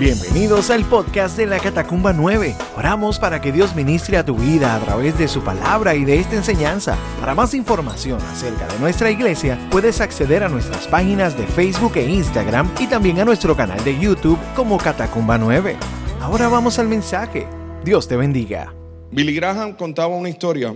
Bienvenidos 0.00 0.70
al 0.70 0.84
podcast 0.84 1.36
de 1.36 1.46
la 1.46 1.60
Catacumba 1.60 2.12
9. 2.12 2.56
Oramos 2.76 3.20
para 3.20 3.40
que 3.40 3.52
Dios 3.52 3.76
ministre 3.76 4.16
a 4.16 4.24
tu 4.24 4.34
vida 4.34 4.74
a 4.74 4.80
través 4.80 5.16
de 5.16 5.28
su 5.28 5.44
palabra 5.44 5.94
y 5.94 6.04
de 6.04 6.18
esta 6.18 6.34
enseñanza. 6.34 6.98
Para 7.20 7.36
más 7.36 7.54
información 7.54 8.20
acerca 8.22 8.66
de 8.66 8.76
nuestra 8.80 9.12
iglesia, 9.12 9.56
puedes 9.70 10.00
acceder 10.00 10.42
a 10.42 10.48
nuestras 10.48 10.88
páginas 10.88 11.38
de 11.38 11.46
Facebook 11.46 11.92
e 11.94 12.10
Instagram 12.10 12.68
y 12.80 12.88
también 12.88 13.20
a 13.20 13.24
nuestro 13.24 13.56
canal 13.56 13.84
de 13.84 13.96
YouTube 13.96 14.38
como 14.56 14.78
Catacumba 14.78 15.38
9. 15.38 15.76
Ahora 16.20 16.48
vamos 16.48 16.80
al 16.80 16.88
mensaje. 16.88 17.46
Dios 17.84 18.08
te 18.08 18.16
bendiga. 18.16 18.74
Billy 19.12 19.32
Graham 19.36 19.74
contaba 19.74 20.16
una 20.16 20.28
historia 20.28 20.74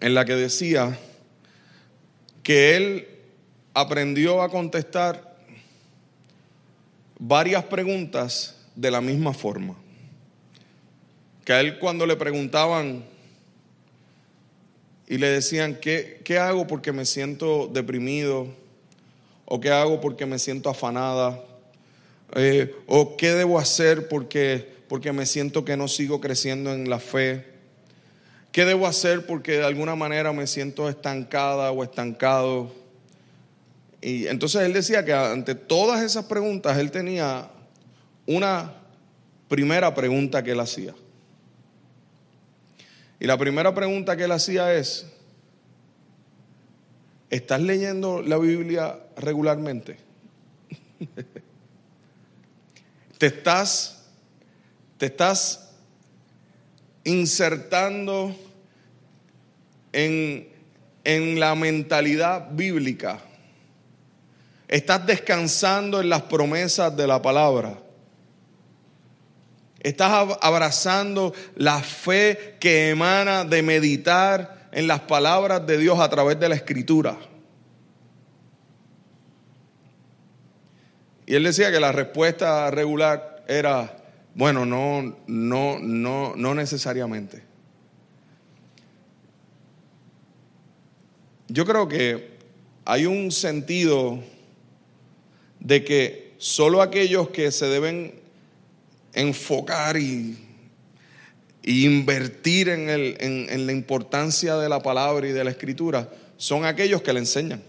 en 0.00 0.14
la 0.14 0.24
que 0.24 0.34
decía 0.34 0.98
que 2.42 2.76
él 2.76 3.08
aprendió 3.74 4.42
a 4.42 4.48
contestar 4.48 5.33
varias 7.18 7.64
preguntas 7.64 8.56
de 8.74 8.90
la 8.90 9.00
misma 9.00 9.32
forma. 9.32 9.76
Que 11.44 11.52
a 11.52 11.60
él 11.60 11.78
cuando 11.78 12.06
le 12.06 12.16
preguntaban 12.16 13.04
y 15.06 15.18
le 15.18 15.28
decían, 15.28 15.78
¿qué, 15.80 16.20
qué 16.24 16.38
hago 16.38 16.66
porque 16.66 16.92
me 16.92 17.04
siento 17.04 17.68
deprimido? 17.68 18.48
¿O 19.44 19.60
qué 19.60 19.70
hago 19.70 20.00
porque 20.00 20.24
me 20.24 20.38
siento 20.38 20.70
afanada? 20.70 21.42
Eh, 22.34 22.74
¿O 22.86 23.16
qué 23.16 23.32
debo 23.32 23.58
hacer 23.58 24.08
porque, 24.08 24.66
porque 24.88 25.12
me 25.12 25.26
siento 25.26 25.64
que 25.64 25.76
no 25.76 25.88
sigo 25.88 26.20
creciendo 26.20 26.72
en 26.72 26.88
la 26.88 26.98
fe? 26.98 27.44
¿Qué 28.50 28.64
debo 28.64 28.86
hacer 28.86 29.26
porque 29.26 29.58
de 29.58 29.64
alguna 29.64 29.94
manera 29.94 30.32
me 30.32 30.46
siento 30.46 30.88
estancada 30.88 31.70
o 31.72 31.84
estancado? 31.84 32.72
Y 34.04 34.26
entonces 34.26 34.60
él 34.60 34.74
decía 34.74 35.02
que 35.02 35.14
ante 35.14 35.54
todas 35.54 36.02
esas 36.02 36.26
preguntas 36.26 36.76
él 36.76 36.90
tenía 36.90 37.48
una 38.26 38.74
primera 39.48 39.94
pregunta 39.94 40.42
que 40.42 40.50
él 40.50 40.60
hacía. 40.60 40.94
Y 43.18 43.26
la 43.26 43.38
primera 43.38 43.74
pregunta 43.74 44.14
que 44.14 44.24
él 44.24 44.32
hacía 44.32 44.74
es, 44.74 45.06
¿estás 47.30 47.62
leyendo 47.62 48.20
la 48.20 48.36
Biblia 48.36 48.98
regularmente? 49.16 49.96
¿Te 53.16 53.26
estás, 53.28 54.04
te 54.98 55.06
estás 55.06 55.70
insertando 57.04 58.36
en, 59.94 60.46
en 61.04 61.40
la 61.40 61.54
mentalidad 61.54 62.50
bíblica? 62.50 63.22
Estás 64.68 65.06
descansando 65.06 66.00
en 66.00 66.08
las 66.08 66.22
promesas 66.22 66.96
de 66.96 67.06
la 67.06 67.20
palabra. 67.20 67.78
Estás 69.80 70.38
abrazando 70.40 71.34
la 71.56 71.80
fe 71.80 72.56
que 72.58 72.90
emana 72.90 73.44
de 73.44 73.62
meditar 73.62 74.68
en 74.72 74.86
las 74.86 75.00
palabras 75.00 75.66
de 75.66 75.76
Dios 75.76 76.00
a 76.00 76.08
través 76.08 76.40
de 76.40 76.48
la 76.48 76.54
escritura. 76.54 77.18
Y 81.26 81.34
él 81.34 81.44
decía 81.44 81.70
que 81.70 81.80
la 81.80 81.92
respuesta 81.92 82.70
regular 82.70 83.44
era, 83.46 83.96
bueno, 84.34 84.64
no, 84.64 85.16
no, 85.26 85.78
no, 85.78 86.34
no 86.34 86.54
necesariamente. 86.54 87.42
Yo 91.48 91.66
creo 91.66 91.88
que 91.88 92.38
hay 92.86 93.06
un 93.06 93.30
sentido 93.30 94.22
de 95.64 95.82
que 95.82 96.34
solo 96.38 96.80
aquellos 96.80 97.30
que 97.30 97.50
se 97.50 97.66
deben 97.66 98.14
enfocar 99.14 99.96
y, 99.96 100.38
invertir 101.66 102.68
en, 102.68 102.90
el, 102.90 103.16
en, 103.18 103.66
la 103.66 103.72
importancia 103.72 104.56
de 104.56 104.68
la 104.68 104.82
palabra 104.82 105.26
y 105.26 105.32
de 105.32 105.42
la 105.42 105.50
escritura 105.50 106.10
son 106.36 106.66
aquellos 106.66 107.00
que 107.00 107.12
le 107.14 107.20
enseñan. 107.20 107.62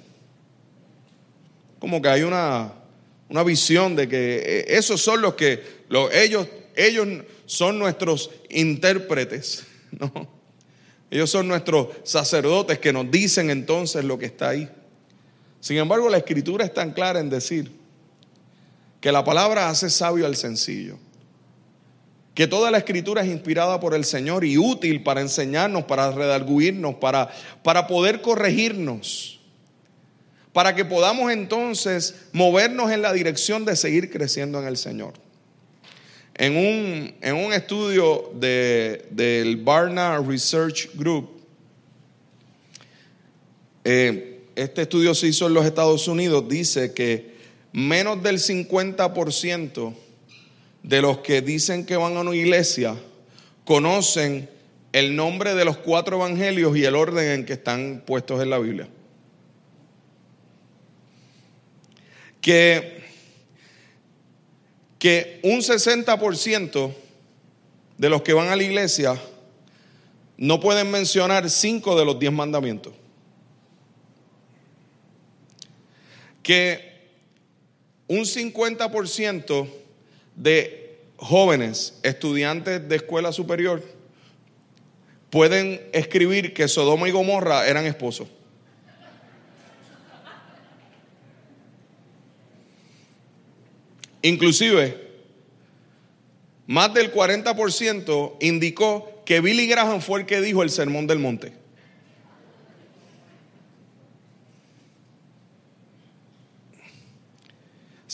Como 1.79 2.01
que 2.01 2.09
hay 2.09 2.23
una, 2.23 2.73
una 3.29 3.43
visión 3.43 3.95
de 3.95 4.09
que 4.09 4.35
eh, 4.45 4.65
esos 4.67 5.01
son 5.01 5.21
los 5.21 5.35
que 5.35 5.63
ellos, 6.11 6.47
ellos 6.75 7.07
son 7.45 7.79
nuestros 7.79 8.29
intérpretes, 8.49 9.65
¿no? 9.91 10.35
Ellos 11.09 11.29
son 11.29 11.47
nuestros 11.47 11.87
sacerdotes 12.03 12.79
que 12.79 12.91
nos 12.91 13.09
dicen 13.09 13.49
entonces 13.49 14.03
lo 14.03 14.19
que 14.19 14.25
está 14.25 14.49
ahí. 14.49 14.67
Sin 15.61 15.77
embargo, 15.77 16.09
la 16.09 16.17
escritura 16.17 16.65
es 16.65 16.73
tan 16.73 16.91
clara 16.91 17.21
en 17.21 17.29
decir 17.29 17.84
que 19.05 19.11
la 19.11 19.23
palabra 19.23 19.69
hace 19.69 19.91
sabio 19.91 20.25
al 20.25 20.35
sencillo, 20.35 20.97
que 22.33 22.47
toda 22.47 22.71
la 22.71 22.79
escritura 22.79 23.21
es 23.21 23.27
inspirada 23.27 23.79
por 23.79 23.93
el 23.93 24.03
Señor 24.03 24.43
y 24.43 24.57
útil 24.57 25.03
para 25.03 25.21
enseñarnos, 25.21 25.83
para 25.83 26.09
redarguirnos, 26.09 26.95
para, 26.95 27.31
para 27.61 27.85
poder 27.85 28.21
corregirnos, 28.23 29.39
para 30.53 30.73
que 30.73 30.85
podamos 30.85 31.31
entonces 31.31 32.15
movernos 32.33 32.89
en 32.89 33.03
la 33.03 33.13
dirección 33.13 33.63
de 33.63 33.75
seguir 33.75 34.09
creciendo 34.09 34.59
en 34.59 34.65
el 34.67 34.75
Señor. 34.75 35.13
En 36.33 36.57
un, 36.57 37.13
en 37.21 37.35
un 37.35 37.53
estudio 37.53 38.31
del 38.33 39.57
Barna 39.57 40.17
Research 40.17 40.89
Group, 40.95 41.29
eh, 43.83 44.41
este 44.55 44.81
estudio 44.81 45.13
se 45.13 45.27
hizo 45.27 45.45
en 45.45 45.53
los 45.53 45.63
Estados 45.63 46.07
Unidos, 46.07 46.49
dice 46.49 46.91
que 46.95 47.34
menos 47.75 48.23
del 48.23 48.37
50% 48.37 49.93
de 50.81 51.01
los 51.01 51.17
que 51.17 51.41
dicen 51.41 51.85
que 51.85 51.97
van 51.97 52.15
a 52.15 52.21
una 52.21 52.33
iglesia 52.33 52.95
conocen 53.65 54.49
el 54.93 55.13
nombre 55.13 55.55
de 55.55 55.65
los 55.65 55.75
cuatro 55.75 56.15
evangelios 56.15 56.77
y 56.77 56.85
el 56.85 56.95
orden 56.95 57.31
en 57.31 57.45
que 57.45 57.51
están 57.51 58.01
puestos 58.05 58.41
en 58.41 58.49
la 58.49 58.59
Biblia. 58.59 58.87
Que, 62.39 63.03
que 64.97 65.41
un 65.43 65.59
60% 65.59 66.93
de 67.97 68.09
los 68.09 68.21
que 68.21 68.31
van 68.31 68.47
a 68.47 68.55
la 68.55 68.63
iglesia 68.63 69.21
no 70.37 70.61
pueden 70.61 70.89
mencionar 70.91 71.49
cinco 71.49 71.99
de 71.99 72.05
los 72.05 72.17
diez 72.19 72.31
mandamientos. 72.31 72.93
Que 76.41 76.94
un 78.07 78.19
50% 78.19 79.67
de 80.35 80.99
jóvenes 81.17 81.99
estudiantes 82.03 82.87
de 82.87 82.95
escuela 82.95 83.31
superior 83.31 83.81
pueden 85.29 85.81
escribir 85.91 86.53
que 86.53 86.67
Sodoma 86.67 87.07
y 87.07 87.11
Gomorra 87.11 87.67
eran 87.67 87.85
esposos. 87.85 88.27
Inclusive, 94.21 95.05
más 96.65 96.93
del 96.93 97.13
40% 97.13 98.37
indicó 98.39 99.21
que 99.23 99.39
Billy 99.39 99.67
Graham 99.67 100.01
fue 100.01 100.21
el 100.21 100.25
que 100.25 100.41
dijo 100.41 100.63
el 100.63 100.71
sermón 100.71 101.05
del 101.05 101.19
monte. 101.19 101.64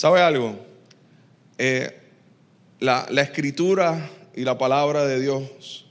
¿Sabe 0.01 0.19
algo? 0.19 0.57
Eh, 1.59 1.95
la, 2.79 3.05
escritura 3.21 4.09
y 4.35 4.41
la 4.41 4.57
palabra 4.57 5.05
de 5.05 5.19
Dios 5.19 5.85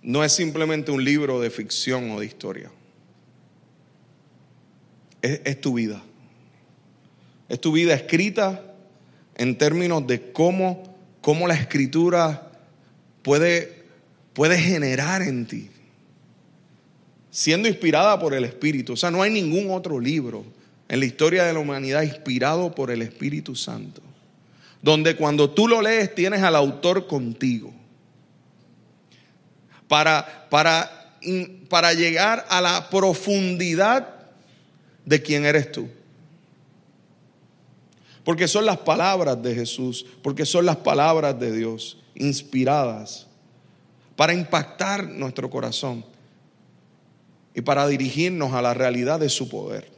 no 0.00 0.24
es 0.24 0.32
simplemente 0.32 0.92
un 0.92 1.04
libro 1.04 1.38
de 1.38 1.50
ficción 1.50 2.10
o 2.12 2.20
de 2.20 2.24
historia. 2.24 2.70
Es, 5.20 5.60
tu 5.60 5.74
vida. 5.74 6.02
Es 7.50 7.60
tu 7.60 7.72
vida 7.72 7.92
escrita 7.92 8.62
en 9.34 9.58
términos 9.58 10.06
de 10.06 10.32
cómo, 10.32 10.82
cómo 11.20 11.46
la 11.46 11.52
escritura 11.52 12.50
puede, 13.20 13.84
puede 14.32 14.56
generar 14.56 15.20
en 15.20 15.46
ti, 15.46 15.68
siendo 17.30 17.68
inspirada 17.68 18.18
por 18.18 18.32
el 18.32 18.46
Espíritu. 18.46 18.94
O 18.94 18.96
sea, 18.96 19.10
no 19.10 19.20
hay 19.20 19.30
ningún 19.30 19.70
otro 19.70 20.00
libro 20.00 20.46
en 20.92 21.00
la 21.00 21.06
historia 21.06 21.44
de 21.44 21.54
la 21.54 21.58
humanidad 21.58 22.02
inspirado 22.02 22.74
por 22.74 22.90
el 22.90 23.00
Espíritu 23.00 23.56
Santo, 23.56 24.02
donde 24.82 25.16
cuando 25.16 25.48
tú 25.48 25.66
lo 25.66 25.80
lees 25.80 26.14
tienes 26.14 26.42
al 26.42 26.54
autor 26.54 27.06
contigo, 27.06 27.72
para, 29.88 30.50
para, 30.50 31.16
para 31.70 31.94
llegar 31.94 32.44
a 32.50 32.60
la 32.60 32.90
profundidad 32.90 34.06
de 35.06 35.22
quién 35.22 35.46
eres 35.46 35.72
tú. 35.72 35.88
Porque 38.22 38.46
son 38.46 38.66
las 38.66 38.76
palabras 38.76 39.42
de 39.42 39.54
Jesús, 39.54 40.04
porque 40.22 40.44
son 40.44 40.66
las 40.66 40.76
palabras 40.76 41.40
de 41.40 41.56
Dios 41.56 41.96
inspiradas 42.14 43.28
para 44.14 44.34
impactar 44.34 45.08
nuestro 45.08 45.48
corazón 45.48 46.04
y 47.54 47.62
para 47.62 47.88
dirigirnos 47.88 48.52
a 48.52 48.60
la 48.60 48.74
realidad 48.74 49.18
de 49.20 49.30
su 49.30 49.48
poder. 49.48 49.91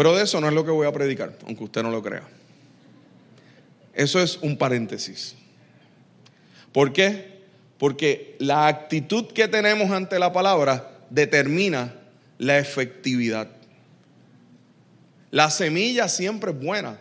Pero 0.00 0.16
de 0.16 0.24
eso 0.24 0.40
no 0.40 0.48
es 0.48 0.54
lo 0.54 0.64
que 0.64 0.70
voy 0.70 0.86
a 0.86 0.92
predicar, 0.92 1.36
aunque 1.46 1.62
usted 1.62 1.82
no 1.82 1.90
lo 1.90 2.02
crea. 2.02 2.22
Eso 3.92 4.18
es 4.18 4.38
un 4.40 4.56
paréntesis. 4.56 5.34
¿Por 6.72 6.94
qué? 6.94 7.42
Porque 7.76 8.34
la 8.38 8.66
actitud 8.66 9.26
que 9.26 9.46
tenemos 9.46 9.90
ante 9.90 10.18
la 10.18 10.32
palabra 10.32 10.90
determina 11.10 11.96
la 12.38 12.58
efectividad. 12.58 13.48
La 15.32 15.50
semilla 15.50 16.08
siempre 16.08 16.52
es 16.52 16.58
buena. 16.58 16.98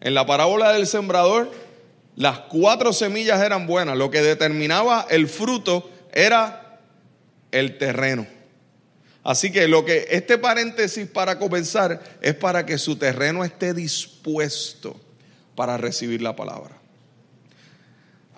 En 0.00 0.14
la 0.14 0.26
parábola 0.26 0.72
del 0.72 0.88
sembrador, 0.88 1.48
las 2.16 2.40
cuatro 2.40 2.92
semillas 2.92 3.40
eran 3.40 3.68
buenas. 3.68 3.96
Lo 3.96 4.10
que 4.10 4.20
determinaba 4.20 5.06
el 5.08 5.28
fruto 5.28 5.88
era 6.12 6.80
el 7.52 7.78
terreno. 7.78 8.26
Así 9.22 9.52
que 9.52 9.68
lo 9.68 9.84
que 9.84 10.06
este 10.10 10.38
paréntesis 10.38 11.06
para 11.06 11.38
comenzar 11.38 12.02
es 12.20 12.34
para 12.34 12.66
que 12.66 12.78
su 12.78 12.96
terreno 12.96 13.44
esté 13.44 13.72
dispuesto 13.72 15.00
para 15.54 15.76
recibir 15.76 16.22
la 16.22 16.34
palabra. 16.34 16.76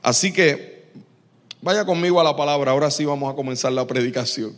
Así 0.02 0.32
que 0.32 0.84
vaya 1.62 1.86
conmigo 1.86 2.20
a 2.20 2.24
la 2.24 2.36
palabra. 2.36 2.72
Ahora 2.72 2.90
sí 2.90 3.04
vamos 3.04 3.32
a 3.32 3.36
comenzar 3.36 3.72
la 3.72 3.86
predicación. 3.86 4.54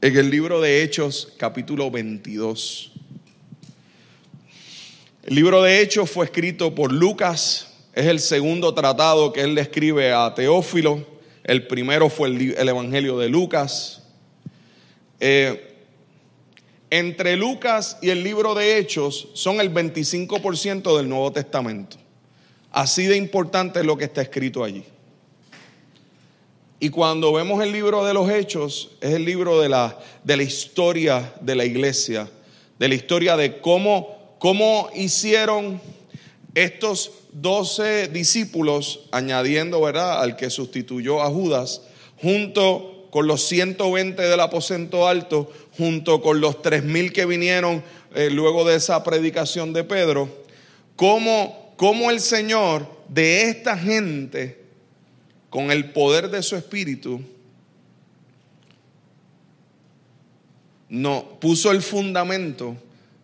En 0.00 0.16
el 0.16 0.30
libro 0.30 0.60
de 0.60 0.82
Hechos, 0.82 1.32
capítulo 1.36 1.90
22. 1.90 2.92
El 5.24 5.34
libro 5.34 5.62
de 5.62 5.80
Hechos 5.80 6.10
fue 6.10 6.24
escrito 6.24 6.74
por 6.74 6.90
Lucas, 6.90 7.68
es 7.92 8.06
el 8.06 8.20
segundo 8.20 8.72
tratado 8.74 9.32
que 9.32 9.40
él 9.40 9.54
le 9.54 9.60
escribe 9.60 10.12
a 10.12 10.32
Teófilo. 10.32 11.04
El 11.42 11.66
primero 11.66 12.08
fue 12.08 12.28
el, 12.28 12.68
Evangelio 12.68 13.18
de 13.18 13.28
Lucas. 13.28 13.97
Eh, 15.20 15.74
entre 16.90 17.36
Lucas 17.36 17.98
y 18.00 18.10
el 18.10 18.22
libro 18.22 18.54
de 18.54 18.78
Hechos 18.78 19.28
son 19.34 19.60
el 19.60 19.72
25% 19.72 20.96
del 20.96 21.08
Nuevo 21.08 21.32
Testamento. 21.32 21.96
Así 22.70 23.06
de 23.06 23.16
importante 23.16 23.80
es 23.80 23.86
lo 23.86 23.96
que 23.96 24.04
está 24.04 24.22
escrito 24.22 24.64
allí. 24.64 24.84
Y 26.80 26.90
cuando 26.90 27.32
vemos 27.32 27.62
el 27.62 27.72
libro 27.72 28.04
de 28.04 28.14
los 28.14 28.30
Hechos, 28.30 28.92
es 29.00 29.12
el 29.12 29.24
libro 29.24 29.60
de 29.60 29.68
la, 29.68 29.98
de 30.24 30.36
la 30.36 30.42
historia 30.44 31.34
de 31.40 31.56
la 31.56 31.64
iglesia, 31.64 32.30
de 32.78 32.88
la 32.88 32.94
historia 32.94 33.36
de 33.36 33.60
cómo 33.60 34.18
cómo 34.38 34.88
hicieron 34.94 35.80
estos 36.54 37.12
doce 37.32 38.08
discípulos, 38.08 39.00
añadiendo, 39.12 39.80
¿verdad?, 39.80 40.20
al 40.20 40.36
que 40.36 40.50
sustituyó 40.50 41.22
a 41.22 41.28
Judas, 41.28 41.82
junto 42.20 42.97
con 43.10 43.26
los 43.26 43.46
120 43.46 44.22
del 44.22 44.40
aposento 44.40 45.08
alto, 45.08 45.52
junto 45.76 46.20
con 46.20 46.40
los 46.40 46.62
3000 46.62 47.12
que 47.12 47.26
vinieron 47.26 47.82
eh, 48.14 48.30
luego 48.30 48.64
de 48.64 48.76
esa 48.76 49.02
predicación 49.04 49.72
de 49.72 49.84
Pedro, 49.84 50.28
cómo, 50.96 51.72
cómo 51.76 52.10
el 52.10 52.20
Señor 52.20 52.86
de 53.08 53.48
esta 53.48 53.76
gente, 53.76 54.62
con 55.50 55.70
el 55.70 55.92
poder 55.92 56.30
de 56.30 56.42
su 56.42 56.56
espíritu, 56.56 57.22
no 60.88 61.38
puso 61.40 61.70
el 61.70 61.82
fundamento 61.82 62.76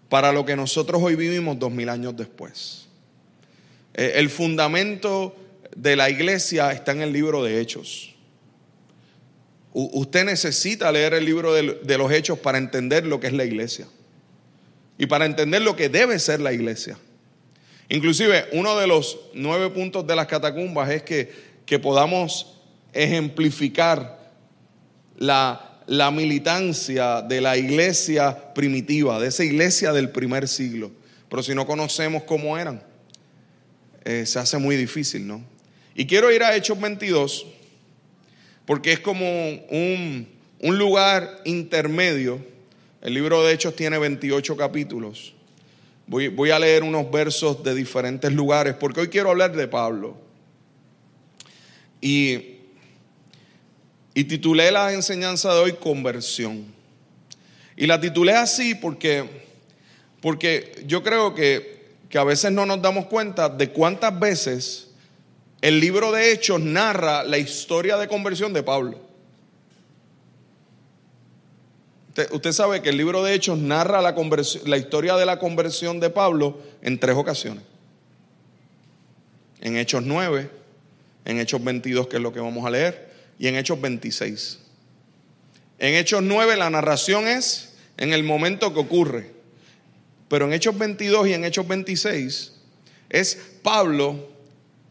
para 0.09 0.33
lo 0.33 0.45
que 0.45 0.57
nosotros 0.57 1.03
hoy 1.03 1.17
vivimos 1.17 1.59
dos 1.59 1.73
mil 1.73 1.89
años 1.89 2.17
después. 2.17 2.87
Eh, 3.95 4.13
el 4.17 4.31
fundamento 4.31 5.35
de 5.75 5.97
la 5.97 6.11
iglesia 6.11 6.73
está 6.73 6.93
en 6.93 7.03
el 7.03 7.13
libro 7.13 7.43
de 7.43 7.61
Hechos. 7.61 8.14
Usted 9.75 10.25
necesita 10.25 10.91
leer 10.93 11.15
el 11.15 11.25
libro 11.25 11.53
de, 11.53 11.99
los 11.99 12.13
Hechos 12.13 12.39
para 12.39 12.59
entender 12.59 13.05
lo 13.05 13.19
que 13.21 13.27
es 13.27 13.33
la 13.33 13.45
iglesia 13.45 13.87
y 14.97 15.07
para 15.07 15.27
entender 15.27 15.63
lo 15.63 15.75
que 15.75 15.89
debe 15.89 16.19
ser 16.19 16.41
la 16.41 16.53
iglesia. 16.53 16.97
Inclusive 17.89 18.47
uno 18.53 18.79
de 18.79 18.87
los 18.87 19.19
nueve 19.35 19.69
puntos 19.71 20.07
de 20.07 20.17
las 20.17 20.27
catacumbas 20.27 20.91
es 20.91 21.03
que, 21.03 21.31
que 21.67 21.79
podamos 21.79 22.55
ejemplificar 22.93 24.33
la, 25.19 25.81
la 25.87 26.11
militancia 26.11 27.21
de 27.21 27.41
la 27.41 27.57
iglesia 27.57 28.55
primitiva, 28.55 29.21
de 29.21 29.29
esa 29.29 29.45
iglesia 29.45 29.93
del 29.93 30.11
primer 30.11 30.47
siglo. 30.49 30.93
Pero 31.29 31.43
si 31.43 31.55
no 31.55 31.67
conocemos 31.67 32.23
cómo 32.23 32.57
eran, 32.57 32.81
eh, 34.05 34.25
se 34.25 34.39
hace 34.39 34.57
muy 34.59 34.77
difícil, 34.77 35.27
¿no? 35.27 35.43
Y 35.95 36.07
quiero 36.07 36.31
ir 36.33 36.43
a 36.43 36.55
Hechos 36.55 36.81
22, 36.81 37.47
porque 38.67 38.93
es 38.93 39.01
como 39.01 39.27
un, 39.71 40.29
un 40.61 40.79
lugar 40.79 41.43
intermedio. 41.45 42.45
El 43.03 43.15
libro 43.15 43.43
de 43.45 43.53
Hechos 43.53 43.77
tiene 43.77 43.99
28 43.99 44.57
capítulos. 44.57 45.35
Voy, 46.07 46.29
voy 46.29 46.51
a 46.51 46.59
leer 46.59 46.83
unos 46.83 47.11
versos 47.11 47.63
de 47.63 47.75
diferentes 47.75 48.33
lugares, 48.33 48.75
porque 48.75 49.01
hoy 49.01 49.09
quiero 49.09 49.31
hablar 49.31 49.55
de 49.55 49.69
Pablo. 49.69 50.17
Y 52.01 52.55
y 54.15 54.25
titulé 54.25 54.71
la 54.71 54.93
enseñanza 54.93 55.53
de 55.53 55.61
hoy 55.61 55.73
Conversión. 55.73 56.65
Y 57.77 57.89
la 57.89 58.01
titulé 58.01 58.33
así 58.33 58.77
porque, 58.77 59.25
porque 60.23 60.85
yo 60.87 61.03
creo 61.03 61.35
que, 61.35 61.83
que 62.09 62.17
a 62.17 62.25
veces 62.25 62.53
no 62.53 62.65
nos 62.65 62.81
damos 62.81 63.07
cuenta 63.07 63.49
de 63.49 63.71
cuántas 63.71 64.17
veces 64.19 64.84
el 65.65 65.81
libro 65.81 66.13
de 66.13 66.31
Hechos 66.31 66.61
narra 66.61 67.25
la 67.25 67.39
historia 67.39 67.97
de 67.97 68.07
conversión 68.07 68.53
de 68.53 68.63
Pablo. 68.63 69.01
Usted, 72.33 72.53
sabe 72.53 72.83
que 72.83 72.91
el 72.91 72.99
libro 72.99 73.25
de 73.25 73.33
Hechos 73.33 73.57
narra 73.57 74.03
la, 74.03 74.15
la 74.67 74.77
historia 74.77 75.17
de 75.17 75.25
la 75.25 75.39
conversión 75.39 76.01
de 76.01 76.11
Pablo 76.11 76.61
en 76.83 77.01
tres 77.01 77.17
ocasiones. 77.17 77.65
En 79.63 79.79
Hechos 79.79 80.03
9, 80.05 80.51
en 81.25 81.41
Hechos 81.41 81.65
22, 81.65 82.09
que 82.09 82.17
es 82.17 82.23
lo 82.23 82.35
que 82.35 82.41
vamos 82.41 82.67
a 82.67 82.71
leer, 82.71 83.15
y 83.39 83.47
en 83.47 83.57
Hechos 83.57 83.81
26. 83.81 84.59
En 85.79 85.95
Hechos 85.95 86.23
9 86.23 86.59
la 86.59 86.69
narración 86.69 87.27
es 87.27 87.73
en 87.97 88.13
el 88.13 88.23
momento 88.23 88.75
que 88.75 88.81
ocurre, 88.81 89.31
pero 90.29 90.45
en 90.45 90.53
Hechos 90.53 90.77
22 90.77 91.29
y 91.29 91.33
en 91.33 91.47
Hechos 91.47 91.67
26 91.67 92.53
es 93.09 93.39
Pablo 93.63 94.34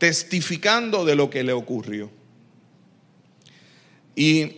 testificando 0.03 1.05
de 1.05 1.15
lo 1.15 1.29
que 1.29 1.43
le 1.43 1.53
ocurrió. 1.53 2.09
Y, 4.17 4.57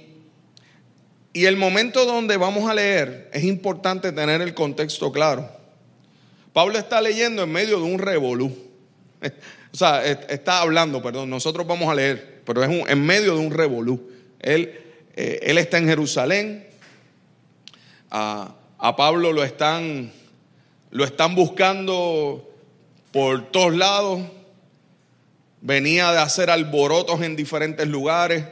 y 1.34 1.46
el 1.46 1.56
momento 1.56 2.04
donde 2.04 2.36
vamos 2.36 2.68
a 2.68 2.74
leer 2.74 3.30
es 3.32 3.44
importante 3.44 4.12
tener 4.12 4.42
el 4.42 4.56
contexto 4.56 5.12
claro. 5.12 5.48
Pablo 6.52 6.80
está 6.80 7.00
leyendo 7.00 7.44
en 7.44 7.52
medio 7.52 7.78
de 7.78 7.84
un 7.84 8.00
revolú. 8.00 8.52
O 9.72 9.78
sea, 9.78 10.06
está 10.06 10.62
hablando, 10.62 11.04
perdón, 11.04 11.30
nosotros 11.30 11.68
vamos 11.68 11.90
a 11.90 11.96
leer 11.96 12.42
pero 12.46 12.64
es 12.64 12.90
en 12.90 13.06
medio 13.06 13.36
de 13.36 13.46
un 13.46 13.52
revolú. 13.52 14.10
Él, 14.40 14.80
eh, 15.16 15.40
él 15.44 15.58
está 15.58 15.80
en 15.80 15.88
Jerusalén, 15.88 16.66
a, 18.10 18.56
Pablo 18.96 19.34
lo 19.34 19.44
están, 19.44 20.14
lo 20.92 21.04
están 21.04 21.36
buscando 21.36 22.50
por 23.12 23.52
todos 23.52 23.76
lados, 23.76 24.22
venía 25.66 26.12
de 26.12 26.20
hacer 26.20 26.52
alborotos 26.52 27.24
en 27.24 27.36
diferentes 27.36 27.88
lugares, 27.88 28.46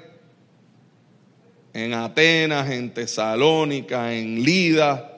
en 1.72 1.94
Atenas, 1.94 2.72
en 2.72 2.92
Tesalónica, 2.92 4.16
en 4.16 4.44
Lida, 4.44 5.12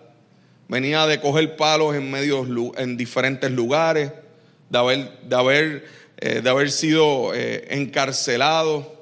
venía 0.67 1.05
de 1.05 1.21
coger 1.21 1.55
palos 1.55 1.95
en, 1.95 2.11
medios, 2.11 2.47
en 2.77 2.97
diferentes 2.97 3.49
lugares, 3.49 4.11
de 4.69 4.77
haber, 4.77 5.19
de 5.21 5.35
haber 5.35 5.85
eh, 6.17 6.41
de 6.41 6.49
haber 6.49 6.69
sido 6.71 7.33
eh, 7.33 7.65
encarcelado. 7.69 8.93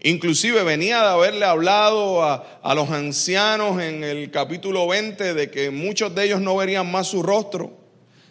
Inclusive 0.00 0.62
venía 0.62 1.00
de 1.00 1.08
haberle 1.08 1.44
hablado 1.44 2.22
a, 2.22 2.60
a, 2.62 2.74
los 2.74 2.90
ancianos 2.90 3.82
en 3.82 4.04
el 4.04 4.30
capítulo 4.30 4.86
20 4.86 5.34
de 5.34 5.50
que 5.50 5.70
muchos 5.70 6.14
de 6.14 6.24
ellos 6.24 6.40
no 6.40 6.56
verían 6.56 6.90
más 6.90 7.08
su 7.08 7.22
rostro 7.22 7.76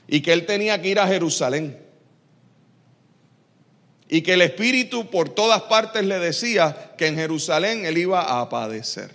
y 0.07 0.21
que 0.21 0.31
él 0.31 0.45
tenía 0.45 0.81
que 0.81 0.89
ir 0.89 0.99
a 0.99 1.07
Jerusalén. 1.07 1.84
Y 4.07 4.21
que 4.21 4.33
el 4.33 4.41
Espíritu 4.41 5.09
por 5.09 5.29
todas 5.29 5.63
partes 5.63 6.03
le 6.05 6.19
decía 6.19 6.93
que 6.97 7.07
en 7.07 7.15
Jerusalén 7.15 7.85
él 7.85 7.97
iba 7.97 8.39
a 8.39 8.49
padecer. 8.49 9.11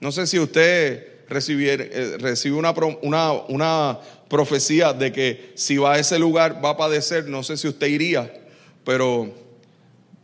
No 0.00 0.12
sé 0.12 0.26
si 0.26 0.38
usted 0.38 1.16
eh, 1.28 2.16
recibió 2.18 2.58
una, 3.02 3.98
profecía 4.28 4.92
de 4.92 5.12
que 5.12 5.52
si 5.54 5.76
va 5.76 5.94
a 5.94 5.98
ese 5.98 6.18
lugar 6.18 6.64
va 6.64 6.70
a 6.70 6.76
padecer, 6.76 7.26
no 7.26 7.42
sé 7.42 7.56
si 7.56 7.68
usted 7.68 7.86
iría, 7.86 8.32
pero, 8.84 9.32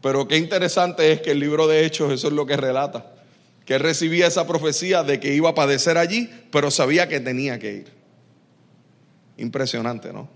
pero 0.01 0.27
qué 0.29 0.37
interesante 0.37 1.13
es 1.13 1.21
que 1.21 1.33
el 1.33 1.41
libro 1.41 1.67
de 1.67 1.85
Hechos 1.85 2.13
eso 2.13 2.29
es 2.29 2.33
lo 2.33 2.47
que 2.47 2.57
relata, 2.57 3.13
que 3.65 3.75
él 3.75 3.81
recibía 3.81 4.27
esa 4.27 4.47
profecía 4.47 5.03
de 5.03 5.21
que 5.21 5.35
iba 5.35 5.51
a 5.51 5.55
padecer 5.55 5.99
allí, 5.99 6.31
pero 6.51 6.71
sabía 6.71 7.09
que 7.09 7.21
tenía 7.21 7.59
que 7.59 7.73
ir. 7.73 7.93
Impresionante, 9.37 10.13
¿no? 10.13 10.29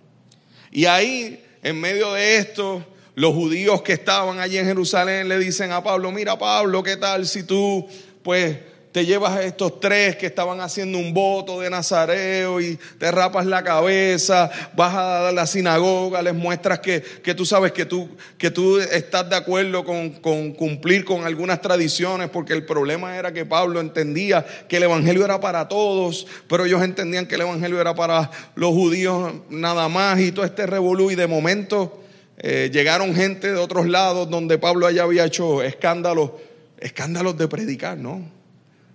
Y 0.73 0.87
ahí, 0.87 1.45
en 1.67 1.81
medio 1.81 2.13
de 2.13 2.37
esto, 2.37 2.87
los 3.17 3.35
judíos 3.35 3.83
que 3.83 3.95
estaban 3.95 4.39
allí 4.39 4.57
en 4.57 4.67
Jerusalén 4.67 5.29
le 5.29 5.37
dicen 5.37 5.73
a 5.73 5.83
Pablo, 5.83 6.13
mira 6.13 6.39
Pablo, 6.39 6.81
¿qué 6.81 6.97
tal 6.97 7.27
si 7.27 7.43
tú, 7.43 7.85
pues, 8.23 8.57
te 8.97 9.05
llevas 9.05 9.33
a 9.33 9.43
estos 9.43 9.79
tres 9.79 10.17
que 10.17 10.25
estaban 10.25 10.59
haciendo 10.63 10.97
un 10.97 11.13
voto 11.13 11.61
de 11.61 11.69
Nazareo 11.69 12.63
y 12.63 12.79
te 12.99 13.11
rapas 13.11 13.45
la 13.45 13.63
cabeza, 13.63 14.51
vas 14.75 14.95
a 14.95 15.33
la 15.33 15.47
sinagoga, 15.47 16.23
les 16.23 16.33
muestras 16.33 16.79
que, 16.79 17.03
tú 17.37 17.45
sabes 17.45 17.73
que 17.73 17.85
tú, 17.85 18.09
que 18.39 18.51
tú 18.51 18.79
estás 18.79 19.29
de 19.29 19.37
acuerdo 19.37 19.85
con, 19.85 20.13
con 20.13 20.53
cumplir 20.53 21.05
con 21.05 21.27
algunas 21.27 21.61
tradiciones, 21.61 22.31
porque 22.31 22.55
el 22.55 22.65
problema 22.65 23.19
era 23.19 23.35
que 23.35 23.45
Pablo 23.45 23.81
entendía 23.81 24.47
que 24.67 24.79
el 24.79 24.85
Evangelio 24.85 25.27
era 25.27 25.41
para 25.41 25.69
todos, 25.69 26.27
pero 26.49 26.65
ellos 26.65 26.83
entendían 26.83 27.27
que 27.27 27.35
el 27.35 27.43
Evangelio 27.43 27.79
era 27.79 27.95
para 27.95 28.31
los 28.55 28.71
judíos 28.71 29.31
nada 29.51 29.91
más 29.91 30.19
y 30.21 30.33
todo 30.33 30.47
este 30.47 30.65
revolú 30.65 31.11
y 31.11 31.17
de 31.17 31.27
momento 31.27 32.03
eh, 32.39 32.71
llegaron 32.73 33.15
gente 33.15 33.53
de 33.53 33.59
otros 33.59 33.87
lados 33.87 34.31
donde 34.31 34.57
Pablo 34.57 34.89
ya 34.89 35.03
había 35.03 35.27
hecho 35.27 35.63
escándalos, 35.63 36.31
escándalos 36.79 37.37
de 37.37 37.47
predicar, 37.47 37.99
¿no? 37.99 38.36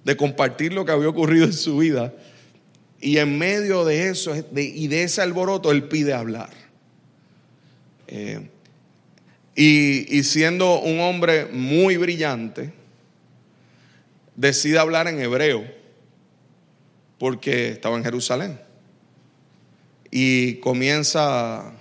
De 0.03 0.17
compartir 0.17 0.73
lo 0.73 0.85
que 0.85 0.91
había 0.91 1.09
ocurrido 1.09 1.45
en 1.45 1.53
su 1.53 1.77
vida. 1.77 2.13
Y 2.99 3.17
en 3.17 3.37
medio 3.37 3.83
de 3.85 4.09
eso 4.09 4.33
y 4.55 4.87
de 4.87 5.03
ese 5.03 5.21
alboroto, 5.21 5.71
él 5.71 5.85
pide 5.85 6.13
hablar. 6.13 6.49
Eh, 8.07 8.47
y, 9.55 10.23
siendo 10.23 10.79
un 10.79 10.99
hombre 10.99 11.45
muy 11.45 11.97
brillante, 11.97 12.73
decide 14.35 14.79
hablar 14.79 15.07
en 15.07 15.19
hebreo, 15.19 15.63
porque 17.17 17.69
estaba 17.69 17.97
en 17.97 18.03
Jerusalén. 18.03 18.59
Y 20.09 20.55
comienza 20.55 21.73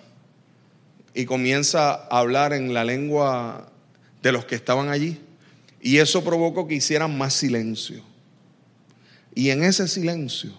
y 1.15 1.25
comienza 1.25 1.95
a 1.95 2.19
hablar 2.21 2.53
en 2.53 2.73
la 2.73 2.85
lengua 2.85 3.73
de 4.23 4.33
los 4.33 4.45
que 4.45 4.55
estaban 4.55 4.89
allí. 4.89 5.21
Y 5.81 5.99
eso 5.99 6.23
provocó 6.23 6.69
que 6.69 6.75
hicieran 6.75 7.17
más 7.17 7.35
silencio. 7.35 8.10
Y 9.35 9.51
en 9.51 9.63
ese 9.63 9.89
silencio, 9.89 10.51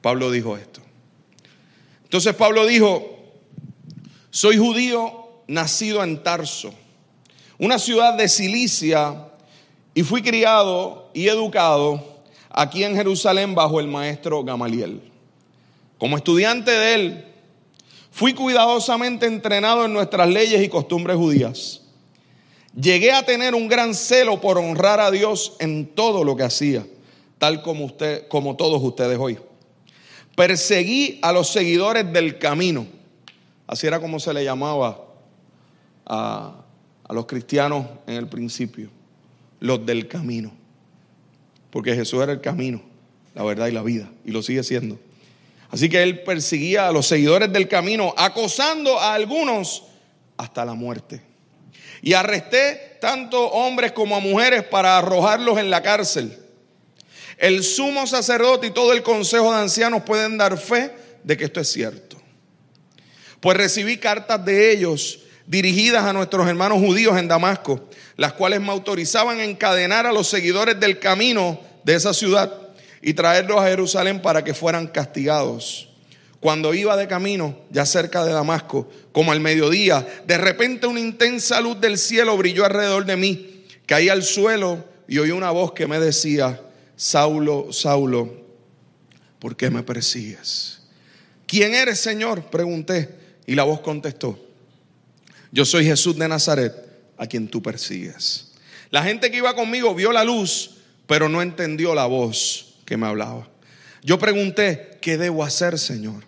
Pablo 0.00 0.30
dijo 0.30 0.56
esto. 0.56 0.80
Entonces 2.04 2.34
Pablo 2.34 2.66
dijo, 2.66 3.32
soy 4.30 4.56
judío 4.56 5.42
nacido 5.46 6.02
en 6.02 6.22
Tarso, 6.22 6.72
una 7.58 7.78
ciudad 7.78 8.14
de 8.16 8.28
Cilicia, 8.28 9.28
y 9.94 10.02
fui 10.02 10.22
criado 10.22 11.10
y 11.14 11.28
educado 11.28 12.22
aquí 12.50 12.84
en 12.84 12.96
Jerusalén 12.96 13.54
bajo 13.54 13.80
el 13.80 13.88
maestro 13.88 14.42
Gamaliel. 14.44 15.00
Como 15.98 16.16
estudiante 16.16 16.70
de 16.70 16.94
él, 16.94 17.34
Fui 18.14 18.32
cuidadosamente 18.32 19.26
entrenado 19.26 19.84
en 19.84 19.92
nuestras 19.92 20.28
leyes 20.28 20.62
y 20.62 20.68
costumbres 20.68 21.16
judías. 21.16 21.80
Llegué 22.80 23.10
a 23.10 23.26
tener 23.26 23.56
un 23.56 23.66
gran 23.66 23.92
celo 23.92 24.40
por 24.40 24.56
honrar 24.56 25.00
a 25.00 25.10
Dios 25.10 25.56
en 25.58 25.84
todo 25.84 26.22
lo 26.22 26.36
que 26.36 26.44
hacía, 26.44 26.86
tal 27.38 27.62
como 27.62 27.84
usted, 27.84 28.28
como 28.28 28.56
todos 28.56 28.82
ustedes 28.82 29.18
hoy. 29.18 29.38
Perseguí 30.36 31.18
a 31.22 31.32
los 31.32 31.48
seguidores 31.48 32.12
del 32.12 32.38
camino. 32.38 32.86
Así 33.66 33.86
era 33.86 34.00
como 34.00 34.18
se 34.18 34.34
le 34.34 34.44
llamaba 34.44 35.04
a, 36.06 36.64
a 37.04 37.12
los 37.12 37.26
cristianos 37.26 37.86
en 38.06 38.14
el 38.14 38.28
principio, 38.28 38.90
los 39.60 39.84
del 39.86 40.08
camino. 40.08 40.52
Porque 41.70 41.94
Jesús 41.94 42.22
era 42.22 42.32
el 42.32 42.40
camino, 42.40 42.82
la 43.34 43.42
verdad 43.44 43.66
y 43.68 43.72
la 43.72 43.82
vida, 43.82 44.10
y 44.24 44.30
lo 44.30 44.42
sigue 44.42 44.62
siendo. 44.62 44.98
Así 45.70 45.88
que 45.88 46.02
él 46.02 46.22
perseguía 46.22 46.86
a 46.86 46.92
los 46.92 47.06
seguidores 47.06 47.52
del 47.52 47.66
camino, 47.66 48.14
acosando 48.16 48.98
a 48.98 49.14
algunos 49.14 49.82
hasta 50.36 50.64
la 50.64 50.74
muerte. 50.74 51.20
Y 52.00 52.12
arresté 52.12 52.98
tanto 53.00 53.48
hombres 53.48 53.92
como 53.92 54.14
a 54.14 54.20
mujeres 54.20 54.62
para 54.62 54.98
arrojarlos 54.98 55.58
en 55.58 55.70
la 55.70 55.82
cárcel. 55.82 56.38
El 57.44 57.62
sumo 57.62 58.06
sacerdote 58.06 58.68
y 58.68 58.70
todo 58.70 58.94
el 58.94 59.02
consejo 59.02 59.52
de 59.52 59.58
ancianos 59.58 60.04
pueden 60.04 60.38
dar 60.38 60.56
fe 60.56 60.92
de 61.24 61.36
que 61.36 61.44
esto 61.44 61.60
es 61.60 61.70
cierto. 61.70 62.16
Pues 63.38 63.54
recibí 63.54 63.98
cartas 63.98 64.42
de 64.46 64.72
ellos 64.72 65.18
dirigidas 65.46 66.06
a 66.06 66.14
nuestros 66.14 66.48
hermanos 66.48 66.78
judíos 66.78 67.18
en 67.18 67.28
Damasco, 67.28 67.86
las 68.16 68.32
cuales 68.32 68.62
me 68.62 68.70
autorizaban 68.70 69.40
a 69.40 69.44
encadenar 69.44 70.06
a 70.06 70.12
los 70.12 70.26
seguidores 70.26 70.80
del 70.80 70.98
camino 70.98 71.60
de 71.84 71.96
esa 71.96 72.14
ciudad 72.14 72.50
y 73.02 73.12
traerlos 73.12 73.60
a 73.60 73.68
Jerusalén 73.68 74.22
para 74.22 74.42
que 74.42 74.54
fueran 74.54 74.86
castigados. 74.86 75.90
Cuando 76.40 76.72
iba 76.72 76.96
de 76.96 77.08
camino, 77.08 77.58
ya 77.68 77.84
cerca 77.84 78.24
de 78.24 78.32
Damasco, 78.32 78.88
como 79.12 79.32
al 79.32 79.40
mediodía, 79.40 80.06
de 80.26 80.38
repente 80.38 80.86
una 80.86 81.00
intensa 81.00 81.60
luz 81.60 81.78
del 81.78 81.98
cielo 81.98 82.38
brilló 82.38 82.64
alrededor 82.64 83.04
de 83.04 83.18
mí. 83.18 83.66
Caí 83.84 84.08
al 84.08 84.22
suelo 84.22 84.82
y 85.06 85.18
oí 85.18 85.30
una 85.30 85.50
voz 85.50 85.72
que 85.72 85.86
me 85.86 86.00
decía, 86.00 86.58
Saulo, 86.96 87.72
Saulo, 87.72 88.32
¿por 89.38 89.56
qué 89.56 89.70
me 89.70 89.82
persigues? 89.82 90.80
¿Quién 91.46 91.74
eres, 91.74 92.00
Señor? 92.00 92.50
Pregunté. 92.50 93.22
Y 93.46 93.54
la 93.54 93.64
voz 93.64 93.80
contestó, 93.80 94.38
yo 95.52 95.64
soy 95.64 95.84
Jesús 95.84 96.16
de 96.16 96.26
Nazaret, 96.26 96.74
a 97.18 97.26
quien 97.26 97.46
tú 97.46 97.62
persigues. 97.62 98.52
La 98.90 99.02
gente 99.02 99.30
que 99.30 99.36
iba 99.36 99.54
conmigo 99.54 99.94
vio 99.94 100.12
la 100.12 100.24
luz, 100.24 100.78
pero 101.06 101.28
no 101.28 101.42
entendió 101.42 101.94
la 101.94 102.06
voz 102.06 102.76
que 102.86 102.96
me 102.96 103.06
hablaba. 103.06 103.48
Yo 104.02 104.18
pregunté, 104.18 104.98
¿qué 105.00 105.18
debo 105.18 105.44
hacer, 105.44 105.78
Señor? 105.78 106.24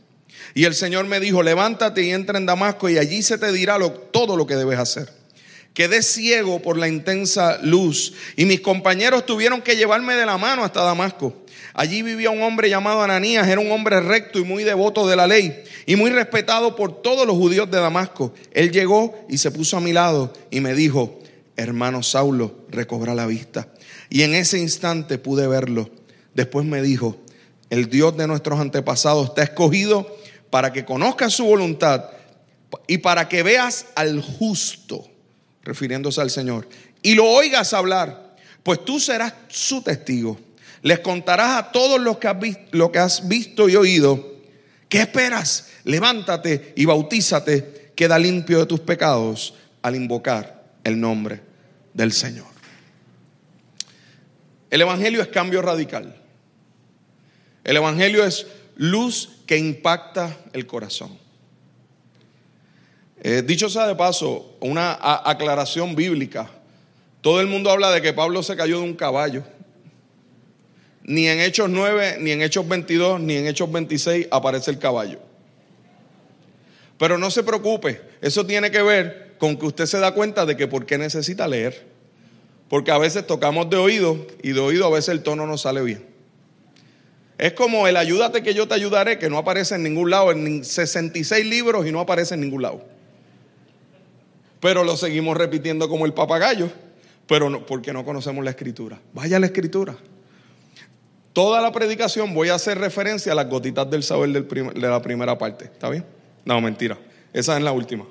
Y 0.54 0.64
el 0.64 0.74
Señor 0.74 1.06
me 1.06 1.20
dijo, 1.20 1.42
levántate 1.42 2.02
y 2.02 2.10
entra 2.10 2.38
en 2.38 2.46
Damasco 2.46 2.88
y 2.88 2.98
allí 2.98 3.22
se 3.22 3.38
te 3.38 3.50
dirá 3.52 3.78
todo 4.12 4.36
lo 4.36 4.46
que 4.46 4.56
debes 4.56 4.78
hacer. 4.78 5.10
Quedé 5.76 6.00
ciego 6.02 6.62
por 6.62 6.78
la 6.78 6.88
intensa 6.88 7.58
luz 7.62 8.14
y 8.34 8.46
mis 8.46 8.62
compañeros 8.62 9.26
tuvieron 9.26 9.60
que 9.60 9.76
llevarme 9.76 10.14
de 10.14 10.24
la 10.24 10.38
mano 10.38 10.64
hasta 10.64 10.82
Damasco. 10.82 11.34
Allí 11.74 12.00
vivía 12.00 12.30
un 12.30 12.40
hombre 12.40 12.70
llamado 12.70 13.02
Ananías, 13.02 13.46
era 13.46 13.60
un 13.60 13.70
hombre 13.70 14.00
recto 14.00 14.38
y 14.38 14.44
muy 14.44 14.64
devoto 14.64 15.06
de 15.06 15.16
la 15.16 15.26
ley 15.26 15.62
y 15.84 15.96
muy 15.96 16.08
respetado 16.08 16.76
por 16.76 17.02
todos 17.02 17.26
los 17.26 17.36
judíos 17.36 17.70
de 17.70 17.78
Damasco. 17.78 18.32
Él 18.52 18.72
llegó 18.72 19.26
y 19.28 19.36
se 19.36 19.50
puso 19.50 19.76
a 19.76 19.82
mi 19.82 19.92
lado 19.92 20.32
y 20.50 20.60
me 20.60 20.72
dijo, 20.72 21.18
hermano 21.56 22.02
Saulo, 22.02 22.64
recobra 22.70 23.14
la 23.14 23.26
vista. 23.26 23.68
Y 24.08 24.22
en 24.22 24.34
ese 24.34 24.58
instante 24.58 25.18
pude 25.18 25.46
verlo 25.46 25.90
Después 26.36 26.66
me 26.66 26.82
dijo, 26.82 27.16
el 27.70 27.88
Dios 27.88 28.14
de 28.16 28.26
nuestros 28.26 28.60
antepasados 28.60 29.34
te 29.34 29.42
ha 29.42 29.44
escogido 29.44 30.16
para 30.50 30.70
que 30.70 30.84
conozcas 30.84 31.32
su 31.32 31.44
voluntad 31.44 32.10
y 32.86 32.98
para 32.98 33.28
que 33.28 33.42
veas 33.42 33.86
al 33.94 34.20
justo, 34.20 35.06
refiriéndose 35.66 36.20
al 36.20 36.30
Señor, 36.30 36.68
y 37.02 37.14
lo 37.14 37.26
oigas 37.26 37.74
hablar, 37.74 38.36
pues 38.62 38.84
tú 38.84 38.98
serás 38.98 39.34
su 39.48 39.82
testigo. 39.82 40.40
Les 40.82 41.00
contarás 41.00 41.56
a 41.56 41.72
todos 41.72 42.00
los 42.00 42.18
que 42.18 42.28
has 42.28 42.38
visto, 42.38 42.62
lo 42.72 42.92
que 42.92 43.00
has 43.00 43.28
visto 43.28 43.68
y 43.68 43.76
oído. 43.76 44.36
¿Qué 44.88 45.00
esperas? 45.00 45.68
Levántate 45.84 46.72
y 46.76 46.84
bautízate, 46.84 47.92
queda 47.96 48.18
limpio 48.18 48.60
de 48.60 48.66
tus 48.66 48.80
pecados 48.80 49.54
al 49.82 49.96
invocar 49.96 50.64
el 50.84 51.00
nombre 51.00 51.40
del 51.92 52.12
Señor. 52.12 52.46
El 54.70 54.80
Evangelio 54.80 55.22
es 55.22 55.28
cambio 55.28 55.62
radical. 55.62 56.16
El 57.64 57.76
Evangelio 57.76 58.24
es 58.24 58.46
luz 58.76 59.40
que 59.46 59.58
impacta 59.58 60.36
el 60.52 60.66
corazón. 60.66 61.25
Eh, 63.22 63.42
dicho 63.44 63.68
sea 63.68 63.86
de 63.86 63.94
paso, 63.94 64.56
una 64.60 64.98
aclaración 65.00 65.94
bíblica. 65.96 66.50
Todo 67.20 67.40
el 67.40 67.46
mundo 67.46 67.70
habla 67.70 67.90
de 67.90 68.02
que 68.02 68.12
Pablo 68.12 68.42
se 68.42 68.56
cayó 68.56 68.78
de 68.78 68.84
un 68.84 68.94
caballo. 68.94 69.42
Ni 71.02 71.28
en 71.28 71.40
Hechos 71.40 71.70
9, 71.70 72.18
ni 72.20 72.32
en 72.32 72.42
Hechos 72.42 72.68
22, 72.68 73.20
ni 73.20 73.36
en 73.36 73.46
Hechos 73.46 73.70
26 73.70 74.28
aparece 74.30 74.70
el 74.70 74.78
caballo. 74.78 75.20
Pero 76.98 77.18
no 77.18 77.30
se 77.30 77.42
preocupe, 77.42 78.00
eso 78.20 78.46
tiene 78.46 78.70
que 78.70 78.82
ver 78.82 79.34
con 79.38 79.56
que 79.56 79.66
usted 79.66 79.86
se 79.86 79.98
da 79.98 80.12
cuenta 80.12 80.46
de 80.46 80.56
que 80.56 80.66
por 80.66 80.86
qué 80.86 80.98
necesita 80.98 81.46
leer. 81.46 81.86
Porque 82.68 82.90
a 82.90 82.98
veces 82.98 83.26
tocamos 83.26 83.70
de 83.70 83.76
oído 83.76 84.26
y 84.42 84.52
de 84.52 84.60
oído 84.60 84.86
a 84.86 84.90
veces 84.90 85.10
el 85.10 85.22
tono 85.22 85.46
no 85.46 85.56
sale 85.56 85.82
bien. 85.82 86.04
Es 87.38 87.52
como 87.52 87.86
el 87.86 87.96
ayúdate 87.96 88.42
que 88.42 88.54
yo 88.54 88.66
te 88.66 88.74
ayudaré, 88.74 89.18
que 89.18 89.28
no 89.28 89.38
aparece 89.38 89.74
en 89.74 89.82
ningún 89.82 90.10
lado, 90.10 90.32
en 90.32 90.64
66 90.64 91.46
libros 91.46 91.86
y 91.86 91.92
no 91.92 92.00
aparece 92.00 92.34
en 92.34 92.40
ningún 92.40 92.62
lado. 92.62 92.95
Pero 94.60 94.84
lo 94.84 94.96
seguimos 94.96 95.36
repitiendo 95.36 95.88
como 95.88 96.06
el 96.06 96.14
papagayo, 96.14 96.70
pero 97.26 97.50
no, 97.50 97.66
porque 97.66 97.92
no 97.92 98.04
conocemos 98.04 98.44
la 98.44 98.50
escritura. 98.50 99.00
Vaya 99.12 99.38
la 99.38 99.46
escritura. 99.46 99.96
Toda 101.32 101.60
la 101.60 101.70
predicación 101.70 102.32
voy 102.32 102.48
a 102.48 102.54
hacer 102.54 102.78
referencia 102.78 103.32
a 103.32 103.34
las 103.34 103.48
gotitas 103.48 103.90
del 103.90 104.02
saber 104.02 104.30
de 104.30 104.88
la 104.88 105.02
primera 105.02 105.36
parte. 105.36 105.66
¿Está 105.66 105.90
bien? 105.90 106.06
No, 106.46 106.60
mentira. 106.60 106.98
Esa 107.32 107.56
es 107.58 107.62
la 107.62 107.72
última. 107.72 108.06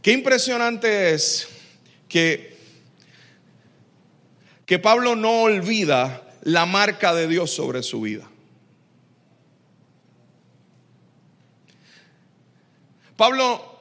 Qué 0.00 0.12
impresionante 0.12 1.12
es 1.12 1.48
que, 2.08 2.56
que 4.64 4.78
Pablo 4.78 5.16
no 5.16 5.42
olvida 5.42 6.22
la 6.42 6.66
marca 6.66 7.14
de 7.14 7.26
Dios 7.26 7.50
sobre 7.50 7.82
su 7.82 8.02
vida. 8.02 8.27
Pablo, 13.18 13.80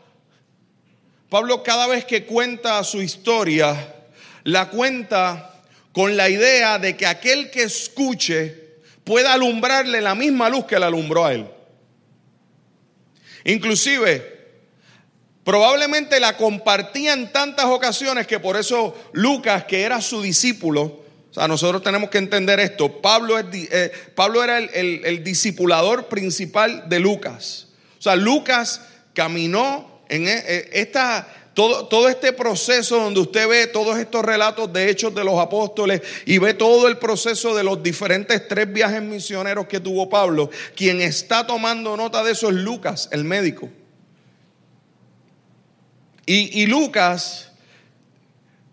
Pablo 1.29 1.61
cada 1.61 1.85
vez 1.85 2.05
que 2.05 2.25
cuenta 2.25 2.83
su 2.83 3.03
historia, 3.03 3.95
la 4.45 4.67
cuenta 4.71 5.61
con 5.91 6.17
la 6.17 6.27
idea 6.27 6.79
de 6.79 6.97
que 6.97 7.05
aquel 7.05 7.51
que 7.51 7.61
escuche 7.61 8.79
pueda 9.03 9.33
alumbrarle 9.33 10.01
la 10.01 10.15
misma 10.15 10.49
luz 10.49 10.65
que 10.65 10.79
le 10.79 10.85
alumbró 10.85 11.23
a 11.23 11.35
él. 11.35 11.47
Inclusive, 13.43 14.47
probablemente 15.43 16.19
la 16.19 16.35
compartía 16.35 17.13
en 17.13 17.31
tantas 17.31 17.65
ocasiones 17.65 18.25
que 18.25 18.39
por 18.39 18.57
eso 18.57 18.95
Lucas, 19.13 19.65
que 19.65 19.83
era 19.83 20.01
su 20.01 20.23
discípulo, 20.23 20.81
o 21.29 21.33
sea, 21.35 21.47
nosotros 21.47 21.83
tenemos 21.83 22.09
que 22.09 22.17
entender 22.17 22.59
esto, 22.59 23.03
Pablo, 23.03 23.37
eh, 23.37 23.91
Pablo 24.15 24.43
era 24.43 24.57
el, 24.57 25.05
el 25.05 25.23
discipulador 25.23 26.07
principal 26.07 26.89
de 26.89 26.99
Lucas. 26.99 27.67
O 27.99 28.01
sea, 28.01 28.15
Lucas 28.15 28.81
caminó 29.17 30.03
en 30.09 30.27
e, 30.27 30.37
e, 30.37 30.69
esta 30.73 31.27
todo, 31.55 32.07
este 32.07 32.33
proceso 32.33 32.97
donde 32.99 33.19
usted 33.19 33.47
ve 33.47 33.65
todos 33.65 33.97
estos 33.97 34.23
relatos 34.23 34.71
de 34.71 34.91
hechos 34.91 35.15
de 35.15 35.23
los 35.23 35.39
apóstoles 35.39 36.03
y 36.27 36.37
ve 36.37 36.53
todo 36.53 36.87
el 36.87 36.99
proceso 36.99 37.55
de 37.55 37.63
los 37.63 37.81
diferentes 37.81 38.47
tres 38.47 38.71
viajes 38.71 39.01
misioneros 39.01 39.65
que 39.65 39.79
tuvo 39.79 40.07
Pablo, 40.07 40.51
quien 40.75 41.01
está 41.01 41.47
tomando 41.47 41.97
nota 41.97 42.23
de 42.23 42.33
eso 42.33 42.49
es 42.49 42.55
Lucas, 42.57 43.09
el 43.11 43.23
médico. 43.23 43.71
Y, 46.27 46.67
Lucas 46.67 47.53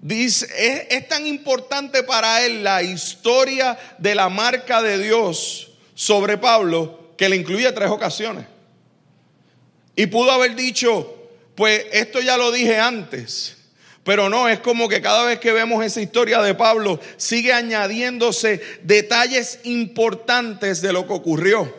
dice, 0.02 0.46
es, 0.58 0.86
es 0.90 1.08
tan 1.08 1.26
importante 1.26 2.02
para 2.02 2.44
él 2.44 2.62
la 2.62 2.82
historia 2.82 3.78
de 3.96 4.14
la 4.14 4.28
marca 4.28 4.82
de 4.82 4.98
Dios 4.98 5.70
sobre 5.94 6.36
Pablo 6.36 7.14
que 7.16 7.30
le 7.30 7.36
incluye 7.36 7.72
tres 7.72 7.88
ocasiones. 7.88 8.53
Y 9.96 10.06
pudo 10.06 10.32
haber 10.32 10.56
dicho, 10.56 11.30
pues 11.54 11.86
esto 11.92 12.20
ya 12.20 12.36
lo 12.36 12.50
dije 12.50 12.78
antes. 12.78 13.56
Pero 14.02 14.28
no, 14.28 14.48
es 14.48 14.60
como 14.60 14.88
que 14.88 15.00
cada 15.00 15.24
vez 15.24 15.38
que 15.38 15.52
vemos 15.52 15.84
esa 15.84 16.02
historia 16.02 16.42
de 16.42 16.54
Pablo, 16.54 17.00
sigue 17.16 17.52
añadiéndose 17.52 18.60
detalles 18.82 19.60
importantes 19.64 20.82
de 20.82 20.92
lo 20.92 21.06
que 21.06 21.14
ocurrió. 21.14 21.74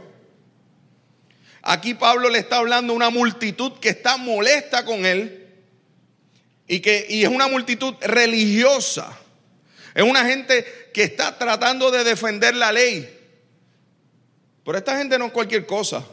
Aquí 1.62 1.94
Pablo 1.94 2.30
le 2.30 2.40
está 2.40 2.58
hablando 2.58 2.94
a 2.94 2.96
una 2.96 3.10
multitud 3.10 3.74
que 3.80 3.90
está 3.90 4.18
molesta 4.18 4.86
con 4.86 5.06
él 5.06 5.48
y 6.68 6.80
que 6.80 7.06
y 7.10 7.24
es 7.24 7.30
una 7.30 7.48
multitud 7.48 7.94
religiosa. 8.02 9.20
Es 9.94 10.04
una 10.04 10.26
gente 10.26 10.66
que 10.94 11.04
está 11.04 11.38
tratando 11.38 11.90
de 11.92 12.04
defender 12.04 12.56
la 12.56 12.72
ley. 12.72 13.12
Pero 14.64 14.78
esta 14.78 14.98
gente 14.98 15.18
no 15.18 15.28
es 15.28 15.32
cualquier 15.32 15.66
cosa. 15.66 16.06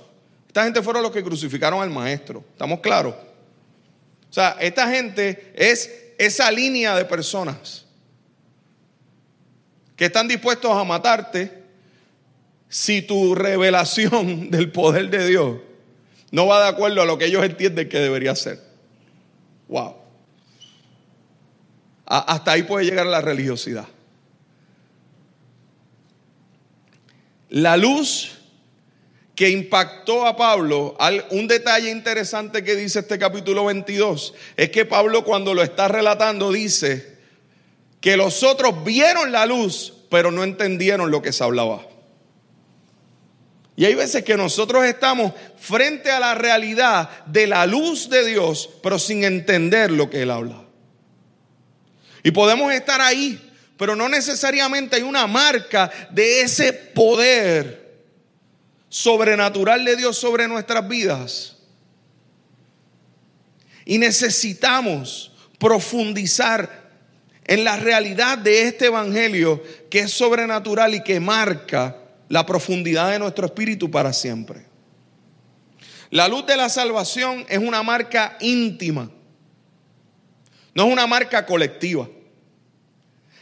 Esta 0.52 0.64
gente 0.64 0.82
fueron 0.82 1.02
los 1.02 1.12
que 1.12 1.24
crucificaron 1.24 1.80
al 1.80 1.88
maestro. 1.88 2.44
¿Estamos 2.52 2.80
claros? 2.80 3.14
O 3.14 4.32
sea, 4.34 4.58
esta 4.60 4.86
gente 4.90 5.50
es 5.56 5.90
esa 6.18 6.50
línea 6.50 6.94
de 6.94 7.06
personas 7.06 7.86
que 9.96 10.04
están 10.04 10.28
dispuestos 10.28 10.70
a 10.70 10.84
matarte 10.84 11.62
si 12.68 13.00
tu 13.00 13.34
revelación 13.34 14.50
del 14.50 14.70
poder 14.70 15.08
de 15.08 15.26
Dios 15.26 15.56
no 16.30 16.46
va 16.46 16.64
de 16.64 16.68
acuerdo 16.68 17.00
a 17.00 17.06
lo 17.06 17.16
que 17.16 17.24
ellos 17.24 17.42
entienden 17.42 17.88
que 17.88 18.00
debería 18.00 18.36
ser. 18.36 18.60
Wow. 19.68 19.96
Hasta 22.04 22.52
ahí 22.52 22.64
puede 22.64 22.84
llegar 22.84 23.06
la 23.06 23.22
religiosidad. 23.22 23.88
La 27.48 27.78
luz 27.78 28.41
que 29.34 29.48
impactó 29.48 30.26
a 30.26 30.36
Pablo, 30.36 30.96
un 31.30 31.48
detalle 31.48 31.90
interesante 31.90 32.62
que 32.62 32.76
dice 32.76 33.00
este 33.00 33.18
capítulo 33.18 33.64
22, 33.64 34.34
es 34.56 34.70
que 34.70 34.84
Pablo 34.84 35.24
cuando 35.24 35.54
lo 35.54 35.62
está 35.62 35.88
relatando 35.88 36.52
dice 36.52 37.16
que 38.00 38.16
los 38.16 38.42
otros 38.42 38.84
vieron 38.84 39.32
la 39.32 39.46
luz, 39.46 39.94
pero 40.10 40.30
no 40.30 40.44
entendieron 40.44 41.10
lo 41.10 41.22
que 41.22 41.32
se 41.32 41.44
hablaba. 41.44 41.86
Y 43.74 43.86
hay 43.86 43.94
veces 43.94 44.22
que 44.22 44.36
nosotros 44.36 44.84
estamos 44.84 45.32
frente 45.58 46.10
a 46.10 46.20
la 46.20 46.34
realidad 46.34 47.24
de 47.26 47.46
la 47.46 47.64
luz 47.64 48.10
de 48.10 48.26
Dios, 48.26 48.68
pero 48.82 48.98
sin 48.98 49.24
entender 49.24 49.90
lo 49.90 50.10
que 50.10 50.22
Él 50.22 50.30
habla. 50.30 50.62
Y 52.22 52.32
podemos 52.32 52.72
estar 52.72 53.00
ahí, 53.00 53.40
pero 53.78 53.96
no 53.96 54.08
necesariamente 54.10 54.96
hay 54.96 55.02
una 55.02 55.26
marca 55.26 55.90
de 56.10 56.42
ese 56.42 56.72
poder 56.72 57.81
sobrenatural 58.92 59.86
de 59.86 59.96
Dios 59.96 60.18
sobre 60.18 60.46
nuestras 60.46 60.86
vidas. 60.86 61.56
Y 63.86 63.96
necesitamos 63.96 65.32
profundizar 65.58 66.90
en 67.46 67.64
la 67.64 67.78
realidad 67.78 68.36
de 68.36 68.68
este 68.68 68.86
Evangelio 68.86 69.62
que 69.88 70.00
es 70.00 70.12
sobrenatural 70.12 70.94
y 70.94 71.02
que 71.02 71.20
marca 71.20 71.96
la 72.28 72.44
profundidad 72.44 73.10
de 73.10 73.18
nuestro 73.18 73.46
espíritu 73.46 73.90
para 73.90 74.12
siempre. 74.12 74.66
La 76.10 76.28
luz 76.28 76.44
de 76.44 76.58
la 76.58 76.68
salvación 76.68 77.46
es 77.48 77.58
una 77.58 77.82
marca 77.82 78.36
íntima, 78.40 79.10
no 80.74 80.86
es 80.86 80.92
una 80.92 81.06
marca 81.06 81.46
colectiva. 81.46 82.10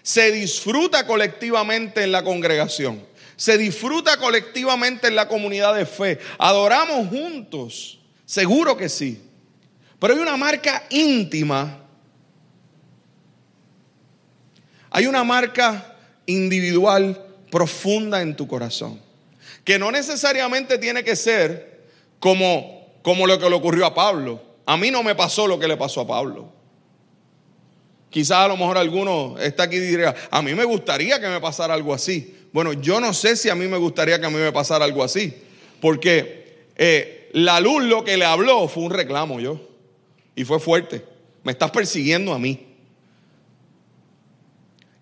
Se 0.03 0.31
disfruta 0.31 1.09
colectivamente 1.09 2.05
en 2.05 2.13
la 2.13 2.23
congregación 2.23 3.10
se 3.41 3.57
disfruta 3.57 4.19
colectivamente 4.19 5.09
en 5.09 5.15
la 5.15 5.27
comunidad 5.27 5.75
de 5.75 5.87
fe. 5.87 6.19
Adoramos 6.37 7.09
juntos, 7.09 7.99
seguro 8.27 8.77
que 8.77 8.91
sí. 8.91 9.19
Pero 9.99 10.13
hay 10.13 10.21
una 10.21 10.37
marca 10.37 10.85
íntima. 10.91 11.79
Hay 14.91 15.07
una 15.07 15.25
marca 15.25 15.97
individual 16.27 17.19
profunda 17.51 18.21
en 18.21 18.37
tu 18.37 18.47
corazón. 18.47 19.01
Que 19.65 19.79
no 19.79 19.91
necesariamente 19.91 20.77
tiene 20.77 21.03
que 21.03 21.17
ser 21.17 21.87
como, 22.19 22.93
como 23.01 23.27
lo 23.27 23.39
que 23.39 23.49
le 23.49 23.57
ocurrió 23.57 23.87
a 23.87 23.95
Pablo. 23.95 24.43
A 24.67 24.77
mí 24.77 24.91
no 24.91 25.03
me 25.03 25.15
pasó 25.15 25.47
lo 25.47 25.59
que 25.59 25.67
le 25.67 25.79
pasó 25.79 26.03
a 26.03 26.07
Pablo. 26.07 26.53
Quizás 28.11 28.37
a 28.37 28.49
lo 28.49 28.59
mejor 28.59 28.77
alguno 28.77 29.39
está 29.39 29.63
aquí 29.63 29.77
y 29.77 29.81
diría, 29.81 30.15
a 30.31 30.43
mí 30.43 30.55
me 30.55 30.65
gustaría 30.65 31.19
que 31.19 31.29
me 31.29 31.41
pasara 31.41 31.73
algo 31.73 31.95
así. 31.95 32.37
Bueno, 32.53 32.73
yo 32.73 33.01
no 33.01 33.15
sé 33.15 33.37
si 33.37 33.49
a 33.49 33.55
mí 33.55 33.67
me 33.67 33.77
gustaría 33.77 34.19
que 34.19 34.27
a 34.27 34.31
mí 34.31 34.37
me 34.37 34.53
pasara 34.53 34.85
algo 34.85 35.05
así, 35.05 35.35
porque 35.81 36.65
eh, 36.77 37.29
la 37.33 37.61
luz 37.61 37.85
lo 37.85 38.05
que 38.05 38.17
le 38.17 38.25
habló 38.25 38.67
fue 38.69 38.83
un 38.83 38.91
reclamo 38.91 39.41
yo, 39.41 39.61
y 40.35 40.45
fue 40.45 40.59
fuerte. 40.59 41.05
Me 41.43 41.53
estás 41.53 41.71
persiguiendo 41.71 42.33
a 42.33 42.39
mí. 42.39 42.67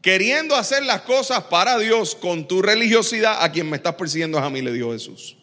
Queriendo 0.02 0.54
hacer 0.54 0.84
las 0.84 1.02
cosas 1.02 1.44
para 1.44 1.78
Dios 1.78 2.14
con 2.14 2.46
tu 2.46 2.62
religiosidad, 2.62 3.42
a 3.42 3.50
quien 3.50 3.68
me 3.68 3.76
estás 3.76 3.94
persiguiendo 3.94 4.38
es 4.38 4.44
a 4.44 4.50
mí, 4.50 4.62
le 4.62 4.72
dio 4.72 4.92
Jesús. 4.92 5.36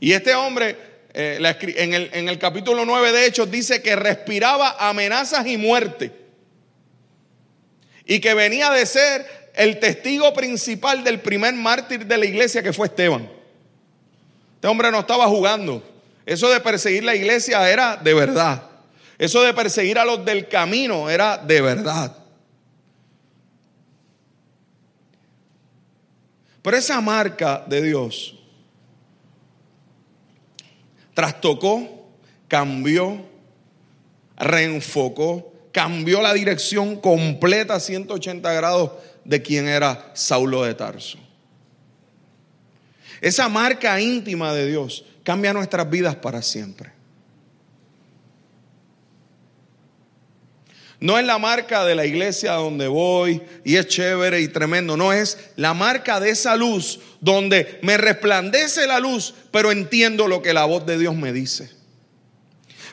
Y 0.00 0.12
este 0.12 0.34
hombre, 0.34 0.76
eh, 1.14 1.38
en, 1.76 1.94
el, 1.94 2.10
en 2.12 2.28
el 2.28 2.38
capítulo 2.38 2.84
9 2.84 3.12
de 3.12 3.26
Hechos, 3.26 3.50
dice 3.50 3.82
que 3.82 3.96
respiraba 3.96 4.76
amenazas 4.78 5.46
y 5.46 5.56
muerte. 5.56 6.12
Y 8.04 8.20
que 8.20 8.34
venía 8.34 8.70
de 8.70 8.84
ser 8.84 9.41
el 9.54 9.78
testigo 9.78 10.32
principal 10.32 11.04
del 11.04 11.20
primer 11.20 11.54
mártir 11.54 12.06
de 12.06 12.18
la 12.18 12.26
iglesia 12.26 12.62
que 12.62 12.72
fue 12.72 12.86
Esteban. 12.86 13.28
Este 14.54 14.68
hombre 14.68 14.90
no 14.90 15.00
estaba 15.00 15.26
jugando. 15.26 15.82
Eso 16.24 16.48
de 16.48 16.60
perseguir 16.60 17.04
la 17.04 17.14
iglesia 17.14 17.68
era 17.68 17.96
de 17.96 18.14
verdad. 18.14 18.62
Eso 19.18 19.42
de 19.42 19.52
perseguir 19.52 19.98
a 19.98 20.04
los 20.04 20.24
del 20.24 20.48
camino 20.48 21.10
era 21.10 21.36
de 21.36 21.60
verdad. 21.60 22.16
Pero 26.62 26.76
esa 26.76 27.00
marca 27.00 27.64
de 27.66 27.82
Dios 27.82 28.36
trastocó, 31.12 32.08
cambió, 32.48 33.20
reenfocó, 34.36 35.52
cambió 35.72 36.22
la 36.22 36.32
dirección 36.32 36.96
completa 36.96 37.80
180 37.80 38.52
grados 38.52 38.92
de 39.24 39.42
quién 39.42 39.68
era 39.68 40.10
Saulo 40.14 40.64
de 40.64 40.74
Tarso. 40.74 41.18
Esa 43.20 43.48
marca 43.48 44.00
íntima 44.00 44.52
de 44.52 44.66
Dios 44.66 45.04
cambia 45.22 45.52
nuestras 45.52 45.88
vidas 45.88 46.16
para 46.16 46.42
siempre. 46.42 46.90
No 51.02 51.18
es 51.18 51.24
la 51.24 51.38
marca 51.38 51.84
de 51.84 51.96
la 51.96 52.06
iglesia 52.06 52.52
donde 52.52 52.86
voy 52.86 53.42
y 53.64 53.74
es 53.74 53.88
chévere 53.88 54.40
y 54.40 54.46
tremendo. 54.46 54.96
No 54.96 55.12
es 55.12 55.36
la 55.56 55.74
marca 55.74 56.20
de 56.20 56.30
esa 56.30 56.54
luz 56.54 57.00
donde 57.20 57.80
me 57.82 57.96
resplandece 57.96 58.86
la 58.86 59.00
luz, 59.00 59.34
pero 59.50 59.72
entiendo 59.72 60.28
lo 60.28 60.42
que 60.42 60.52
la 60.52 60.64
voz 60.64 60.86
de 60.86 60.98
Dios 60.98 61.16
me 61.16 61.32
dice. 61.32 61.70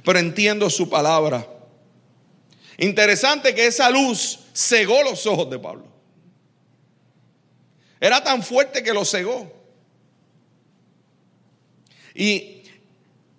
Pero 0.04 0.18
entiendo 0.18 0.72
su 0.72 0.90
palabra. 0.90 1.48
Interesante 2.80 3.54
que 3.54 3.68
esa 3.68 3.92
luz 3.92 4.40
cegó 4.56 5.04
los 5.04 5.28
ojos 5.28 5.48
de 5.52 5.60
Pablo. 5.60 5.86
Era 8.00 8.24
tan 8.24 8.44
fuerte 8.44 8.84
que 8.84 8.94
lo 8.94 9.06
cegó. 9.06 9.52
Y, 12.16 12.64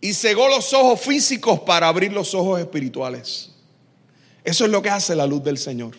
y 0.01 0.14
cegó 0.14 0.49
los 0.49 0.73
ojos 0.73 1.01
físicos 1.01 1.61
para 1.61 1.88
abrir 1.88 2.12
los 2.12 2.35
ojos 2.35 2.61
espirituales. 2.61 3.51
Eso 4.44 4.64
es 4.64 4.70
lo 4.70 4.83
que 4.83 4.90
hace 4.90 5.14
la 5.14 5.27
luz 5.27 5.42
del 5.44 5.59
Señor. 5.59 5.96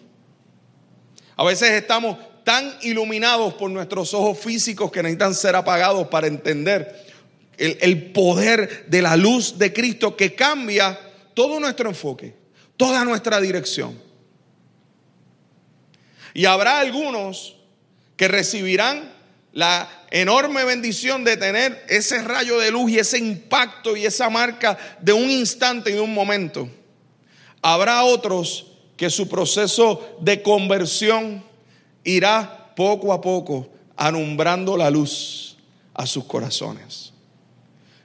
A 1.36 1.44
veces 1.44 1.72
estamos 1.72 2.18
tan 2.44 2.76
iluminados 2.82 3.54
por 3.54 3.70
nuestros 3.70 4.14
ojos 4.14 4.38
físicos 4.38 4.92
que 4.92 5.04
necesitan 5.04 5.36
ser 5.36 5.56
apagados 5.56 6.08
para 6.08 6.28
entender 6.28 7.06
el, 7.58 8.12
poder 8.12 8.86
de 8.88 9.02
la 9.02 9.16
luz 9.16 9.58
de 9.58 9.72
Cristo 9.72 10.16
que 10.16 10.34
cambia 10.34 11.00
todo 11.34 11.60
nuestro 11.60 11.90
enfoque, 11.90 12.36
toda 12.78 13.06
nuestra 13.06 13.40
dirección. 13.40 14.00
Y 16.34 16.46
habrá 16.46 16.80
algunos 16.80 17.58
que 18.22 18.28
recibirán 18.28 19.12
la 19.52 19.90
enorme 20.12 20.64
bendición 20.64 21.24
de 21.24 21.38
tener 21.38 21.84
ese 21.90 22.22
rayo 22.22 22.60
de 22.60 22.70
luz 22.70 22.92
y 22.92 23.00
ese 23.00 23.18
impacto 23.18 23.98
y 23.98 24.06
esa 24.06 24.30
marca 24.30 24.78
de 25.02 25.12
un 25.12 25.28
instante 25.28 25.90
y 25.90 25.94
de 25.94 26.02
un 26.02 26.14
momento. 26.14 26.70
Habrá 27.64 28.04
otros 28.04 28.68
que 28.96 29.10
su 29.10 29.28
proceso 29.28 30.20
de 30.22 30.44
conversión 30.44 31.44
irá 32.04 32.76
poco 32.76 33.12
a 33.12 33.22
poco 33.22 33.70
alumbrando 33.96 34.78
la 34.78 34.92
luz 34.92 35.58
a 35.96 36.06
sus 36.06 36.26
corazones. 36.26 37.14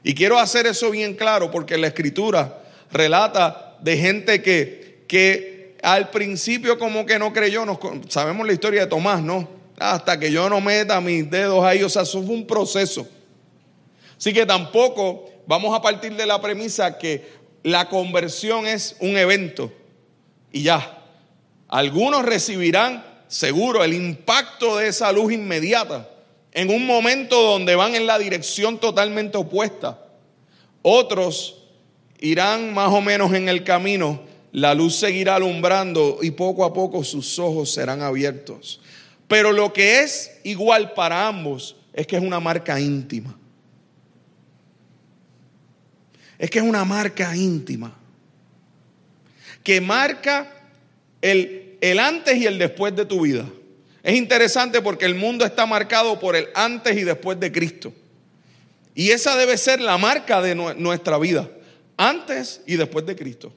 Y 0.02 0.14
quiero 0.14 0.38
hacer 0.38 0.66
eso 0.66 0.90
bien 0.92 1.12
claro 1.12 1.50
porque 1.50 1.76
la 1.76 1.88
escritura 1.88 2.62
relata 2.90 3.76
de 3.82 3.98
gente 3.98 4.40
que, 4.40 5.04
que 5.08 5.76
al 5.82 6.08
principio 6.08 6.78
como 6.78 7.04
que 7.04 7.18
no 7.18 7.34
creyó, 7.34 7.66
sabemos 8.08 8.46
la 8.46 8.54
historia 8.54 8.80
de 8.80 8.86
Tomás, 8.86 9.20
¿no? 9.20 9.55
Hasta 9.78 10.18
que 10.18 10.32
yo 10.32 10.48
no 10.48 10.60
meta 10.60 11.00
mis 11.00 11.30
dedos 11.30 11.64
ahí, 11.64 11.82
o 11.82 11.88
sea, 11.88 12.02
eso 12.02 12.22
fue 12.22 12.34
un 12.34 12.46
proceso. 12.46 13.06
Así 14.16 14.32
que 14.32 14.46
tampoco 14.46 15.28
vamos 15.46 15.76
a 15.76 15.82
partir 15.82 16.14
de 16.16 16.26
la 16.26 16.40
premisa 16.40 16.98
que 16.98 17.28
la 17.62 17.88
conversión 17.88 18.66
es 18.66 18.96
un 19.00 19.16
evento 19.16 19.72
y 20.52 20.62
ya. 20.62 21.02
Algunos 21.68 22.24
recibirán 22.24 23.04
seguro 23.28 23.82
el 23.84 23.92
impacto 23.92 24.76
de 24.76 24.88
esa 24.88 25.12
luz 25.12 25.32
inmediata 25.32 26.08
en 26.52 26.70
un 26.70 26.86
momento 26.86 27.42
donde 27.42 27.74
van 27.74 27.94
en 27.94 28.06
la 28.06 28.18
dirección 28.18 28.78
totalmente 28.78 29.36
opuesta. 29.36 30.00
Otros 30.80 31.64
irán 32.18 32.72
más 32.72 32.92
o 32.92 33.00
menos 33.02 33.34
en 33.34 33.48
el 33.48 33.62
camino, 33.62 34.20
la 34.52 34.74
luz 34.74 34.96
seguirá 34.96 35.34
alumbrando 35.34 36.18
y 36.22 36.30
poco 36.30 36.64
a 36.64 36.72
poco 36.72 37.04
sus 37.04 37.38
ojos 37.38 37.70
serán 37.70 38.00
abiertos. 38.00 38.80
Pero 39.28 39.52
lo 39.52 39.72
que 39.72 40.00
es 40.00 40.38
igual 40.44 40.92
para 40.94 41.26
ambos 41.26 41.76
es 41.92 42.06
que 42.06 42.16
es 42.16 42.22
una 42.22 42.40
marca 42.40 42.78
íntima. 42.78 43.36
Es 46.38 46.50
que 46.50 46.58
es 46.58 46.64
una 46.64 46.84
marca 46.84 47.34
íntima. 47.34 47.96
Que 49.62 49.80
marca 49.80 50.52
el, 51.20 51.78
el 51.80 51.98
antes 51.98 52.36
y 52.36 52.46
el 52.46 52.58
después 52.58 52.94
de 52.94 53.06
tu 53.06 53.22
vida. 53.22 53.46
Es 54.02 54.14
interesante 54.14 54.80
porque 54.82 55.04
el 55.04 55.16
mundo 55.16 55.44
está 55.44 55.66
marcado 55.66 56.20
por 56.20 56.36
el 56.36 56.48
antes 56.54 56.96
y 56.96 57.02
después 57.02 57.40
de 57.40 57.50
Cristo. 57.50 57.92
Y 58.94 59.10
esa 59.10 59.36
debe 59.36 59.58
ser 59.58 59.80
la 59.80 59.98
marca 59.98 60.40
de 60.40 60.54
nuestra 60.54 61.18
vida. 61.18 61.50
Antes 61.96 62.60
y 62.66 62.76
después 62.76 63.04
de 63.06 63.16
Cristo. 63.16 63.52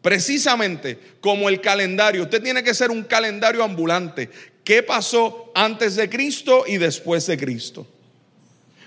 Precisamente 0.00 0.98
como 1.20 1.48
el 1.48 1.60
calendario. 1.60 2.22
Usted 2.22 2.42
tiene 2.42 2.62
que 2.62 2.72
ser 2.72 2.90
un 2.90 3.02
calendario 3.02 3.64
ambulante 3.64 4.30
qué 4.64 4.82
pasó 4.82 5.50
antes 5.54 5.96
de 5.96 6.08
Cristo 6.08 6.64
y 6.66 6.78
después 6.78 7.26
de 7.26 7.38
Cristo. 7.38 7.86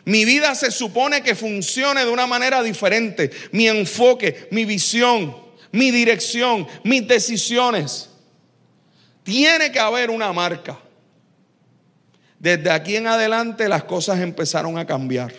Mi 0.06 0.26
vida 0.26 0.54
se 0.56 0.72
supone 0.72 1.24
que 1.24 1.36
funcione 1.36 2.04
de 2.04 2.12
una 2.12 2.28
manera 2.28 2.62
diferente. 2.62 3.32
Mi 3.52 3.68
enfoque, 3.68 4.48
mi 4.52 4.66
visión, 4.66 5.36
mi 5.72 5.92
dirección, 5.92 6.68
mis 6.84 7.08
decisiones. 7.08 8.10
Tiene 9.24 9.72
que 9.72 9.80
haber 9.80 10.10
una 10.10 10.34
marca. 10.34 10.78
Desde 12.38 12.70
aquí 12.70 12.98
en 12.98 13.08
adelante 13.08 13.70
las 13.70 13.86
cosas 13.86 14.20
empezaron 14.20 14.78
a 14.78 14.86
cambiar. 14.86 15.34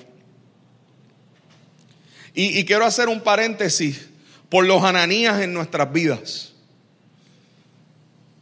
Y, 2.36 2.64
quiero 2.64 2.84
hacer 2.84 3.08
un 3.08 3.20
paréntesis 3.20 4.08
por 4.48 4.64
los 4.64 4.82
ananías 4.82 5.40
en 5.42 5.52
nuestras 5.52 5.92
vidas. 5.92 6.53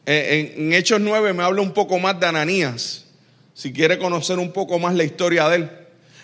Eh, 0.05 0.55
en, 0.57 0.73
Hechos 0.73 1.01
9 1.01 1.33
me 1.33 1.43
habla 1.43 1.62
un 1.62 1.73
poco 1.73 1.99
más 1.99 2.19
de 2.19 2.27
Ananías, 2.27 3.05
si 3.55 3.73
quiere 3.73 3.99
conocer 3.99 4.38
un 4.38 4.53
poco 4.53 4.79
más 4.79 4.95
la 4.95 5.05
historia 5.05 5.49
de 5.49 5.57
él. 5.57 5.71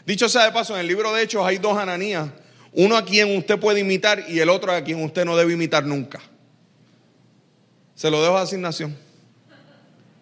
Dicho 0.05 0.29
sea 0.29 0.45
de 0.45 0.53
paso, 0.53 0.75
en 0.75 0.81
el 0.81 0.89
libro 0.89 1.13
de 1.13 1.23
Hechos 1.23 1.47
hay 1.47 1.59
dos 1.59 1.79
Ananías, 1.79 2.29
uno 2.73 2.97
a 2.97 3.05
quien 3.05 3.37
usted 3.37 3.59
puede 3.59 3.81
imitar 3.81 4.25
y 4.29 4.41
el 4.41 4.49
otro 4.49 4.73
a 4.73 4.83
quien 4.83 5.03
usted 5.05 5.25
no 5.25 5.37
debe 5.37 5.53
imitar 5.53 5.85
nunca. 5.85 6.21
Se 7.95 8.11
lo 8.11 8.23
dejo 8.23 8.37
a 8.37 8.43
asignación, 8.43 8.97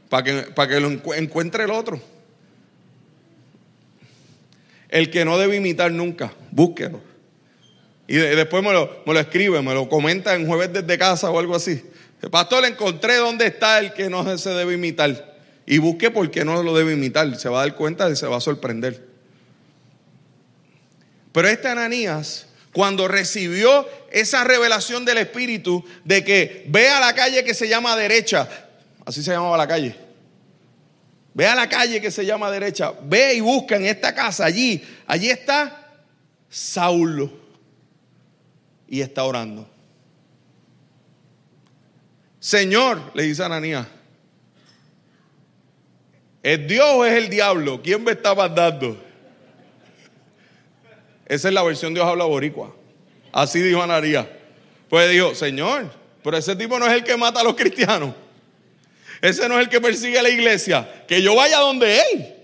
para 0.08 0.22
que, 0.22 0.44
que 0.68 0.80
lo 0.80 1.14
encuentre 1.14 1.64
el 1.64 1.70
otro. 1.70 2.00
El 4.88 5.10
que 5.10 5.24
no 5.24 5.36
debe 5.36 5.56
imitar 5.56 5.90
nunca, 5.90 6.32
búsquelo. 6.50 7.00
Y 8.08 8.14
después 8.16 8.62
me 8.62 8.72
lo, 8.72 9.02
me 9.04 9.14
lo 9.14 9.20
escribe, 9.20 9.60
me 9.62 9.74
lo 9.74 9.88
comenta 9.88 10.34
en 10.34 10.46
jueves 10.46 10.72
desde 10.72 10.96
casa 10.96 11.28
o 11.30 11.38
algo 11.38 11.56
así. 11.56 11.82
Pastor, 12.30 12.64
encontré 12.64 13.16
dónde 13.16 13.46
está 13.46 13.78
el 13.78 13.92
que 13.92 14.08
no 14.08 14.36
se 14.38 14.50
debe 14.50 14.74
imitar. 14.74 15.36
Y 15.66 15.78
busque 15.78 16.10
por 16.10 16.30
qué 16.30 16.44
no 16.44 16.62
lo 16.62 16.74
debe 16.74 16.92
imitar. 16.92 17.36
Se 17.38 17.48
va 17.48 17.62
a 17.62 17.66
dar 17.66 17.74
cuenta 17.74 18.08
y 18.10 18.16
se 18.16 18.26
va 18.26 18.36
a 18.36 18.40
sorprender. 18.40 19.06
Pero 21.32 21.48
este 21.48 21.68
Ananías, 21.68 22.46
cuando 22.72 23.08
recibió 23.08 23.86
esa 24.10 24.44
revelación 24.44 25.04
del 25.04 25.18
Espíritu 25.18 25.84
de 26.04 26.24
que 26.24 26.64
ve 26.68 26.88
a 26.88 27.00
la 27.00 27.14
calle 27.14 27.44
que 27.44 27.52
se 27.52 27.68
llama 27.68 27.96
derecha, 27.96 28.48
así 29.04 29.22
se 29.22 29.32
llamaba 29.32 29.56
la 29.56 29.68
calle. 29.68 29.96
Ve 31.34 31.46
a 31.46 31.54
la 31.54 31.68
calle 31.68 32.00
que 32.00 32.10
se 32.10 32.24
llama 32.24 32.50
derecha, 32.50 32.94
ve 33.02 33.34
y 33.34 33.40
busca 33.40 33.76
en 33.76 33.84
esta 33.84 34.14
casa, 34.14 34.46
allí, 34.46 34.82
allí 35.06 35.28
está 35.28 35.92
Saulo. 36.48 37.30
Y 38.88 39.02
está 39.02 39.24
orando. 39.24 39.68
Señor, 42.46 43.10
le 43.14 43.24
dice 43.24 43.42
Ananías, 43.42 43.88
¿es 46.44 46.68
Dios 46.68 46.86
o 46.94 47.04
es 47.04 47.14
el 47.14 47.28
diablo? 47.28 47.82
¿Quién 47.82 48.04
me 48.04 48.12
está 48.12 48.36
mandando? 48.36 49.02
Esa 51.26 51.48
es 51.48 51.54
la 51.54 51.64
versión 51.64 51.92
Dios 51.92 52.06
habla 52.06 52.24
boricua. 52.24 52.72
Así 53.32 53.60
dijo 53.60 53.82
Ananías. 53.82 54.28
Pues 54.88 55.10
dijo, 55.10 55.34
Señor, 55.34 55.90
pero 56.22 56.36
ese 56.36 56.54
tipo 56.54 56.78
no 56.78 56.86
es 56.86 56.92
el 56.92 57.02
que 57.02 57.16
mata 57.16 57.40
a 57.40 57.42
los 57.42 57.56
cristianos. 57.56 58.14
Ese 59.20 59.48
no 59.48 59.56
es 59.58 59.64
el 59.64 59.68
que 59.68 59.80
persigue 59.80 60.16
a 60.16 60.22
la 60.22 60.30
iglesia. 60.30 61.04
Que 61.08 61.20
yo 61.22 61.34
vaya 61.34 61.58
donde 61.58 61.98
él. 61.98 62.34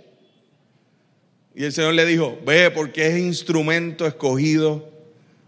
Y 1.55 1.63
el 1.63 1.73
Señor 1.73 1.95
le 1.95 2.07
dijo, 2.07 2.41
ve 2.45 2.73
porque 2.73 3.07
es 3.07 3.19
instrumento 3.19 4.05
escogido 4.05 4.91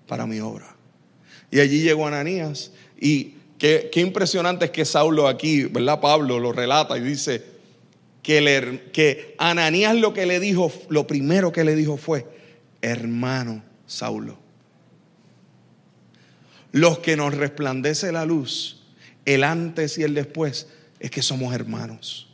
para 0.07 0.27
mi 0.27 0.39
obra. 0.39 0.77
Y 1.51 1.59
allí 1.59 1.83
llegó 1.83 2.07
Ananías 2.07 2.71
y 3.01 3.35
Qué, 3.59 3.91
impresionante 3.95 4.67
es 4.67 4.71
que 4.71 4.85
Saulo 4.85 5.29
aquí, 5.29 5.65
¿verdad? 5.65 6.01
Pablo 6.01 6.39
lo 6.39 6.53
relata 6.53 6.99
y 6.99 7.01
dice 7.01 7.43
que, 8.23 8.91
que 8.93 9.35
Ananías 9.39 9.95
lo 9.97 10.13
que 10.13 10.27
le 10.27 10.41
dijo, 10.41 10.73
lo 10.89 11.07
primero 11.07 11.53
que 11.53 11.65
le 11.65 11.75
dijo 11.75 11.97
fue, 11.97 12.27
hermano 12.83 13.63
Saulo. 13.87 14.39
Los 16.73 16.99
que 16.99 17.17
nos 17.17 17.35
resplandece 17.35 18.11
la 18.11 18.25
luz, 18.25 18.83
el 19.25 19.45
antes 19.45 19.97
y 19.99 20.03
el 20.03 20.15
después, 20.15 20.67
es 20.99 21.11
que 21.11 21.23
somos 21.23 21.55
hermanos 21.55 22.29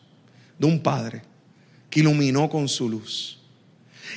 de 0.59 0.67
un 0.67 0.83
Padre 0.83 1.23
que 1.91 2.01
iluminó 2.01 2.49
con 2.49 2.69
su 2.69 2.89
luz 2.89 3.39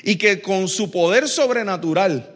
y 0.04 0.16
que 0.16 0.42
con 0.42 0.68
su 0.68 0.92
poder 0.92 1.28
sobrenatural 1.28 2.33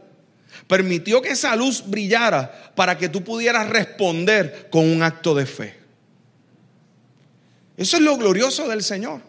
permitió 0.67 1.21
que 1.21 1.29
esa 1.29 1.55
luz 1.55 1.83
brillara 1.85 2.73
para 2.75 2.97
que 2.97 3.09
tú 3.09 3.23
pudieras 3.23 3.69
responder 3.69 4.67
con 4.69 4.89
un 4.89 5.01
acto 5.01 5.33
de 5.33 5.45
fe. 5.45 5.75
Eso 7.77 7.97
es 7.97 8.03
lo 8.03 8.17
glorioso 8.17 8.67
del 8.67 8.83
Señor. 8.83 9.21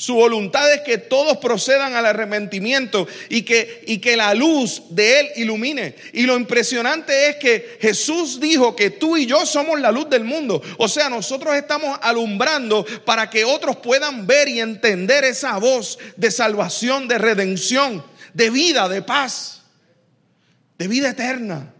Su 0.00 0.14
voluntad 0.14 0.72
es 0.72 0.80
que 0.80 0.96
todos 0.96 1.36
procedan 1.38 1.94
al 1.94 2.06
arrepentimiento 2.06 3.06
y 3.28 3.42
que, 3.42 3.84
y 3.86 3.98
que 3.98 4.16
la 4.16 4.32
luz 4.32 4.84
de 4.88 5.20
Él 5.20 5.28
ilumine. 5.36 5.94
Y 6.14 6.22
lo 6.22 6.38
impresionante 6.38 7.28
es 7.28 7.36
que 7.36 7.76
Jesús 7.82 8.40
dijo 8.40 8.74
que 8.74 8.88
tú 8.88 9.18
y 9.18 9.26
yo 9.26 9.44
somos 9.44 9.78
la 9.78 9.92
luz 9.92 10.08
del 10.08 10.24
mundo. 10.24 10.62
O 10.78 10.88
sea, 10.88 11.10
nosotros 11.10 11.54
estamos 11.54 11.98
alumbrando 12.00 12.86
para 13.04 13.28
que 13.28 13.44
otros 13.44 13.76
puedan 13.76 14.26
ver 14.26 14.48
y 14.48 14.60
entender 14.60 15.24
esa 15.24 15.58
voz 15.58 15.98
de 16.16 16.30
salvación, 16.30 17.06
de 17.06 17.18
redención 17.18 18.02
de 18.34 18.50
vida, 18.50 18.88
de 18.88 19.02
paz, 19.02 19.62
de 20.78 20.88
vida 20.88 21.10
eterna. 21.10 21.72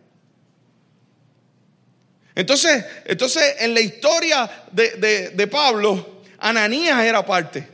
Entonces, 2.34 2.84
entonces 3.04 3.56
en 3.58 3.74
la 3.74 3.80
historia 3.80 4.50
de, 4.72 5.30
de 5.34 5.46
Pablo, 5.46 6.22
Ananías 6.38 7.02
era 7.04 7.24
parte. 7.24 7.66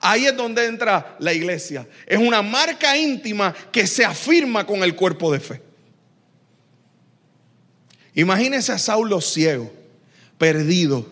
Ahí 0.00 0.26
es 0.26 0.36
donde 0.36 0.66
entra 0.66 1.16
la 1.18 1.32
iglesia. 1.32 1.86
Es 2.06 2.18
una 2.18 2.40
marca 2.40 2.96
íntima 2.96 3.54
que 3.72 3.86
se 3.86 4.04
afirma 4.04 4.64
con 4.64 4.82
el 4.82 4.94
cuerpo 4.94 5.32
de 5.32 5.40
fe. 5.40 5.62
Imagínese 8.14 8.72
a 8.72 8.78
Saulo 8.78 9.20
ciego, 9.20 9.72
perdido. 10.38 11.06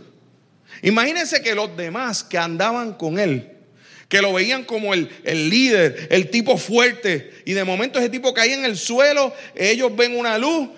Imagínese 0.82 1.42
que 1.42 1.54
los 1.54 1.76
demás 1.76 2.22
que 2.22 2.38
andaban 2.38 2.94
con 2.94 3.18
él, 3.18 3.56
que 4.09 4.23
lo 4.23 4.33
veían 4.33 4.64
como 4.64 4.95
el, 4.95 5.11
el, 5.25 5.51
líder, 5.51 6.09
el 6.11 6.31
tipo 6.31 6.57
fuerte, 6.57 7.31
y 7.45 7.53
de 7.53 7.64
momento 7.64 7.99
ese 7.99 8.09
tipo 8.09 8.33
caía 8.33 8.55
en 8.55 8.64
el 8.64 8.77
suelo, 8.77 9.33
ellos 9.55 9.95
ven 9.97 10.16
una 10.16 10.38
luz, 10.38 10.69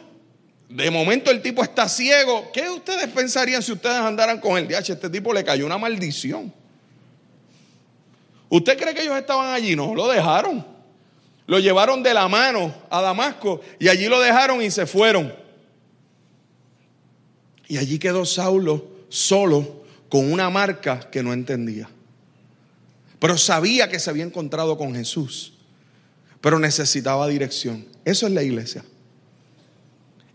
de 0.69 0.91
momento 0.91 1.31
el 1.31 1.41
tipo 1.41 1.63
está 1.63 1.89
ciego. 1.89 2.51
¿Qué 2.53 2.69
ustedes 2.69 3.09
pensarían 3.09 3.63
si 3.63 3.73
ustedes 3.73 3.97
andaran 3.97 4.39
con 4.39 4.59
él? 4.59 4.69
DH, 4.69 4.93
este 4.93 5.09
tipo 5.11 5.33
le 5.33 5.43
cayó 5.43 5.65
una 5.65 5.79
maldición. 5.79 6.53
¿Usted 8.51 8.79
cree 8.79 8.95
que 8.95 9.03
ellos 9.03 9.17
estaban 9.17 9.53
allí? 9.53 9.75
No, 9.75 9.95
lo 9.95 10.09
dejaron. 10.09 10.65
Lo 11.47 11.59
llevaron 11.59 12.03
de 12.03 12.13
la 12.13 12.29
mano 12.29 12.75
a 12.91 13.01
Damasco 13.01 13.63
y 13.79 13.89
allí 13.89 14.07
lo 14.07 14.21
dejaron 14.21 14.63
y 14.63 14.71
se 14.71 14.87
fueron. 14.87 15.35
Y 17.67 17.79
allí 17.79 17.99
quedó 17.99 18.27
Saulo 18.27 18.87
solo 19.09 19.85
con 20.11 20.31
una 20.31 20.51
marca 20.51 21.01
que 21.11 21.23
no 21.23 21.33
entendía. 21.33 21.89
Pero 23.19 23.37
sabía 23.37 23.89
que 23.89 23.99
se 23.99 24.11
había 24.11 24.25
encontrado 24.25 24.77
con 24.77 24.95
Jesús. 24.95 25.55
Pero 26.41 26.59
necesitaba 26.59 27.27
dirección. 27.27 27.87
Eso 28.05 28.27
es 28.27 28.33
la 28.33 28.43
iglesia. 28.43 28.85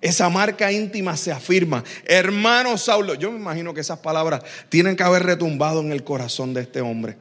Esa 0.01 0.29
marca 0.29 0.71
íntima 0.71 1.15
se 1.15 1.31
afirma. 1.31 1.83
Hermano 2.05 2.77
Saulo, 2.77 3.13
yo 3.13 3.31
me 3.31 3.39
imagino 3.39 3.73
que 3.73 3.81
esas 3.81 3.99
palabras 3.99 4.43
tienen 4.67 4.95
que 4.97 5.03
haber 5.03 5.23
retumbado 5.23 5.79
en 5.79 5.91
el 5.93 6.03
corazón 6.03 6.53
de 6.53 6.61
este 6.61 6.81
hombre 6.81 7.17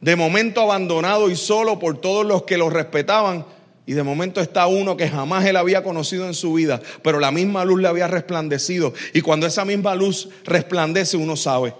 de 0.00 0.16
momento 0.16 0.60
abandonado 0.62 1.30
y 1.30 1.36
solo 1.36 1.78
por 1.78 1.98
todos 1.98 2.24
los 2.24 2.44
que 2.44 2.58
lo 2.58 2.70
respetaban. 2.70 3.44
Y 3.86 3.92
de 3.92 4.02
momento 4.02 4.40
está 4.40 4.66
uno 4.66 4.96
que 4.96 5.08
jamás 5.08 5.44
él 5.46 5.56
había 5.56 5.82
conocido 5.82 6.26
en 6.26 6.34
su 6.34 6.54
vida, 6.54 6.80
pero 7.02 7.18
la 7.18 7.32
misma 7.32 7.64
luz 7.64 7.80
le 7.80 7.88
había 7.88 8.06
resplandecido. 8.06 8.94
Y 9.12 9.20
cuando 9.20 9.46
esa 9.46 9.64
misma 9.64 9.94
luz 9.94 10.28
resplandece, 10.44 11.16
uno 11.16 11.34
sabe, 11.34 11.74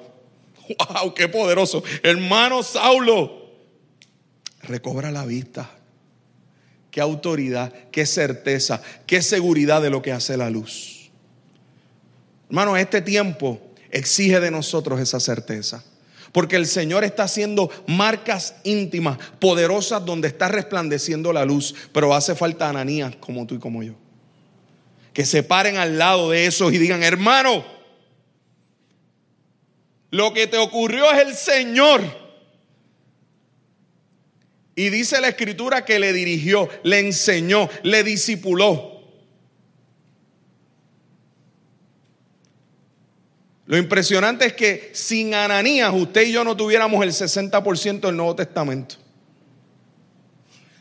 wow, 0.78 1.14
qué 1.14 1.28
poderoso. 1.28 1.82
Hermano 2.02 2.62
Saulo, 2.62 3.50
recobra 4.62 5.10
la 5.10 5.24
vista. 5.24 5.70
Qué 6.90 7.00
autoridad, 7.00 7.72
qué 7.92 8.04
certeza, 8.04 8.82
qué 9.06 9.22
seguridad 9.22 9.80
de 9.80 9.90
lo 9.90 10.02
que 10.02 10.12
hace 10.12 10.36
la 10.36 10.50
luz. 10.50 11.10
Hermano, 12.48 12.76
este 12.76 13.00
tiempo 13.00 13.60
exige 13.90 14.40
de 14.40 14.50
nosotros 14.50 14.98
esa 15.00 15.20
certeza. 15.20 15.84
Porque 16.32 16.56
el 16.56 16.66
Señor 16.66 17.04
está 17.04 17.24
haciendo 17.24 17.70
marcas 17.86 18.54
íntimas, 18.62 19.18
poderosas, 19.40 20.04
donde 20.04 20.28
está 20.28 20.48
resplandeciendo 20.48 21.32
la 21.32 21.44
luz. 21.44 21.74
Pero 21.92 22.14
hace 22.14 22.34
falta 22.34 22.68
Ananías 22.68 23.16
como 23.16 23.46
tú 23.46 23.56
y 23.56 23.58
como 23.58 23.82
yo. 23.82 23.94
Que 25.12 25.24
se 25.24 25.42
paren 25.42 25.76
al 25.76 25.98
lado 25.98 26.30
de 26.30 26.46
esos 26.46 26.72
y 26.72 26.78
digan, 26.78 27.02
hermano, 27.02 27.64
lo 30.10 30.32
que 30.32 30.46
te 30.46 30.58
ocurrió 30.58 31.10
es 31.12 31.20
el 31.20 31.34
Señor. 31.34 32.00
Y 34.74 34.88
dice 34.88 35.20
la 35.20 35.28
escritura 35.28 35.84
que 35.84 35.98
le 35.98 36.12
dirigió, 36.12 36.68
le 36.82 37.00
enseñó, 37.00 37.68
le 37.82 38.02
disipuló. 38.02 39.00
Lo 43.66 43.78
impresionante 43.78 44.46
es 44.46 44.52
que 44.54 44.90
sin 44.94 45.32
Ananías 45.32 45.92
usted 45.94 46.26
y 46.26 46.32
yo 46.32 46.42
no 46.42 46.56
tuviéramos 46.56 47.04
el 47.04 47.12
60% 47.12 48.00
del 48.00 48.16
Nuevo 48.16 48.34
Testamento. 48.34 48.96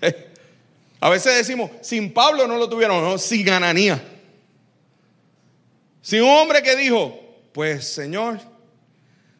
A 1.00 1.10
veces 1.10 1.36
decimos, 1.36 1.70
sin 1.82 2.12
Pablo 2.12 2.48
no 2.48 2.58
lo 2.58 2.68
tuvieron, 2.68 3.04
no, 3.04 3.18
sin 3.20 3.48
Ananías. 3.50 4.02
Sin 6.02 6.24
un 6.24 6.30
hombre 6.30 6.63
que 6.63 6.76
dijo, 6.76 7.20
pues 7.54 7.86
Señor, 7.88 8.39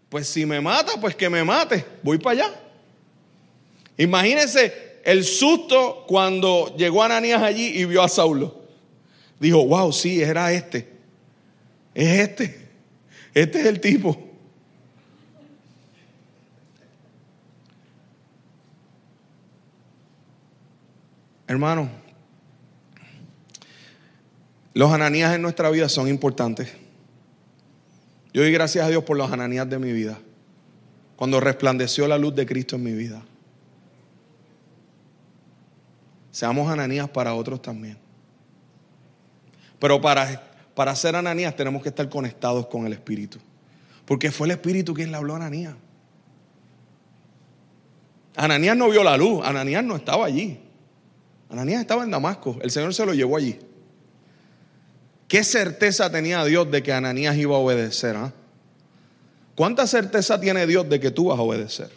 pues 0.10 0.28
si 0.28 0.46
me 0.46 0.60
mata, 0.60 0.94
pues 1.00 1.16
que 1.16 1.30
me 1.30 1.44
mate, 1.44 1.86
voy 2.02 2.18
para 2.18 2.46
allá. 2.46 2.60
Imagínense 3.98 5.02
el 5.04 5.24
susto 5.24 6.06
cuando 6.08 6.76
llegó 6.76 7.04
Ananías 7.04 7.42
allí 7.42 7.68
y 7.80 7.86
vio 7.86 8.02
a 8.02 8.10
Saulo. 8.10 8.64
Dijo, 9.40 9.66
wow, 9.66 9.94
sí, 9.94 10.22
era 10.22 10.52
este. 10.52 10.90
Es 11.94 12.20
este. 12.20 12.70
Este 13.34 13.60
es 13.60 13.66
el 13.66 13.80
tipo. 13.80 14.18
Hermano, 21.48 21.90
los 24.74 24.92
ananías 24.92 25.34
en 25.34 25.42
nuestra 25.42 25.70
vida 25.72 25.90
son 25.90 26.08
importantes. 26.08 26.70
Yo 28.34 28.42
doy 28.42 28.52
gracias 28.52 28.86
a 28.86 28.90
Dios 28.90 29.04
por 29.04 29.18
los 29.18 29.32
ananías 29.32 29.70
de 29.70 29.80
mi 29.80 29.92
vida. 29.92 30.20
Cuando 31.16 31.40
resplandeció 31.40 32.08
la 32.08 32.18
luz 32.18 32.36
de 32.36 32.46
Cristo 32.46 32.76
en 32.76 32.84
mi 32.84 32.94
vida. 32.94 33.22
Seamos 36.32 36.72
ananías 36.72 37.10
para 37.10 37.34
otros 37.34 37.62
también. 37.62 37.98
Pero 39.80 40.00
para 40.00 40.50
para 40.80 40.96
ser 40.96 41.14
Ananías 41.14 41.58
tenemos 41.58 41.84
que 41.84 41.90
estar 41.90 42.08
conectados 42.08 42.68
con 42.68 42.86
el 42.86 42.94
Espíritu. 42.94 43.38
Porque 44.06 44.32
fue 44.32 44.48
el 44.48 44.52
Espíritu 44.52 44.94
quien 44.94 45.12
le 45.12 45.18
habló 45.18 45.34
a 45.34 45.36
Ananías. 45.36 45.76
Ananías 48.38 48.78
no 48.78 48.90
vio 48.90 49.04
la 49.04 49.18
luz, 49.18 49.46
Ananías 49.46 49.84
no 49.84 49.98
estaba 49.98 50.26
allí. 50.26 50.58
Ananías 51.50 51.82
estaba 51.82 52.06
en 52.06 52.12
Damasco, 52.12 52.58
el 52.62 52.72
Señor 52.72 52.94
se 52.94 53.06
lo 53.06 53.14
llevó 53.14 53.36
allí. 53.36 53.60
¿Qué 55.30 55.46
certeza 55.46 56.12
tenía 56.12 56.44
Dios 56.44 56.70
de 56.70 56.84
que 56.84 56.92
Ananías 56.92 57.38
iba 57.38 57.56
a 57.56 57.60
obedecer? 57.60 58.18
Ah? 58.18 58.34
¿Cuánta 59.56 59.88
certeza 59.88 60.42
tiene 60.42 60.68
Dios 60.68 60.90
de 60.90 61.00
que 61.00 61.12
tú 61.12 61.28
vas 61.28 61.40
a 61.40 61.42
obedecer? 61.42 61.92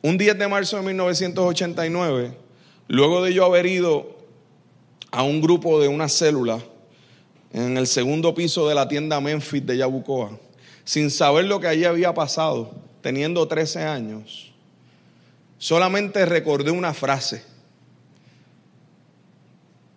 Un 0.00 0.16
10 0.16 0.38
de 0.38 0.48
marzo 0.48 0.76
de 0.76 0.82
1989, 0.84 2.44
Luego 2.88 3.22
de 3.22 3.32
yo 3.32 3.46
haber 3.46 3.66
ido 3.66 4.18
a 5.10 5.22
un 5.22 5.40
grupo 5.40 5.80
de 5.80 5.88
una 5.88 6.08
célula 6.08 6.60
en 7.52 7.78
el 7.78 7.86
segundo 7.86 8.34
piso 8.34 8.68
de 8.68 8.74
la 8.74 8.88
tienda 8.88 9.20
Memphis 9.20 9.64
de 9.64 9.78
Yabucoa, 9.78 10.38
sin 10.84 11.10
saber 11.10 11.46
lo 11.46 11.60
que 11.60 11.68
allí 11.68 11.84
había 11.84 12.12
pasado, 12.12 12.74
teniendo 13.00 13.48
13 13.48 13.84
años, 13.84 14.52
solamente 15.56 16.26
recordé 16.26 16.72
una 16.72 16.92
frase. 16.92 17.53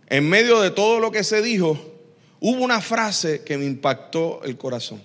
En 0.10 0.30
medio 0.30 0.62
de 0.62 0.72
todo 0.72 1.00
lo 1.00 1.12
que 1.12 1.24
se 1.24 1.42
dijo, 1.42 1.78
hubo 2.40 2.64
una 2.64 2.82
frase 2.82 3.44
que 3.44 3.58
me 3.58 3.66
impactó 3.66 4.42
el 4.44 4.58
corazón. 4.58 5.02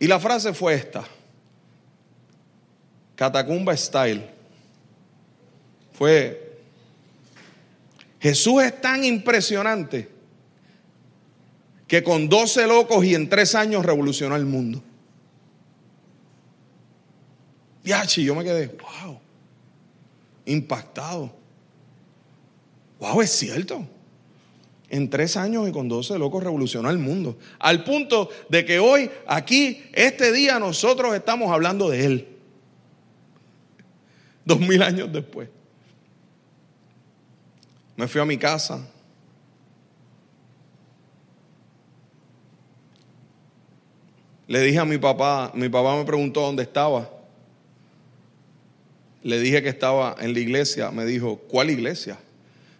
Y 0.00 0.06
la 0.06 0.20
frase 0.20 0.52
fue 0.52 0.74
esta, 0.74 1.04
Catacumba 3.16 3.76
Style 3.76 4.38
fue, 5.92 6.60
Jesús 8.20 8.62
es 8.62 8.80
tan 8.80 9.04
impresionante 9.04 10.08
que 11.88 12.04
con 12.04 12.28
12 12.28 12.68
locos 12.68 13.04
y 13.04 13.16
en 13.16 13.28
tres 13.28 13.56
años 13.56 13.84
revolucionó 13.84 14.36
el 14.36 14.44
mundo. 14.44 14.80
Y 17.82 18.24
yo 18.24 18.34
me 18.34 18.44
quedé, 18.44 18.68
wow, 18.68 19.18
impactado. 20.44 21.37
Wow, 22.98 23.22
es 23.22 23.30
cierto. 23.30 23.86
En 24.90 25.10
tres 25.10 25.36
años 25.36 25.68
y 25.68 25.72
con 25.72 25.88
12 25.88 26.18
locos 26.18 26.42
revolucionó 26.42 26.90
el 26.90 26.98
mundo. 26.98 27.38
Al 27.58 27.84
punto 27.84 28.30
de 28.48 28.64
que 28.64 28.78
hoy, 28.78 29.10
aquí, 29.26 29.82
este 29.92 30.32
día, 30.32 30.58
nosotros 30.58 31.14
estamos 31.14 31.50
hablando 31.52 31.90
de 31.90 32.04
Él. 32.06 32.28
Dos 34.44 34.60
mil 34.60 34.82
años 34.82 35.12
después. 35.12 35.48
Me 37.96 38.08
fui 38.08 38.20
a 38.20 38.24
mi 38.24 38.38
casa. 38.38 38.80
Le 44.46 44.62
dije 44.62 44.78
a 44.78 44.86
mi 44.86 44.96
papá, 44.96 45.52
mi 45.54 45.68
papá 45.68 45.94
me 45.96 46.04
preguntó 46.06 46.40
dónde 46.40 46.62
estaba. 46.62 47.10
Le 49.22 49.38
dije 49.38 49.62
que 49.62 49.68
estaba 49.68 50.16
en 50.18 50.32
la 50.32 50.40
iglesia. 50.40 50.90
Me 50.90 51.04
dijo, 51.04 51.36
¿cuál 51.36 51.68
iglesia? 51.68 52.18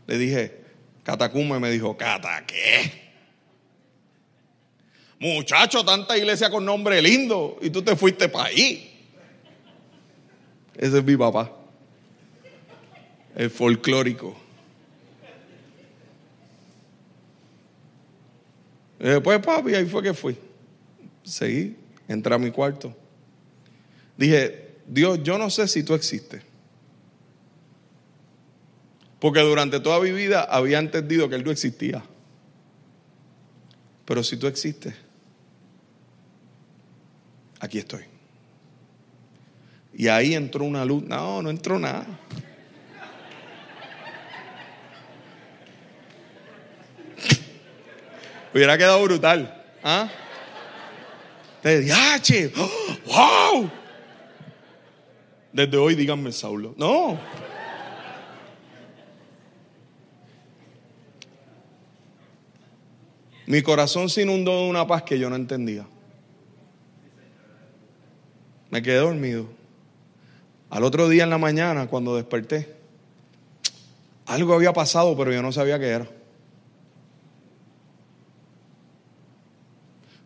Le 0.09 0.19
dije, 0.19 0.57
Catacumba. 1.05 1.59
Y 1.59 1.61
me 1.61 1.71
dijo, 1.71 1.97
¿Cata 1.97 2.45
qué? 2.45 3.09
Muchacho, 5.21 5.85
tanta 5.85 6.17
iglesia 6.17 6.51
con 6.51 6.65
nombre 6.65 7.01
lindo. 7.03 7.59
Y 7.61 7.71
tú 7.71 7.83
te 7.83 7.95
fuiste 7.95 8.29
para 8.29 8.47
ahí. 8.47 9.07
Ese 10.75 10.99
es 10.99 11.05
mi 11.05 11.17
papá. 11.17 11.53
El 13.37 13.51
folclórico. 13.51 14.35
Después, 18.99 19.39
papi, 19.41 19.75
ahí 19.75 19.87
fue 19.87 20.03
que 20.03 20.15
fui. 20.15 20.37
Seguí, 21.23 21.77
entré 22.09 22.35
a 22.35 22.39
mi 22.39 22.51
cuarto. 22.51 22.97
Dije, 24.17 24.77
Dios, 24.87 25.23
yo 25.23 25.37
no 25.37 25.51
sé 25.51 25.69
si 25.69 25.83
tú 25.83 25.95
existes. 25.95 26.48
Porque 29.19 29.41
durante 29.41 29.81
toda 29.81 30.01
mi 30.01 30.13
vida 30.13 30.43
había 30.43 30.79
entendido 30.79 31.29
que 31.29 31.35
Él 31.37 31.45
no 31.45 31.51
existía. 31.51 32.05
Pero 34.05 34.23
si 34.23 34.37
tú 34.37 34.47
existes, 34.47 34.95
aquí 37.61 37.79
estoy. 37.79 38.05
Y 39.93 40.09
ahí 40.09 40.35
entró 40.35 40.65
una 40.65 40.85
luz. 40.85 41.03
No, 41.03 41.43
no 41.43 41.51
entró 41.51 41.79
nada. 41.79 42.07
Hubiera 48.55 48.79
quedado 48.79 49.03
brutal. 49.03 49.63
¿Ah? 49.83 50.09
De 51.63 51.85
¡Wow! 53.07 53.71
Desde 55.53 55.77
hoy 55.77 55.97
díganme 55.97 56.31
Saulo. 56.31 56.75
No. 56.77 57.19
Mi 63.49 63.63
corazón 63.63 64.11
se 64.11 64.21
inundó 64.21 64.65
de 64.65 64.69
una 64.69 64.87
paz 64.87 65.05
que 65.05 65.19
yo 65.19 65.31
no 65.31 65.37
entendía. 65.37 65.87
Me 68.69 68.83
quedé 68.83 68.97
dormido. 68.97 69.47
Al 70.69 70.85
otro 70.85 71.09
día 71.09 71.25
en 71.25 71.31
la 71.31 71.39
mañana, 71.39 71.87
cuando 71.87 72.15
desperté, 72.15 72.75
algo 74.27 74.53
había 74.53 74.75
pasado, 74.75 75.17
pero 75.17 75.33
yo 75.33 75.41
no 75.41 75.51
sabía 75.51 75.79
qué 75.79 75.87
era. 75.87 76.07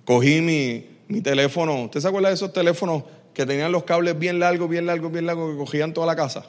Cogí 0.05 0.41
mi, 0.41 0.85
mi 1.07 1.21
teléfono. 1.21 1.85
¿Usted 1.85 2.01
se 2.01 2.09
acuerda 2.09 2.31
de 2.31 2.35
esos 2.35 2.53
teléfonos 2.53 3.05
que 3.33 3.47
tenían 3.47 3.71
los 3.71 3.85
cables 3.85 4.19
bien 4.19 4.41
largos, 4.41 4.69
bien 4.69 4.85
largos, 4.85 5.13
bien 5.13 5.27
largos, 5.27 5.53
que 5.53 5.59
cogían 5.59 5.95
toda 5.95 6.09
la 6.09 6.17
casa? 6.17 6.45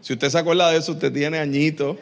Si 0.00 0.12
usted 0.12 0.30
se 0.30 0.38
acuerda 0.38 0.70
de 0.70 0.78
eso, 0.78 0.92
usted 0.92 1.12
tiene 1.12 1.40
añitos. 1.40 1.96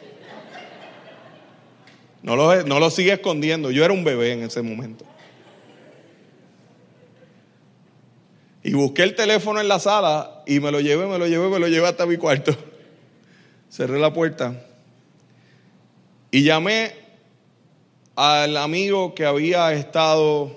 No 2.21 2.35
lo, 2.35 2.63
no 2.63 2.79
lo 2.79 2.89
sigue 2.89 3.13
escondiendo. 3.13 3.71
Yo 3.71 3.83
era 3.85 3.93
un 3.93 4.03
bebé 4.03 4.33
en 4.33 4.43
ese 4.43 4.61
momento. 4.61 5.05
Y 8.63 8.73
busqué 8.73 9.03
el 9.03 9.15
teléfono 9.15 9.61
en 9.61 9.67
la 9.67 9.79
sala 9.79 10.43
y 10.45 10.59
me 10.59 10.71
lo 10.71 10.79
llevé, 10.81 11.07
me 11.07 11.17
lo 11.17 11.27
llevé, 11.27 11.47
me 11.49 11.59
lo 11.59 11.67
llevé 11.67 11.87
hasta 11.87 12.05
mi 12.05 12.17
cuarto. 12.17 12.55
Cerré 13.69 13.99
la 13.99 14.13
puerta 14.13 14.65
y 16.31 16.43
llamé 16.43 16.93
al 18.15 18.57
amigo 18.57 19.15
que 19.15 19.25
había 19.25 19.71
estado 19.73 20.51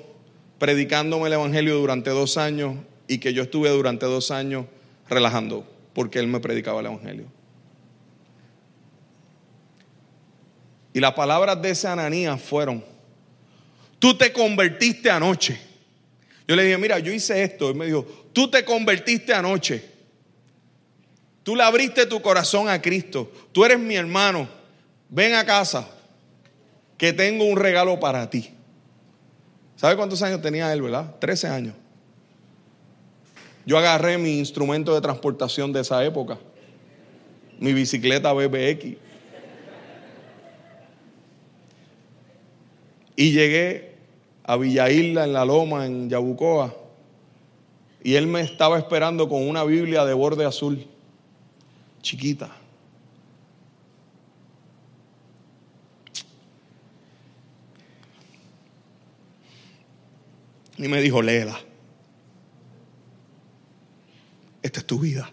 predicándome 0.58 1.28
el 1.28 1.34
Evangelio 1.34 1.76
durante 1.76 2.10
dos 2.10 2.36
años 2.36 2.76
y 3.08 3.18
que 3.18 3.32
yo 3.32 3.42
estuve 3.42 3.70
durante 3.70 4.06
dos 4.06 4.30
años 4.30 4.66
relajando 5.08 5.66
porque 5.92 6.18
él 6.18 6.26
me 6.26 6.40
predicaba 6.40 6.80
el 6.80 6.86
Evangelio. 6.86 7.26
Y 10.92 11.00
las 11.00 11.14
palabras 11.14 11.60
de 11.60 11.70
ese 11.70 11.88
Ananías 11.88 12.40
fueron, 12.40 12.84
tú 13.98 14.16
te 14.16 14.32
convertiste 14.32 15.10
anoche. 15.10 15.58
Yo 16.46 16.56
le 16.56 16.64
dije, 16.64 16.78
mira, 16.78 16.98
yo 16.98 17.12
hice 17.12 17.42
esto. 17.42 17.70
Él 17.70 17.76
me 17.76 17.86
dijo, 17.86 18.04
tú 18.32 18.50
te 18.50 18.64
convertiste 18.64 19.32
anoche. 19.32 19.90
Tú 21.42 21.56
le 21.56 21.62
abriste 21.62 22.06
tu 22.06 22.20
corazón 22.20 22.68
a 22.68 22.80
Cristo. 22.80 23.30
Tú 23.52 23.64
eres 23.64 23.78
mi 23.78 23.96
hermano. 23.96 24.48
Ven 25.08 25.34
a 25.34 25.44
casa, 25.44 25.88
que 26.96 27.12
tengo 27.12 27.44
un 27.44 27.56
regalo 27.56 27.98
para 28.00 28.28
ti. 28.30 28.50
¿Sabe 29.76 29.96
cuántos 29.96 30.22
años 30.22 30.40
tenía 30.40 30.72
él, 30.72 30.82
verdad? 30.82 31.16
Trece 31.18 31.48
años. 31.48 31.74
Yo 33.64 33.78
agarré 33.78 34.18
mi 34.18 34.38
instrumento 34.38 34.94
de 34.94 35.00
transportación 35.00 35.72
de 35.72 35.80
esa 35.80 36.04
época, 36.04 36.38
mi 37.58 37.72
bicicleta 37.72 38.32
BBX. 38.32 38.96
Y 43.16 43.32
llegué 43.32 43.94
a 44.44 44.56
Villa 44.56 44.90
Isla, 44.90 45.24
en 45.24 45.32
la 45.32 45.44
Loma, 45.44 45.86
en 45.86 46.08
Yabucoa. 46.08 46.74
Y 48.02 48.14
él 48.14 48.26
me 48.26 48.40
estaba 48.40 48.78
esperando 48.78 49.28
con 49.28 49.48
una 49.48 49.64
Biblia 49.64 50.04
de 50.04 50.14
borde 50.14 50.44
azul, 50.44 50.86
chiquita. 52.00 52.50
Y 60.78 60.88
me 60.88 61.00
dijo, 61.00 61.22
léela. 61.22 61.60
Esta 64.62 64.80
es 64.80 64.86
tu 64.86 64.98
vida. 64.98 65.30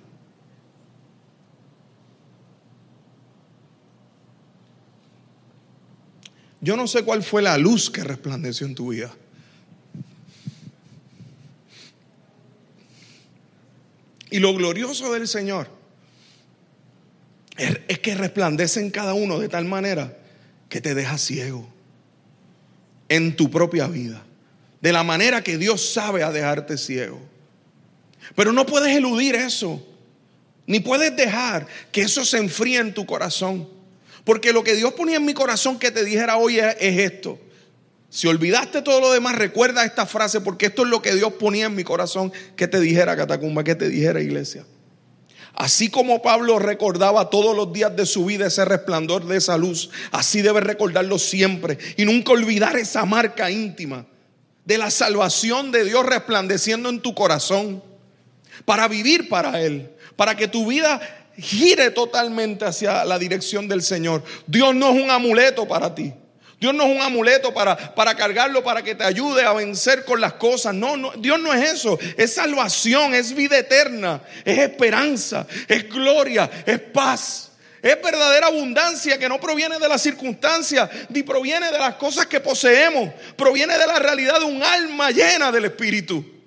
Yo 6.62 6.76
no 6.76 6.88
sé 6.88 7.04
cuál 7.04 7.24
fue 7.24 7.42
la 7.42 7.58
luz 7.58 7.90
que 7.90 8.04
resplandeció 8.04 8.68
en 8.68 8.76
tu 8.76 8.90
vida. 8.90 9.14
Y 14.30 14.40
lo 14.40 14.54
glorioso 14.54 15.14
del 15.14 15.28
Señor 15.28 15.70
es 17.58 18.00
que 18.00 18.16
resplandece 18.16 18.80
en 18.80 18.92
cada 18.92 19.14
uno 19.14 19.40
de 19.40 19.50
tal 19.50 19.66
manera 19.66 20.18
que 20.70 20.82
te 20.82 20.94
deja 20.94 21.18
ciego 21.18 21.68
en 23.10 23.36
tu 23.36 23.50
propia 23.50 23.88
vida 23.88 24.24
de 24.82 24.94
la 24.94 25.04
manera 25.04 25.44
que 25.44 25.58
Dios 25.58 25.94
sabe 25.94 26.24
a 26.24 26.32
dejarte 26.32 26.78
ciego. 26.78 27.20
Pero 28.36 28.54
no 28.54 28.66
puedes 28.66 28.96
eludir 28.96 29.36
eso, 29.36 29.86
ni 30.68 30.80
puedes 30.80 31.16
dejar 31.16 31.68
que 31.92 32.02
eso 32.02 32.24
se 32.24 32.38
enfríe 32.38 32.80
en 32.80 32.94
tu 32.94 33.06
corazón. 33.06 33.68
Porque 34.24 34.54
lo 34.54 34.64
que 34.64 34.76
Dios 34.76 34.94
ponía 34.94 35.18
en 35.18 35.26
mi 35.26 35.34
corazón 35.34 35.80
que 35.80 35.92
te 35.92 36.04
dijera 36.04 36.38
hoy 36.38 36.60
es, 36.60 36.76
esto. 36.80 37.40
Si 38.10 38.28
olvidaste 38.28 38.82
todo 38.82 39.00
lo 39.00 39.12
demás, 39.12 39.36
recuerda 39.36 39.86
esta 39.86 40.06
frase, 40.06 40.42
porque 40.42 40.68
esto 40.68 40.84
es 40.84 40.90
lo 40.90 41.02
que 41.02 41.14
Dios 41.14 41.34
ponía 41.34 41.68
en 41.68 41.76
mi 41.76 41.84
corazón 41.84 42.32
que 42.56 42.68
te 42.68 42.80
dijera, 42.80 43.16
Catacumba, 43.16 43.64
que 43.64 43.76
te 43.76 43.88
dijera, 43.88 44.22
iglesia. 44.22 44.66
Así 45.54 45.90
como 45.90 46.22
Pablo 46.22 46.58
recordaba 46.58 47.30
todos 47.30 47.56
los 47.56 47.74
días 47.74 47.96
de 47.96 48.06
su 48.06 48.26
vida 48.26 48.48
ese 48.48 48.66
resplandor 48.66 49.26
de 49.26 49.38
esa 49.38 49.58
luz, 49.58 49.90
así 50.12 50.42
debes 50.42 50.64
recordarlo 50.64 51.20
siempre 51.20 51.78
y 51.98 52.06
nunca 52.06 52.32
olvidar 52.32 52.78
esa 52.78 53.06
marca 53.06 53.52
íntima 53.52 54.06
de 54.66 54.78
la 54.78 54.92
salvación 54.92 55.72
de 55.72 55.84
Dios 55.84 56.06
resplandeciendo 56.06 56.90
en 56.90 57.02
tu 57.02 57.16
corazón, 57.16 57.84
para 58.66 58.88
vivir 58.88 59.28
para 59.28 59.62
Él, 59.62 59.90
para 60.16 60.36
que 60.36 60.48
tu 60.48 60.68
vida 60.68 61.02
gire 61.42 61.92
totalmente 61.92 62.66
hacia 62.66 63.06
la 63.06 63.20
dirección 63.20 63.68
del 63.68 63.82
Señor. 63.82 64.24
Dios 64.48 64.74
no 64.76 64.90
es 64.90 65.02
un 65.02 65.10
amuleto 65.10 65.68
para 65.68 65.94
ti. 65.94 66.14
Dios 66.60 66.74
no 66.74 66.84
es 66.84 66.96
un 66.96 67.02
amuleto 67.02 67.54
para, 67.54 67.96
para 67.96 68.16
cargarlo, 68.16 68.62
para 68.64 68.82
que 68.84 68.94
te 68.94 69.06
ayude 69.06 69.46
a 69.46 69.54
vencer 69.54 70.04
con 70.04 70.20
las 70.20 70.34
cosas. 70.34 70.74
No, 70.74 70.98
no, 70.98 71.12
Dios 71.18 71.40
no 71.40 71.54
es 71.54 71.72
eso. 71.72 71.98
Es 72.18 72.34
salvación, 72.34 73.14
es 73.14 73.34
vida 73.34 73.58
eterna, 73.58 74.22
es 74.44 74.60
esperanza, 74.60 75.48
es 75.68 75.90
gloria, 75.90 76.50
es 76.66 76.80
paz. 76.80 77.52
Es 77.82 78.02
verdadera 78.02 78.48
abundancia 78.48 79.18
que 79.18 79.30
no 79.30 79.40
proviene 79.40 79.80
de 79.80 79.88
las 79.88 80.02
circunstancias 80.02 80.90
ni 81.08 81.24
proviene 81.24 81.72
de 81.72 81.80
las 81.80 81.96
cosas 81.96 82.26
que 82.26 82.42
poseemos. 82.42 83.14
Proviene 83.38 83.78
de 83.78 83.88
la 83.88 84.00
realidad 84.00 84.40
de 84.40 84.46
un 84.46 84.62
alma 84.62 85.12
llena 85.12 85.50
del 85.54 85.64
Espíritu. 85.64 86.39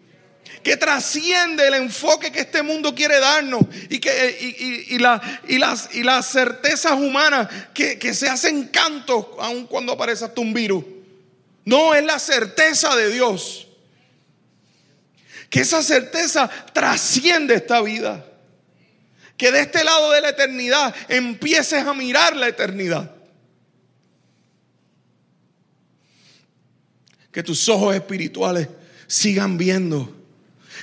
Que 0.62 0.76
trasciende 0.76 1.66
el 1.66 1.74
enfoque 1.74 2.30
que 2.30 2.40
este 2.40 2.62
mundo 2.62 2.94
quiere 2.94 3.18
darnos 3.18 3.62
y, 3.88 3.98
que, 3.98 4.86
y, 4.88 4.98
las, 4.98 5.88
y 5.92 6.02
las 6.04 6.26
certezas 6.30 6.92
humanas 6.92 7.48
que, 7.74 7.98
que 7.98 8.14
se 8.14 8.28
hacen 8.28 8.68
cantos 8.68 9.26
aun 9.40 9.66
cuando 9.66 9.92
aparece 9.92 10.24
hasta 10.24 10.40
un 10.40 10.54
virus. 10.54 10.84
No, 11.64 11.94
es 11.94 12.04
la 12.04 12.18
certeza 12.18 12.94
de 12.94 13.10
Dios. 13.10 13.66
Que 15.50 15.60
esa 15.60 15.82
certeza 15.82 16.48
trasciende 16.72 17.54
esta 17.54 17.80
vida 17.82 18.24
que 19.42 19.50
de 19.50 19.62
este 19.62 19.82
lado 19.82 20.12
de 20.12 20.20
la 20.20 20.28
eternidad 20.28 20.94
empieces 21.08 21.84
a 21.84 21.94
mirar 21.94 22.36
la 22.36 22.46
eternidad. 22.46 23.10
Que 27.32 27.42
tus 27.42 27.68
ojos 27.68 27.92
espirituales 27.92 28.68
sigan 29.08 29.58
viendo. 29.58 30.14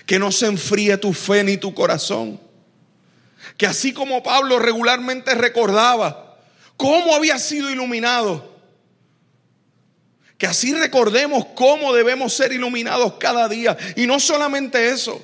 Que 0.09 0.17
no 0.17 0.31
se 0.31 0.47
enfríe 0.47 0.97
tu 0.97 1.13
fe 1.13 1.43
ni 1.43 1.57
tu 1.57 1.71
corazón. 1.75 2.41
Que 3.57 3.67
así 3.67 3.93
como 3.93 4.23
Pablo 4.23 4.57
regularmente 4.57 5.35
recordaba 5.35 6.35
cómo 6.77 7.13
había 7.13 7.37
sido 7.37 7.69
iluminado, 7.69 8.57
que 10.39 10.47
así 10.47 10.73
recordemos 10.73 11.45
cómo 11.53 11.93
debemos 11.93 12.33
ser 12.33 12.51
iluminados 12.51 13.19
cada 13.19 13.47
día. 13.47 13.77
Y 13.95 14.07
no 14.07 14.19
solamente 14.19 14.89
eso, 14.89 15.23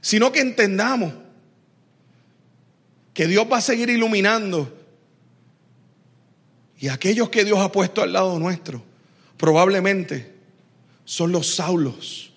sino 0.00 0.32
que 0.32 0.40
entendamos 0.40 1.14
que 3.12 3.28
Dios 3.28 3.46
va 3.46 3.58
a 3.58 3.60
seguir 3.60 3.90
iluminando. 3.90 4.76
Y 6.80 6.88
aquellos 6.88 7.28
que 7.28 7.44
Dios 7.44 7.60
ha 7.60 7.70
puesto 7.70 8.02
al 8.02 8.12
lado 8.12 8.40
nuestro, 8.40 8.82
probablemente 9.36 10.34
son 11.04 11.30
los 11.30 11.54
Saulos, 11.54 12.33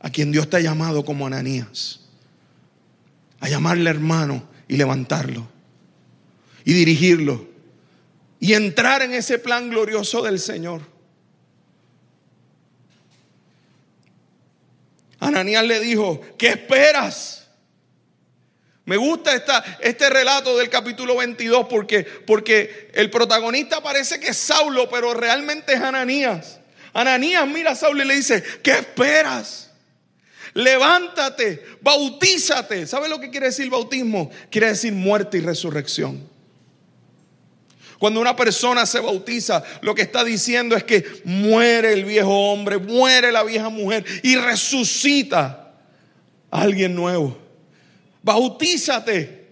a 0.00 0.10
quien 0.10 0.32
Dios 0.32 0.48
te 0.50 0.56
ha 0.56 0.60
llamado 0.60 1.04
como 1.04 1.26
Ananías, 1.26 2.00
a 3.38 3.48
llamarle 3.48 3.90
hermano 3.90 4.48
y 4.68 4.76
levantarlo. 4.76 5.48
y 6.62 6.74
dirigirlo 6.74 7.48
y 8.40 8.54
entrar 8.54 9.02
en 9.02 9.12
ese 9.12 9.38
plan 9.38 9.68
glorioso 9.68 10.22
del 10.22 10.40
Señor. 10.40 10.80
Ananías 15.20 15.64
le 15.64 15.78
dijo, 15.80 16.22
¿qué 16.38 16.48
esperas? 16.48 17.48
Me 18.86 18.96
gusta 18.96 19.34
esta, 19.34 19.62
este 19.80 20.08
relato 20.08 20.56
del 20.56 20.70
capítulo 20.70 21.16
22 21.18 21.66
porque, 21.68 22.02
porque 22.02 22.90
el 22.94 23.10
protagonista 23.10 23.82
parece 23.82 24.18
que 24.18 24.28
es 24.28 24.38
Saulo, 24.38 24.88
pero 24.88 25.12
realmente 25.12 25.74
es 25.74 25.80
Ananías. 25.80 26.60
Ananías 26.94 27.46
mira 27.46 27.72
a 27.72 27.76
Saulo 27.76 28.02
y 28.02 28.06
le 28.06 28.16
dice, 28.16 28.42
¿qué 28.62 28.72
esperas? 28.72 29.69
Levántate, 30.54 31.62
bautízate. 31.80 32.86
¿Sabe 32.86 33.08
lo 33.08 33.20
que 33.20 33.30
quiere 33.30 33.46
decir 33.46 33.70
bautismo? 33.70 34.30
Quiere 34.50 34.68
decir 34.68 34.92
muerte 34.92 35.38
y 35.38 35.40
resurrección. 35.40 36.28
Cuando 38.00 38.18
una 38.18 38.34
persona 38.34 38.86
se 38.86 38.98
bautiza, 38.98 39.62
lo 39.82 39.94
que 39.94 40.00
está 40.00 40.24
diciendo 40.24 40.74
es 40.74 40.84
que 40.84 41.04
muere 41.24 41.92
el 41.92 42.06
viejo 42.06 42.50
hombre, 42.50 42.78
muere 42.78 43.30
la 43.30 43.44
vieja 43.44 43.68
mujer 43.68 44.06
y 44.22 44.36
resucita 44.36 45.74
a 46.50 46.62
alguien 46.62 46.94
nuevo. 46.94 47.36
Bautízate. 48.22 49.48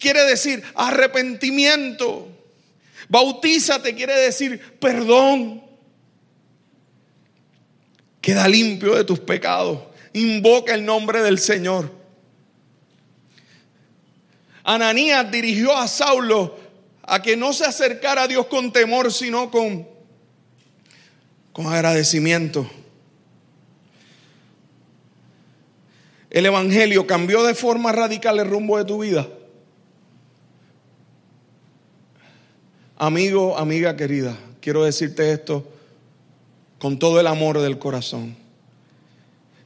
Quiere 0.00 0.24
decir 0.24 0.60
arrepentimiento. 0.74 2.28
Bautízate 3.08 3.94
quiere 3.94 4.14
decir 4.18 4.60
perdón. 4.80 5.62
Queda 8.20 8.48
limpio 8.48 8.96
de 8.96 9.04
tus 9.04 9.20
pecados. 9.20 9.85
Invoca 10.16 10.72
el 10.72 10.86
nombre 10.86 11.20
del 11.20 11.38
Señor. 11.38 11.92
Ananías 14.64 15.30
dirigió 15.30 15.76
a 15.76 15.86
Saulo 15.86 16.56
a 17.02 17.20
que 17.20 17.36
no 17.36 17.52
se 17.52 17.66
acercara 17.66 18.22
a 18.22 18.26
Dios 18.26 18.46
con 18.46 18.72
temor, 18.72 19.12
sino 19.12 19.50
con, 19.50 19.86
con 21.52 21.66
agradecimiento. 21.66 22.66
El 26.30 26.46
Evangelio 26.46 27.06
cambió 27.06 27.44
de 27.44 27.54
forma 27.54 27.92
radical 27.92 28.38
el 28.38 28.48
rumbo 28.48 28.78
de 28.78 28.86
tu 28.86 29.00
vida. 29.00 29.28
Amigo, 32.96 33.58
amiga 33.58 33.94
querida, 33.96 34.34
quiero 34.62 34.84
decirte 34.84 35.30
esto 35.30 35.70
con 36.78 36.98
todo 36.98 37.20
el 37.20 37.26
amor 37.26 37.60
del 37.60 37.78
corazón. 37.78 38.45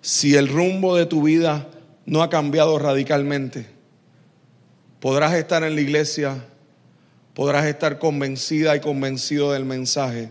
Si 0.01 0.35
el 0.35 0.49
rumbo 0.49 0.97
de 0.97 1.07
tu 1.07 1.23
vida 1.23 1.69
no 2.07 2.23
ha 2.23 2.31
cambiado 2.31 2.79
radicalmente, 2.79 3.67
podrás 5.01 5.35
estar 5.35 5.63
en 5.65 5.75
la 5.75 5.81
iglesia 5.81 6.45
podrás 7.35 7.67
estar 7.67 7.99
convencida 7.99 8.77
y 8.77 8.81
convencido 8.81 9.53
del 9.53 9.65
mensaje, 9.65 10.31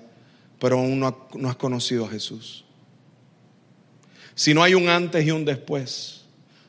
pero 0.59 0.78
aún 0.78 0.99
no, 0.99 1.28
has 1.49 1.55
conocido 1.55 2.05
a 2.05 2.09
Jesús. 2.09 2.65
Si 4.36 4.53
no 4.53 4.63
hay 4.63 4.74
un 4.74 4.89
antes 4.89 5.26
y 5.26 5.32
un 5.32 5.45
después, 5.45 6.26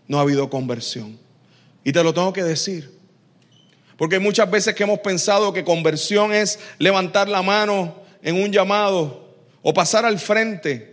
no 0.08 0.18
ha 0.18 0.22
habido 0.22 0.50
conversión. 0.50 1.18
Y 1.84 1.92
te 1.92 2.02
lo 2.02 2.14
tengo 2.14 2.32
que 2.32 2.42
decir. 2.42 2.98
Porque 3.96 4.18
muchas 4.18 4.50
veces 4.50 4.74
que 4.74 4.84
hemos 4.84 5.00
pensado 5.00 5.52
que 5.52 5.62
conversión 5.62 6.32
es 6.32 6.58
levantar 6.78 7.28
la 7.28 7.42
mano 7.42 8.02
en 8.22 8.42
un 8.42 8.50
llamado 8.50 9.34
o 9.62 9.74
pasar 9.74 10.04
al 10.04 10.18
frente. 10.18 10.89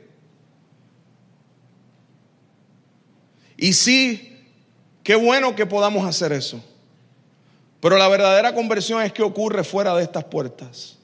Y 3.58 3.74
sí, 3.74 4.38
qué 5.04 5.16
bueno 5.16 5.56
que 5.56 5.66
podamos 5.66 6.06
hacer 6.06 6.32
eso. 6.32 6.64
Pero 7.82 7.98
la 7.98 8.08
verdadera 8.08 8.54
conversión 8.54 9.02
es 9.02 9.12
que 9.12 9.24
ocurre 9.24 9.64
fuera 9.64 9.96
de 9.96 10.04
estas 10.04 10.24
puertas. 10.24 10.98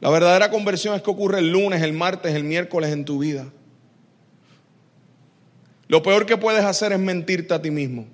La 0.00 0.10
verdadera 0.10 0.50
conversión 0.50 0.94
es 0.94 1.02
que 1.02 1.10
ocurre 1.10 1.38
el 1.38 1.50
lunes, 1.50 1.82
el 1.82 1.92
martes, 1.92 2.34
el 2.34 2.44
miércoles 2.44 2.92
en 2.92 3.04
tu 3.04 3.18
vida. 3.18 3.46
Lo 5.88 6.02
peor 6.02 6.26
que 6.26 6.36
puedes 6.36 6.64
hacer 6.64 6.92
es 6.92 6.98
mentirte 6.98 7.54
a 7.54 7.62
ti 7.62 7.70
mismo. 7.70 8.06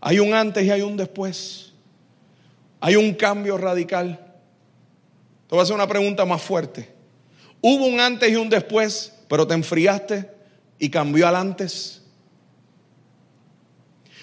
Hay 0.00 0.18
un 0.18 0.32
antes 0.32 0.64
y 0.64 0.70
hay 0.70 0.82
un 0.82 0.96
después. 0.96 1.72
Hay 2.80 2.96
un 2.96 3.14
cambio 3.14 3.58
radical. 3.58 4.18
Te 5.46 5.54
voy 5.54 5.60
a 5.60 5.62
hacer 5.62 5.74
una 5.74 5.88
pregunta 5.88 6.24
más 6.24 6.40
fuerte. 6.40 6.88
Hubo 7.60 7.86
un 7.86 8.00
antes 8.00 8.30
y 8.30 8.36
un 8.36 8.48
después, 8.48 9.12
pero 9.30 9.46
te 9.46 9.54
enfriaste 9.54 10.28
y 10.80 10.90
cambió 10.90 11.28
al 11.28 11.36
antes. 11.36 12.02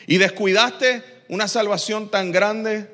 Y 0.05 0.18
descuidaste 0.18 1.01
una 1.30 1.47
salvación 1.47 2.12
tan 2.12 2.34
grande 2.34 2.93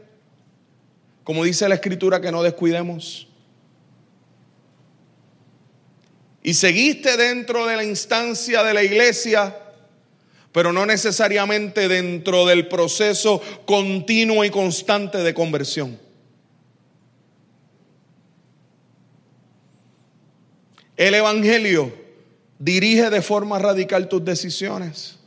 como 1.24 1.44
dice 1.44 1.68
la 1.68 1.74
escritura 1.74 2.22
que 2.22 2.32
no 2.32 2.44
descuidemos. 2.44 3.28
Y 6.44 6.54
seguiste 6.54 7.18
dentro 7.18 7.66
de 7.66 7.78
la 7.78 7.84
instancia 7.84 8.62
de 8.62 8.76
la 8.76 8.84
iglesia, 8.84 9.58
pero 10.52 10.72
no 10.72 10.86
necesariamente 10.86 11.88
dentro 11.88 12.46
del 12.46 12.68
proceso 12.68 13.42
continuo 13.66 14.46
y 14.46 14.52
constante 14.52 15.18
de 15.18 15.34
conversión. 15.34 16.00
El 20.96 21.16
Evangelio 21.16 22.03
dirige 22.64 23.10
de 23.10 23.22
forma 23.22 23.60
radical 23.60 24.08
tus 24.08 24.24
decisiones. 24.24 25.18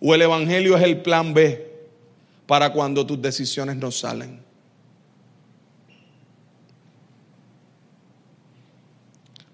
¿O 0.00 0.14
el 0.14 0.22
Evangelio 0.22 0.76
es 0.76 0.82
el 0.82 1.00
plan 1.00 1.32
B 1.32 1.64
para 2.46 2.72
cuando 2.72 3.06
tus 3.06 3.20
decisiones 3.22 3.76
no 3.76 3.90
salen? 3.90 4.40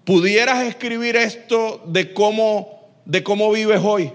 ¿Pudieras 0.03 0.63
escribir 0.63 1.15
esto 1.15 1.83
de 1.87 2.13
cómo, 2.13 2.89
de 3.05 3.23
cómo 3.23 3.51
vives 3.51 3.81
hoy? 3.83 4.11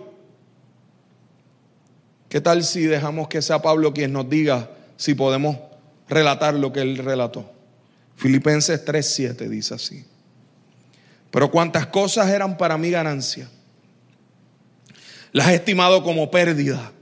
¿Qué 2.28 2.40
tal 2.40 2.62
si 2.62 2.82
dejamos 2.82 3.28
que 3.28 3.42
sea 3.42 3.60
Pablo 3.60 3.92
quien 3.92 4.12
nos 4.12 4.28
diga 4.28 4.70
si 4.96 5.14
podemos 5.14 5.56
relatar 6.08 6.54
lo 6.54 6.72
que 6.72 6.80
él 6.80 6.96
relató? 6.98 7.50
Filipenses 8.16 8.84
3:7 8.84 9.48
dice 9.48 9.74
así. 9.74 10.09
Pero 11.30 11.50
cuántas 11.50 11.86
cosas 11.86 12.28
eran 12.28 12.56
para 12.56 12.76
mi 12.76 12.90
ganancia 12.90 13.48
las 15.32 15.48
he 15.48 15.54
estimado 15.54 16.02
como 16.02 16.30
pérdida 16.30 16.92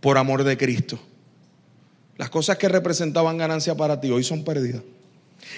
por 0.00 0.18
amor 0.18 0.44
de 0.44 0.56
Cristo. 0.56 0.98
Las 2.16 2.30
cosas 2.30 2.58
que 2.58 2.68
representaban 2.68 3.38
ganancia 3.38 3.76
para 3.76 4.00
ti 4.00 4.10
hoy 4.10 4.24
son 4.24 4.44
pérdidas. 4.44 4.82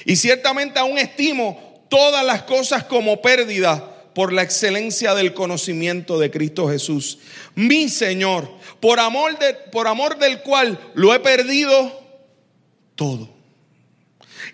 Y 0.05 0.16
ciertamente 0.16 0.78
aún 0.78 0.99
estimo 0.99 1.84
todas 1.88 2.24
las 2.24 2.42
cosas 2.42 2.84
como 2.84 3.20
pérdida 3.22 3.92
por 4.14 4.32
la 4.32 4.42
excelencia 4.42 5.14
del 5.14 5.34
conocimiento 5.34 6.18
de 6.18 6.30
Cristo 6.30 6.68
Jesús, 6.68 7.18
mi 7.55 7.88
Señor, 7.88 8.51
por 8.80 8.99
amor, 8.99 9.38
de, 9.38 9.53
por 9.70 9.86
amor 9.86 10.18
del 10.18 10.40
cual 10.40 10.78
lo 10.94 11.14
he 11.14 11.20
perdido 11.20 12.03
todo. 12.94 13.28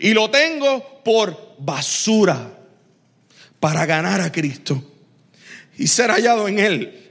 Y 0.01 0.15
lo 0.15 0.31
tengo 0.31 1.03
por 1.05 1.55
basura 1.59 2.59
para 3.63 3.87
ganar 3.87 4.21
a 4.21 4.33
Cristo 4.33 4.83
y 5.79 5.87
ser 5.87 6.11
hallado 6.11 6.49
en 6.49 6.59
Él 6.59 7.03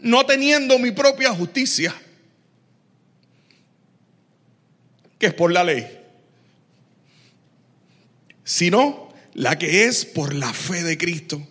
no 0.00 0.26
teniendo 0.26 0.78
mi 0.80 0.90
propia 0.90 1.32
justicia, 1.32 1.94
que 5.18 5.26
es 5.26 5.34
por 5.34 5.52
la 5.52 5.62
ley, 5.64 5.86
sino 8.44 9.12
la 9.34 9.58
que 9.58 9.84
es 9.84 10.04
por 10.04 10.34
la 10.34 10.52
fe 10.52 10.82
de 10.82 10.96
Cristo. 10.96 11.46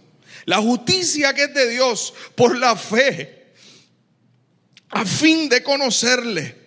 La 0.46 0.58
justicia 0.58 1.34
que 1.34 1.46
es 1.46 1.54
de 1.54 1.70
Dios 1.70 2.14
por 2.36 2.58
la 2.58 2.76
fe, 2.76 3.48
a 4.90 5.06
fin 5.06 5.50
de 5.50 5.62
conocerle 5.62 6.67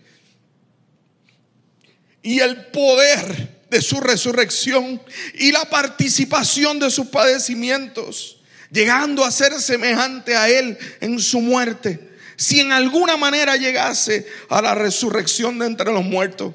y 2.23 2.41
el 2.41 2.67
poder 2.67 3.61
de 3.71 3.81
su 3.83 4.01
resurrección 4.01 5.01
y 5.35 5.53
la 5.53 5.65
participación 5.71 6.79
de 6.79 6.91
sus 6.91 7.07
padecimientos 7.07 8.41
llegando 8.71 9.25
a 9.25 9.31
ser 9.31 9.61
semejante 9.61 10.37
a 10.37 10.49
Él 10.49 10.79
en 11.01 11.19
su 11.19 11.41
muerte, 11.41 12.11
si 12.37 12.61
en 12.61 12.73
alguna 12.73 13.17
manera 13.17 13.57
llegase 13.57 14.27
a 14.49 14.63
la 14.63 14.75
resurrección 14.75 15.59
de 15.59 15.67
entre 15.67 15.93
los 15.93 16.05
muertos, 16.05 16.55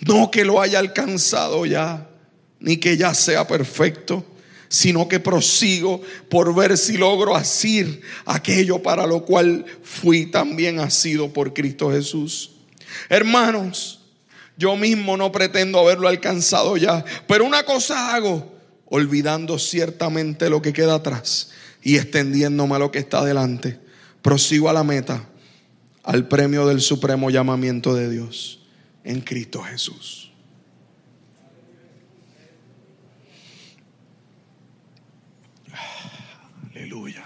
no 0.00 0.30
que 0.30 0.44
lo 0.44 0.60
haya 0.60 0.78
alcanzado 0.78 1.66
ya, 1.66 2.08
ni 2.60 2.78
que 2.78 2.96
ya 2.96 3.12
sea 3.14 3.46
perfecto, 3.46 4.24
sino 4.68 5.06
que 5.08 5.20
prosigo 5.20 6.00
por 6.28 6.54
ver 6.54 6.78
si 6.78 6.96
logro 6.96 7.36
asir 7.36 8.00
aquello 8.24 8.82
para 8.82 9.06
lo 9.06 9.24
cual 9.24 9.64
fui 9.82 10.26
también 10.26 10.80
asido 10.80 11.32
por 11.32 11.52
Cristo 11.52 11.92
Jesús. 11.92 12.52
Hermanos, 13.08 14.00
yo 14.56 14.76
mismo 14.76 15.16
no 15.16 15.32
pretendo 15.32 15.78
haberlo 15.78 16.08
alcanzado 16.08 16.76
ya, 16.76 17.04
pero 17.26 17.44
una 17.44 17.64
cosa 17.64 18.14
hago 18.14 18.54
olvidando 18.86 19.58
ciertamente 19.58 20.48
lo 20.48 20.62
que 20.62 20.72
queda 20.72 20.94
atrás 20.94 21.50
y 21.82 21.96
extendiéndome 21.96 22.76
a 22.76 22.78
lo 22.78 22.90
que 22.90 23.00
está 23.00 23.18
adelante. 23.18 23.80
Prosigo 24.22 24.68
a 24.70 24.72
la 24.72 24.84
meta, 24.84 25.28
al 26.02 26.28
premio 26.28 26.66
del 26.66 26.80
supremo 26.80 27.30
llamamiento 27.30 27.94
de 27.94 28.08
Dios 28.10 28.60
en 29.02 29.20
Cristo 29.20 29.62
Jesús. 29.62 30.32
Aleluya. 36.74 37.24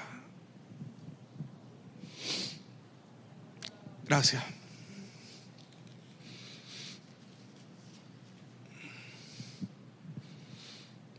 Gracias. 4.06 4.57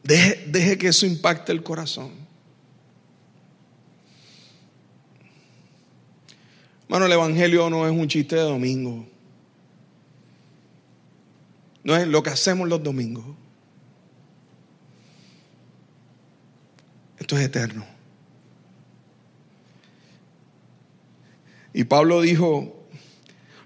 Deje, 0.10 0.80
que 0.80 0.88
eso 0.88 1.06
impacte 1.06 1.52
el 1.52 1.62
corazón. 1.62 2.10
Hermano, 6.86 7.06
el 7.06 7.12
Evangelio 7.12 7.70
no 7.70 7.86
es 7.86 7.92
un 7.92 8.08
chiste 8.08 8.36
de 8.36 8.42
domingo. 8.42 9.06
No 11.84 11.96
es 11.96 12.08
lo 12.08 12.24
que 12.24 12.32
hacemos 12.32 12.68
los 12.68 12.82
domingos. 12.82 13.24
Esto 17.20 17.38
es 17.38 17.46
eterno. 17.46 17.86
Y 21.72 21.84
Pablo 21.84 22.22
dijo, 22.22 22.84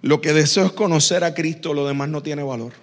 lo 0.02 0.20
que 0.20 0.34
deseo 0.34 0.66
es 0.66 0.74
conocer 0.74 1.24
a 1.24 1.34
Cristo, 1.34 1.74
lo 1.74 1.88
demás 1.88 2.10
no 2.10 2.22
tiene 2.22 2.44
valor. 2.44 2.83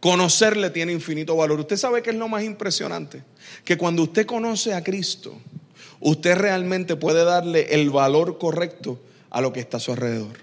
Conocerle 0.00 0.70
tiene 0.70 0.92
infinito 0.92 1.36
valor. 1.36 1.60
Usted 1.60 1.76
sabe 1.76 2.02
que 2.02 2.10
es 2.10 2.16
lo 2.16 2.28
más 2.28 2.44
impresionante, 2.44 3.24
que 3.64 3.76
cuando 3.76 4.04
usted 4.04 4.26
conoce 4.26 4.72
a 4.72 4.84
Cristo, 4.84 5.36
usted 6.00 6.36
realmente 6.36 6.94
puede 6.94 7.24
darle 7.24 7.74
el 7.74 7.90
valor 7.90 8.38
correcto 8.38 9.00
a 9.30 9.40
lo 9.40 9.52
que 9.52 9.60
está 9.60 9.78
a 9.78 9.80
su 9.80 9.92
alrededor. 9.92 10.38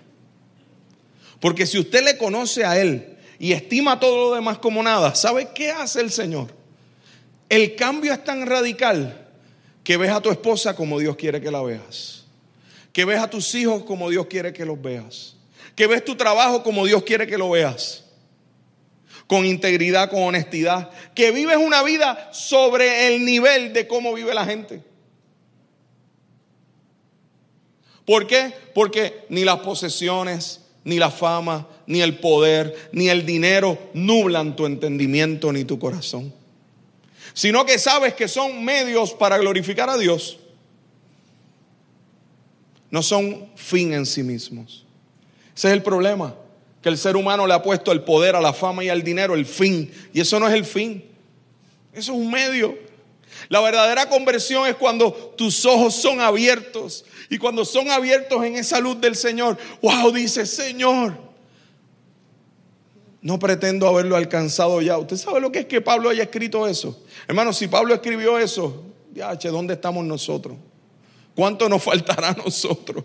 Porque 1.40 1.66
si 1.66 1.80
usted 1.80 2.04
le 2.04 2.18
conoce 2.18 2.66
a 2.66 2.80
Él 2.80 3.18
y 3.40 3.54
estima 3.54 4.00
todo 4.00 4.30
lo 4.30 4.36
demás 4.36 4.58
como 4.58 4.84
nada, 4.84 5.16
¿sabe 5.16 5.50
qué 5.56 5.72
hace 5.72 6.02
el 6.02 6.12
Señor? 6.12 6.48
El 7.48 7.76
cambio 7.76 8.12
es 8.12 8.24
tan 8.24 8.46
radical 8.46 9.28
que 9.86 9.96
ves 9.96 10.12
a 10.12 10.22
tu 10.22 10.32
esposa 10.32 10.76
como 10.76 11.00
Dios 11.00 11.16
quiere 11.16 11.40
que 11.40 11.52
la 11.52 11.62
veas. 11.62 12.26
Que 12.92 13.06
ves 13.06 13.20
a 13.20 13.30
tus 13.30 13.54
hijos 13.56 13.84
como 13.84 14.10
Dios 14.10 14.26
quiere 14.26 14.52
que 14.52 14.66
los 14.66 14.82
veas. 14.82 15.36
Que 15.76 15.88
ves 15.88 16.04
tu 16.04 16.16
trabajo 16.16 16.64
como 16.64 16.86
Dios 16.86 17.04
quiere 17.04 17.28
que 17.28 17.38
lo 17.38 17.50
veas 17.52 18.05
con 19.28 19.46
integridad, 19.46 20.10
con 20.10 20.24
honestidad, 20.24 20.90
que 21.14 21.32
vives 21.32 21.58
una 21.58 21.84
vida 21.84 22.30
sobre 22.32 23.08
el 23.08 23.26
nivel 23.26 23.74
de 23.74 23.88
cómo 23.88 24.14
vive 24.14 24.34
la 24.34 24.46
gente. 24.46 24.82
¿Por 28.06 28.28
qué? 28.28 28.54
Porque 28.76 29.26
ni 29.30 29.44
las 29.44 29.60
posesiones, 29.60 30.62
ni 30.84 31.00
la 31.00 31.10
fama, 31.10 31.68
ni 31.88 32.02
el 32.02 32.20
poder, 32.20 32.90
ni 32.92 33.10
el 33.10 33.26
dinero 33.26 33.90
nublan 33.94 34.56
tu 34.56 34.68
entendimiento 34.68 35.52
ni 35.52 35.66
tu 35.66 35.80
corazón. 35.80 36.32
Sino 37.34 37.66
que 37.66 37.80
sabes 37.80 38.14
que 38.14 38.28
son 38.28 38.64
medios 38.64 39.12
para 39.14 39.40
glorificar 39.40 39.90
a 39.90 39.98
Dios. 39.98 40.38
No 42.92 43.02
son 43.02 43.50
fin 43.56 43.94
en 43.94 44.06
sí 44.06 44.22
mismos. 44.22 44.86
Ese 45.56 45.70
es 45.70 45.74
el 45.74 45.82
problema 45.82 46.36
que 46.86 46.90
el 46.90 47.00
ser 47.00 47.18
humano 47.18 47.48
le 47.48 47.54
ha 47.56 47.64
puesto 47.64 47.92
el 47.92 48.04
poder, 48.04 48.36
a 48.36 48.42
la 48.42 48.54
fama 48.54 48.84
y 48.84 48.90
al 48.90 49.02
dinero, 49.02 49.34
el 49.34 49.48
fin. 49.48 49.92
Y 50.14 50.22
eso 50.22 50.40
no 50.40 50.48
es 50.48 50.54
el 50.54 50.64
fin. 50.64 51.04
Eso 51.92 52.14
es 52.14 52.20
un 52.20 52.30
medio. 52.30 52.78
La 53.50 53.60
verdadera 53.60 54.08
conversión 54.08 54.68
es 54.68 54.76
cuando 54.76 55.12
tus 55.36 55.66
ojos 55.66 55.96
son 55.96 56.22
abiertos. 56.22 57.04
Y 57.28 57.40
cuando 57.40 57.66
son 57.66 57.90
abiertos 57.90 58.46
en 58.46 58.58
esa 58.58 58.80
luz 58.80 59.02
del 59.02 59.16
Señor, 59.16 59.58
wow, 59.82 60.12
dice 60.12 60.46
Señor. 60.46 61.18
No 63.20 63.40
pretendo 63.40 63.88
haberlo 63.88 64.16
alcanzado 64.16 64.80
ya. 64.80 65.00
¿Usted 65.00 65.18
sabe 65.18 65.40
lo 65.40 65.52
que 65.52 65.62
es 65.62 65.66
que 65.66 65.82
Pablo 65.82 66.10
haya 66.10 66.22
escrito 66.22 66.68
eso? 66.68 67.04
Hermano, 67.28 67.52
si 67.52 67.68
Pablo 67.68 67.96
escribió 67.96 68.38
eso, 68.38 68.84
ya, 69.12 69.36
che, 69.40 69.50
¿dónde 69.50 69.74
estamos 69.74 70.06
nosotros? 70.06 70.56
¿Cuánto 71.34 71.68
nos 71.68 71.82
faltará 71.82 72.30
a 72.30 72.34
nosotros? 72.34 73.04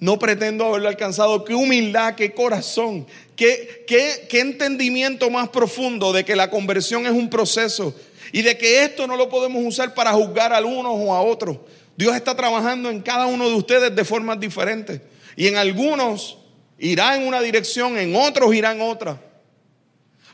No 0.00 0.18
pretendo 0.18 0.64
haberlo 0.64 0.88
alcanzado. 0.88 1.44
Qué 1.44 1.54
humildad, 1.54 2.14
qué 2.14 2.32
corazón, 2.32 3.06
qué, 3.36 3.86
entendimiento 4.32 5.28
más 5.30 5.50
profundo 5.50 6.12
de 6.12 6.24
que 6.24 6.34
la 6.34 6.50
conversión 6.50 7.04
es 7.04 7.12
un 7.12 7.28
proceso 7.28 7.94
y 8.32 8.40
de 8.40 8.56
que 8.56 8.82
esto 8.82 9.06
no 9.06 9.16
lo 9.16 9.28
podemos 9.28 9.62
usar 9.62 9.92
para 9.92 10.12
juzgar 10.12 10.54
a 10.54 10.64
unos 10.64 10.94
o 10.96 11.14
a 11.14 11.20
otros. 11.20 11.58
Dios 11.96 12.16
está 12.16 12.34
trabajando 12.34 12.88
en 12.88 13.02
cada 13.02 13.26
uno 13.26 13.50
de 13.50 13.54
ustedes 13.54 13.94
de 13.94 14.04
formas 14.04 14.40
diferentes. 14.40 15.02
Y 15.36 15.48
en 15.48 15.58
algunos 15.58 16.38
irá 16.78 17.14
en 17.14 17.26
una 17.26 17.42
dirección, 17.42 17.98
en 17.98 18.16
otros 18.16 18.54
irá 18.54 18.72
en 18.72 18.80
otra. 18.80 19.20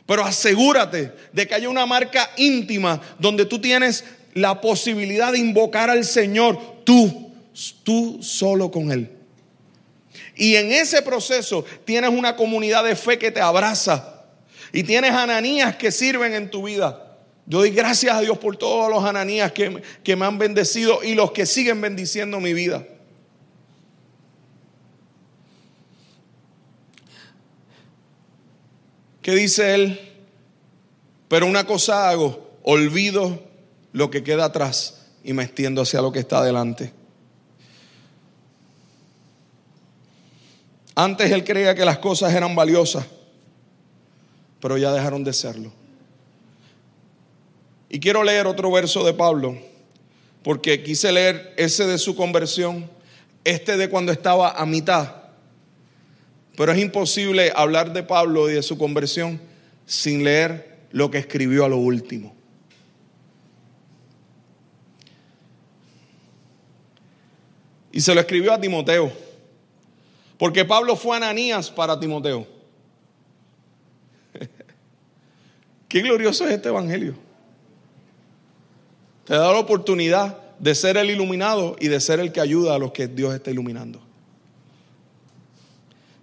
Pero 0.05 0.23
asegúrate 0.23 1.11
de 1.33 1.45
que 1.45 1.55
haya 1.55 1.67
una 1.67 1.85
marca 1.85 2.31
íntima 2.37 3.01
donde 3.19 3.45
tú 3.45 3.59
tienes 3.59 4.05
la 4.33 4.61
posibilidad 4.61 5.33
de 5.33 5.39
invocar 5.39 5.89
al 5.89 6.05
Señor, 6.05 6.57
tú, 6.85 7.33
tú 7.83 8.19
solo 8.21 8.71
con 8.71 8.93
Él. 8.93 9.16
Y 10.37 10.55
en 10.55 10.71
ese 10.71 11.01
proceso 11.01 11.65
tienes 11.83 12.11
una 12.11 12.35
comunidad 12.35 12.83
de 12.83 12.95
fe 12.95 13.17
que 13.17 13.31
te 13.31 13.41
abraza. 13.41 14.23
Y 14.71 14.83
tienes 14.83 15.11
ananías 15.11 15.75
que 15.75 15.91
sirven 15.91 16.33
en 16.33 16.51
tu 16.51 16.63
vida. 16.63 17.17
Yo 17.47 17.59
doy 17.59 17.71
gracias 17.71 18.15
a 18.15 18.21
Dios 18.21 18.37
por 18.37 18.57
todos 18.57 18.89
los 18.91 19.03
ananías 19.03 19.51
que, 19.51 19.81
que 20.03 20.15
me 20.15 20.25
han 20.25 20.37
bendecido 20.37 21.03
y 21.03 21.15
los 21.15 21.31
que 21.31 21.45
siguen 21.45 21.81
bendiciendo 21.81 22.39
mi 22.39 22.53
vida. 22.53 22.85
¿Qué 29.21 29.33
dice 29.33 29.73
él? 29.73 29.99
Pero 31.27 31.47
una 31.47 31.65
cosa 31.65 32.09
hago, 32.09 32.49
olvido 32.63 33.43
lo 33.91 34.09
que 34.09 34.23
queda 34.23 34.45
atrás 34.45 35.07
y 35.23 35.33
me 35.33 35.43
extiendo 35.43 35.81
hacia 35.81 36.01
lo 36.01 36.11
que 36.11 36.19
está 36.19 36.37
adelante. 36.37 36.93
Antes 40.99 41.31
él 41.31 41.43
creía 41.43 41.75
que 41.75 41.85
las 41.85 41.99
cosas 41.99 42.33
eran 42.33 42.55
valiosas, 42.55 43.05
pero 44.59 44.79
ya 44.79 44.91
dejaron 44.91 45.23
de 45.23 45.31
serlo. 45.31 45.71
Y 47.87 47.99
quiero 47.99 48.23
leer 48.23 48.47
otro 48.47 48.71
verso 48.71 49.05
de 49.05 49.13
Pablo, 49.13 49.59
porque 50.41 50.81
quise 50.81 51.11
leer 51.11 51.53
ese 51.55 51.85
de 51.85 51.99
su 51.99 52.15
conversión, 52.15 52.89
este 53.43 53.77
de 53.77 53.91
cuando 53.91 54.11
estaba 54.11 54.53
a 54.53 54.65
mitad. 54.65 55.13
Pero 56.55 56.71
es 56.71 56.79
imposible 56.79 57.53
hablar 57.55 57.93
de 57.93 58.01
Pablo 58.01 58.49
y 58.49 58.53
de 58.53 58.63
su 58.63 58.75
conversión 58.79 59.39
sin 59.85 60.23
leer 60.23 60.79
lo 60.89 61.11
que 61.11 61.19
escribió 61.19 61.63
a 61.63 61.69
lo 61.69 61.77
último. 61.77 62.35
Y 67.91 68.01
se 68.01 68.15
lo 68.15 68.19
escribió 68.19 68.51
a 68.51 68.59
Timoteo. 68.59 69.26
Porque 70.37 70.65
Pablo 70.65 70.95
fue 70.95 71.17
Ananías 71.17 71.71
para 71.71 71.99
Timoteo. 71.99 72.45
Qué 75.87 76.01
glorioso 76.01 76.45
es 76.47 76.53
este 76.53 76.69
evangelio. 76.69 77.15
Te 79.25 79.33
da 79.33 79.51
la 79.51 79.59
oportunidad 79.59 80.37
de 80.59 80.75
ser 80.75 80.97
el 80.97 81.09
iluminado 81.09 81.75
y 81.79 81.87
de 81.87 81.99
ser 81.99 82.19
el 82.19 82.31
que 82.31 82.39
ayuda 82.39 82.75
a 82.75 82.79
los 82.79 82.91
que 82.91 83.07
Dios 83.07 83.33
está 83.33 83.51
iluminando. 83.51 83.99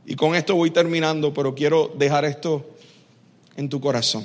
Y 0.06 0.16
con 0.16 0.34
esto 0.34 0.54
voy 0.54 0.70
terminando, 0.70 1.32
pero 1.34 1.54
quiero 1.54 1.92
dejar 1.96 2.24
esto 2.24 2.64
en 3.56 3.68
tu 3.68 3.80
corazón. 3.80 4.24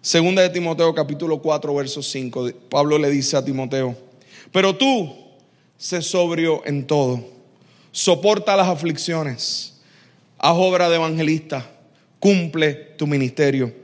Segunda 0.00 0.40
de 0.40 0.48
Timoteo 0.48 0.94
capítulo 0.94 1.42
4 1.42 1.74
verso 1.74 2.02
5. 2.02 2.50
Pablo 2.70 2.96
le 2.96 3.10
dice 3.10 3.36
a 3.36 3.44
Timoteo, 3.44 3.94
pero 4.50 4.74
tú 4.74 5.14
sé 5.76 6.00
sobrio 6.00 6.62
en 6.64 6.86
todo 6.86 7.39
soporta 7.92 8.56
las 8.56 8.68
aflicciones, 8.68 9.80
haz 10.38 10.54
obra 10.56 10.88
de 10.88 10.96
evangelista, 10.96 11.66
cumple 12.18 12.74
tu 12.74 13.06
ministerio. 13.06 13.74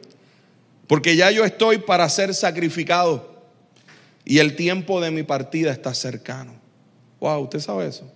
Porque 0.87 1.17
ya 1.17 1.31
yo 1.31 1.45
estoy 1.45 1.79
para 1.79 2.09
ser 2.09 2.35
sacrificado 2.35 3.35
y 4.25 4.39
el 4.39 4.55
tiempo 4.57 5.01
de 5.01 5.11
mi 5.11 5.23
partida 5.23 5.73
está 5.73 5.95
cercano. 5.95 6.53
Wow, 7.21 7.43
¿usted 7.43 7.61
sabe 7.61 7.89
eso? 7.89 8.11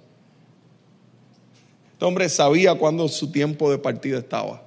Este 1.93 2.05
hombre 2.05 2.29
sabía 2.29 2.75
cuándo 2.77 3.09
su 3.09 3.31
tiempo 3.31 3.71
de 3.71 3.79
partida 3.79 4.19
estaba. 4.19 4.63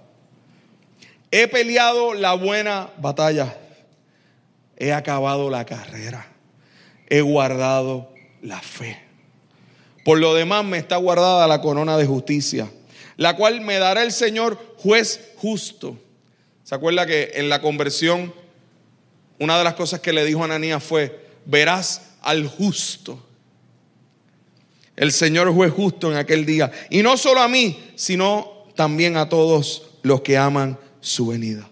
He 1.31 1.47
peleado 1.47 2.13
la 2.13 2.33
buena 2.33 2.89
batalla. 2.99 3.57
He 4.77 4.93
acabado 4.93 5.49
la 5.49 5.65
carrera. 5.65 6.27
He 7.09 7.21
guardado 7.21 8.13
la 8.41 8.59
fe. 8.59 8.99
Por 10.03 10.19
lo 10.19 10.33
demás 10.33 10.65
me 10.65 10.77
está 10.77 10.97
guardada 10.97 11.47
la 11.47 11.61
corona 11.61 11.97
de 11.97 12.05
justicia, 12.05 12.69
la 13.17 13.35
cual 13.35 13.61
me 13.61 13.79
dará 13.79 14.03
el 14.03 14.11
Señor 14.11 14.57
juez 14.77 15.31
justo 15.37 15.97
¿Se 16.63 16.75
acuerda 16.75 17.05
que 17.05 17.33
en 17.35 17.49
la 17.49 17.61
conversión 17.61 18.33
una 19.39 19.57
de 19.57 19.63
las 19.63 19.73
cosas 19.73 19.99
que 19.99 20.13
le 20.13 20.25
dijo 20.25 20.41
a 20.41 20.45
Ananías 20.45 20.83
fue, 20.83 21.27
verás 21.45 22.13
al 22.21 22.47
justo? 22.47 23.21
El 24.95 25.11
Señor 25.11 25.53
fue 25.53 25.69
justo 25.69 26.11
en 26.11 26.17
aquel 26.17 26.45
día. 26.45 26.71
Y 26.89 27.03
no 27.03 27.17
solo 27.17 27.41
a 27.41 27.47
mí, 27.47 27.91
sino 27.95 28.67
también 28.75 29.17
a 29.17 29.27
todos 29.27 29.89
los 30.03 30.21
que 30.21 30.37
aman 30.37 30.77
su 31.01 31.27
venida. 31.27 31.69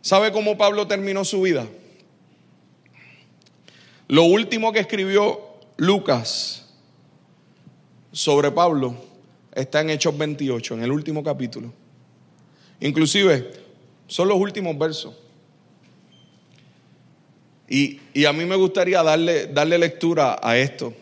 ¿Sabe 0.00 0.32
cómo 0.32 0.58
Pablo 0.58 0.88
terminó 0.88 1.24
su 1.24 1.42
vida? 1.42 1.66
Lo 4.08 4.24
último 4.24 4.72
que 4.72 4.80
escribió 4.80 5.40
Lucas 5.76 6.66
sobre 8.12 8.50
Pablo 8.50 8.94
está 9.54 9.80
en 9.80 9.90
Hechos 9.90 10.16
28, 10.16 10.74
en 10.74 10.82
el 10.82 10.92
último 10.92 11.22
capítulo. 11.22 11.72
Inclusive, 12.80 13.50
son 14.06 14.28
los 14.28 14.36
últimos 14.38 14.76
versos. 14.76 15.14
Y, 17.68 18.00
a 18.26 18.32
mí 18.34 18.44
me 18.44 18.56
gustaría 18.56 19.02
darle, 19.02 19.46
darle 19.46 19.78
lectura 19.78 20.38
a 20.42 20.58
esto, 20.58 20.92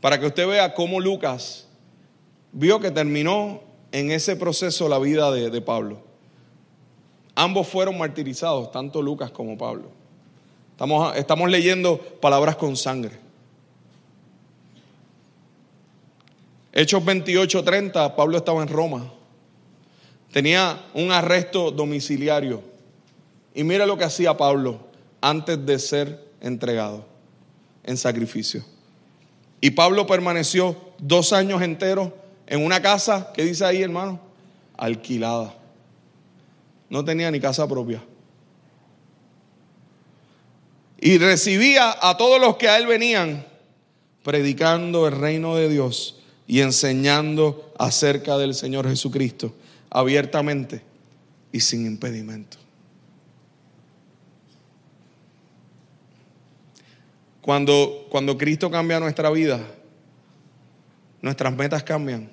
para 0.00 0.18
que 0.18 0.26
usted 0.26 0.48
vea 0.48 0.74
cómo 0.74 0.98
Lucas 0.98 1.68
vio 2.52 2.80
que 2.80 2.90
terminó 2.90 3.60
en 3.92 4.10
ese 4.10 4.34
proceso 4.34 4.88
la 4.88 4.98
vida 4.98 5.30
de, 5.30 5.50
de 5.50 5.60
Pablo. 5.60 6.00
Ambos 7.36 7.68
fueron 7.68 7.96
martirizados, 7.96 8.72
tanto 8.72 9.02
Lucas 9.02 9.30
como 9.30 9.56
Pablo. 9.56 9.90
Estamos, 10.76 11.16
estamos 11.16 11.50
leyendo 11.50 11.98
palabras 12.20 12.56
con 12.56 12.76
sangre. 12.76 13.12
Hechos 16.70 17.02
28, 17.02 17.64
30, 17.64 18.14
Pablo 18.14 18.36
estaba 18.36 18.62
en 18.62 18.68
Roma. 18.68 19.10
Tenía 20.30 20.84
un 20.92 21.12
arresto 21.12 21.70
domiciliario. 21.70 22.60
Y 23.54 23.64
mira 23.64 23.86
lo 23.86 23.96
que 23.96 24.04
hacía 24.04 24.36
Pablo 24.36 24.80
antes 25.22 25.64
de 25.64 25.78
ser 25.78 26.28
entregado 26.42 27.06
en 27.82 27.96
sacrificio. 27.96 28.62
Y 29.62 29.70
Pablo 29.70 30.06
permaneció 30.06 30.76
dos 30.98 31.32
años 31.32 31.62
enteros 31.62 32.10
en 32.46 32.62
una 32.62 32.82
casa, 32.82 33.32
¿qué 33.32 33.46
dice 33.46 33.64
ahí 33.64 33.80
hermano? 33.80 34.20
Alquilada. 34.76 35.54
No 36.90 37.02
tenía 37.02 37.30
ni 37.30 37.40
casa 37.40 37.66
propia. 37.66 38.02
Y 41.00 41.18
recibía 41.18 41.94
a 42.00 42.16
todos 42.16 42.40
los 42.40 42.56
que 42.56 42.68
a 42.68 42.78
él 42.78 42.86
venían 42.86 43.46
predicando 44.22 45.06
el 45.06 45.16
reino 45.16 45.54
de 45.56 45.68
Dios 45.68 46.18
y 46.46 46.60
enseñando 46.60 47.72
acerca 47.78 48.38
del 48.38 48.54
Señor 48.54 48.88
Jesucristo 48.88 49.54
abiertamente 49.90 50.82
y 51.52 51.60
sin 51.60 51.86
impedimento. 51.86 52.58
Cuando, 57.40 58.06
cuando 58.10 58.36
Cristo 58.36 58.70
cambia 58.70 58.98
nuestra 58.98 59.30
vida, 59.30 59.60
nuestras 61.22 61.54
metas 61.54 61.84
cambian, 61.84 62.28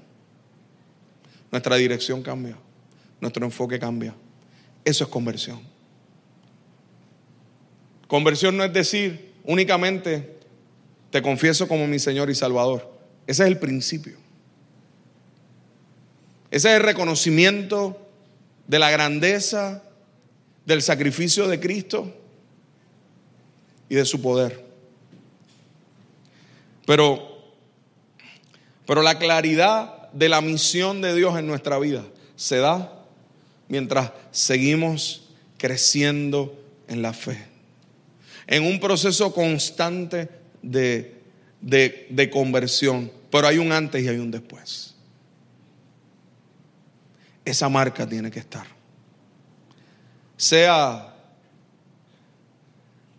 nuestra 1.52 1.76
dirección 1.76 2.24
cambia, 2.24 2.58
nuestro 3.22 3.46
enfoque 3.46 3.78
cambia. 3.78 4.16
Eso 4.84 5.04
es 5.04 5.10
conversión. 5.10 5.73
Conversión 8.14 8.56
no 8.56 8.64
es 8.64 8.72
decir 8.72 9.34
únicamente 9.44 10.38
te 11.10 11.24
confieso 11.24 11.68
como 11.68 11.88
mi 11.88 11.98
Señor 11.98 12.30
y 12.30 12.36
Salvador. 12.36 12.88
Ese 13.26 13.42
es 13.42 13.48
el 13.48 13.58
principio. 13.58 14.18
Ese 16.52 16.70
es 16.70 16.76
el 16.76 16.84
reconocimiento 16.84 18.08
de 18.68 18.78
la 18.78 18.92
grandeza 18.92 19.82
del 20.64 20.84
sacrificio 20.84 21.48
de 21.48 21.60
Cristo 21.60 22.16
y 23.90 23.96
de 23.96 24.06
su 24.06 24.22
poder. 24.22 24.64
Pero, 26.86 27.52
pero 28.86 29.02
la 29.02 29.18
claridad 29.18 30.12
de 30.12 30.30
la 30.30 30.42
misión 30.42 31.02
de 31.02 31.16
Dios 31.16 31.36
en 31.40 31.48
nuestra 31.48 31.80
vida 31.80 32.06
se 32.36 32.58
da 32.58 32.94
mientras 33.70 34.12
seguimos 34.30 35.30
creciendo 35.58 36.56
en 36.88 37.02
la 37.02 37.14
fe. 37.14 37.53
En 38.48 38.64
un 38.64 38.80
proceso 38.80 39.34
constante 39.34 40.30
de, 40.62 41.22
de, 41.62 42.30
conversión. 42.30 43.12
Pero 43.32 43.48
hay 43.48 43.58
un 43.58 43.72
antes 43.72 44.04
y 44.04 44.08
hay 44.08 44.18
un 44.18 44.32
después. 44.32 44.96
Esa 47.46 47.70
marca 47.70 48.08
tiene 48.08 48.30
que 48.30 48.40
estar. 48.40 48.66
Sea, 50.38 51.14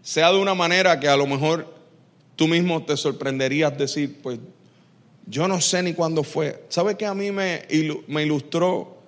sea 0.02 0.32
de 0.32 0.38
una 0.38 0.54
manera 0.54 0.98
que 1.00 1.08
a 1.08 1.16
lo 1.16 1.26
mejor 1.26 1.74
tú 2.36 2.48
mismo 2.48 2.82
te 2.84 2.96
sorprenderías 2.96 3.76
decir, 3.76 4.20
pues 4.22 4.38
yo 5.26 5.48
no 5.48 5.60
sé 5.60 5.82
ni 5.82 5.94
cuándo 5.94 6.22
fue. 6.22 6.64
¿Sabe 6.68 6.96
que 6.96 7.06
a 7.06 7.14
mí 7.14 7.30
me, 7.30 7.66
me 8.08 8.22
ilustró 8.22 8.98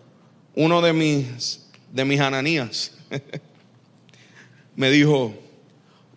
uno 0.55 0.81
de 0.81 0.93
mis, 0.93 1.67
de 1.93 2.05
mis 2.05 2.21
ananías 2.21 2.93
me 4.77 4.91
dijo, 4.91 5.35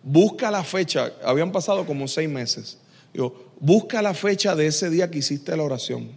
busca 0.04 0.52
la 0.52 0.64
fecha, 0.64 1.12
habían 1.24 1.52
pasado 1.52 1.86
como 1.86 2.08
seis 2.08 2.30
meses, 2.30 2.78
digo, 3.14 3.52
busca 3.60 4.02
la 4.02 4.14
fecha 4.14 4.56
de 4.56 4.68
ese 4.68 4.90
día 4.90 5.10
que 5.10 5.20
hiciste 5.20 5.56
la 5.56 5.64
oración. 5.64 6.10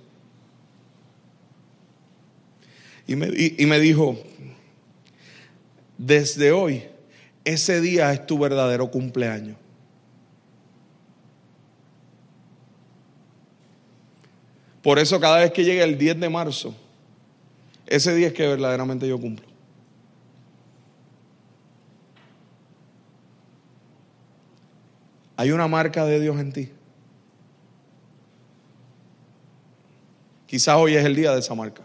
Y 3.06 3.16
me, 3.16 3.28
y 3.28 3.66
me 3.66 3.80
dijo, 3.80 4.16
desde 5.98 6.52
hoy, 6.52 6.84
ese 7.44 7.80
día 7.80 8.12
es 8.12 8.26
tu 8.26 8.38
verdadero 8.38 8.90
cumpleaños. 8.90 9.56
Por 14.82 14.98
eso 14.98 15.20
cada 15.20 15.38
vez 15.38 15.52
que 15.52 15.64
llegue 15.64 15.82
el 15.82 15.96
10 15.96 16.20
de 16.20 16.28
marzo, 16.28 16.74
ese 17.86 18.14
día 18.14 18.28
es 18.28 18.32
que 18.32 18.46
verdaderamente 18.46 19.06
yo 19.06 19.18
cumplo. 19.20 19.51
Hay 25.42 25.50
una 25.50 25.66
marca 25.66 26.06
de 26.06 26.20
Dios 26.20 26.38
en 26.38 26.52
ti. 26.52 26.68
Quizás 30.46 30.76
hoy 30.76 30.94
es 30.94 31.04
el 31.04 31.16
día 31.16 31.32
de 31.32 31.40
esa 31.40 31.52
marca. 31.56 31.82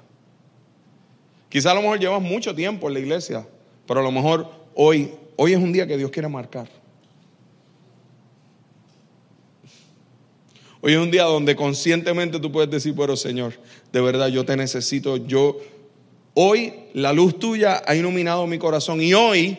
Quizás 1.50 1.72
a 1.72 1.74
lo 1.74 1.82
mejor 1.82 1.98
llevas 1.98 2.22
mucho 2.22 2.54
tiempo 2.54 2.88
en 2.88 2.94
la 2.94 3.00
iglesia, 3.00 3.48
pero 3.88 4.02
a 4.02 4.04
lo 4.04 4.12
mejor 4.12 4.48
hoy, 4.76 5.12
hoy 5.38 5.54
es 5.54 5.58
un 5.58 5.74
día 5.74 5.88
que 5.88 5.98
Dios 5.98 6.12
quiere 6.12 6.28
marcar. 6.28 6.70
Hoy 10.82 10.94
es 10.94 11.00
un 11.00 11.10
día 11.10 11.24
donde 11.24 11.56
conscientemente 11.56 12.40
tú 12.40 12.52
puedes 12.52 12.70
decir, 12.70 12.94
pero 12.96 13.18
Señor, 13.18 13.54
de 13.92 14.02
verdad 14.02 14.28
yo 14.28 14.46
te 14.46 14.56
necesito, 14.56 15.18
yo 15.18 15.58
Hoy 16.40 16.72
la 16.94 17.14
luz 17.14 17.40
tuya 17.40 17.82
ha 17.84 17.96
iluminado 17.96 18.46
mi 18.46 18.60
corazón 18.60 19.02
y 19.02 19.16
hoy 19.16 19.58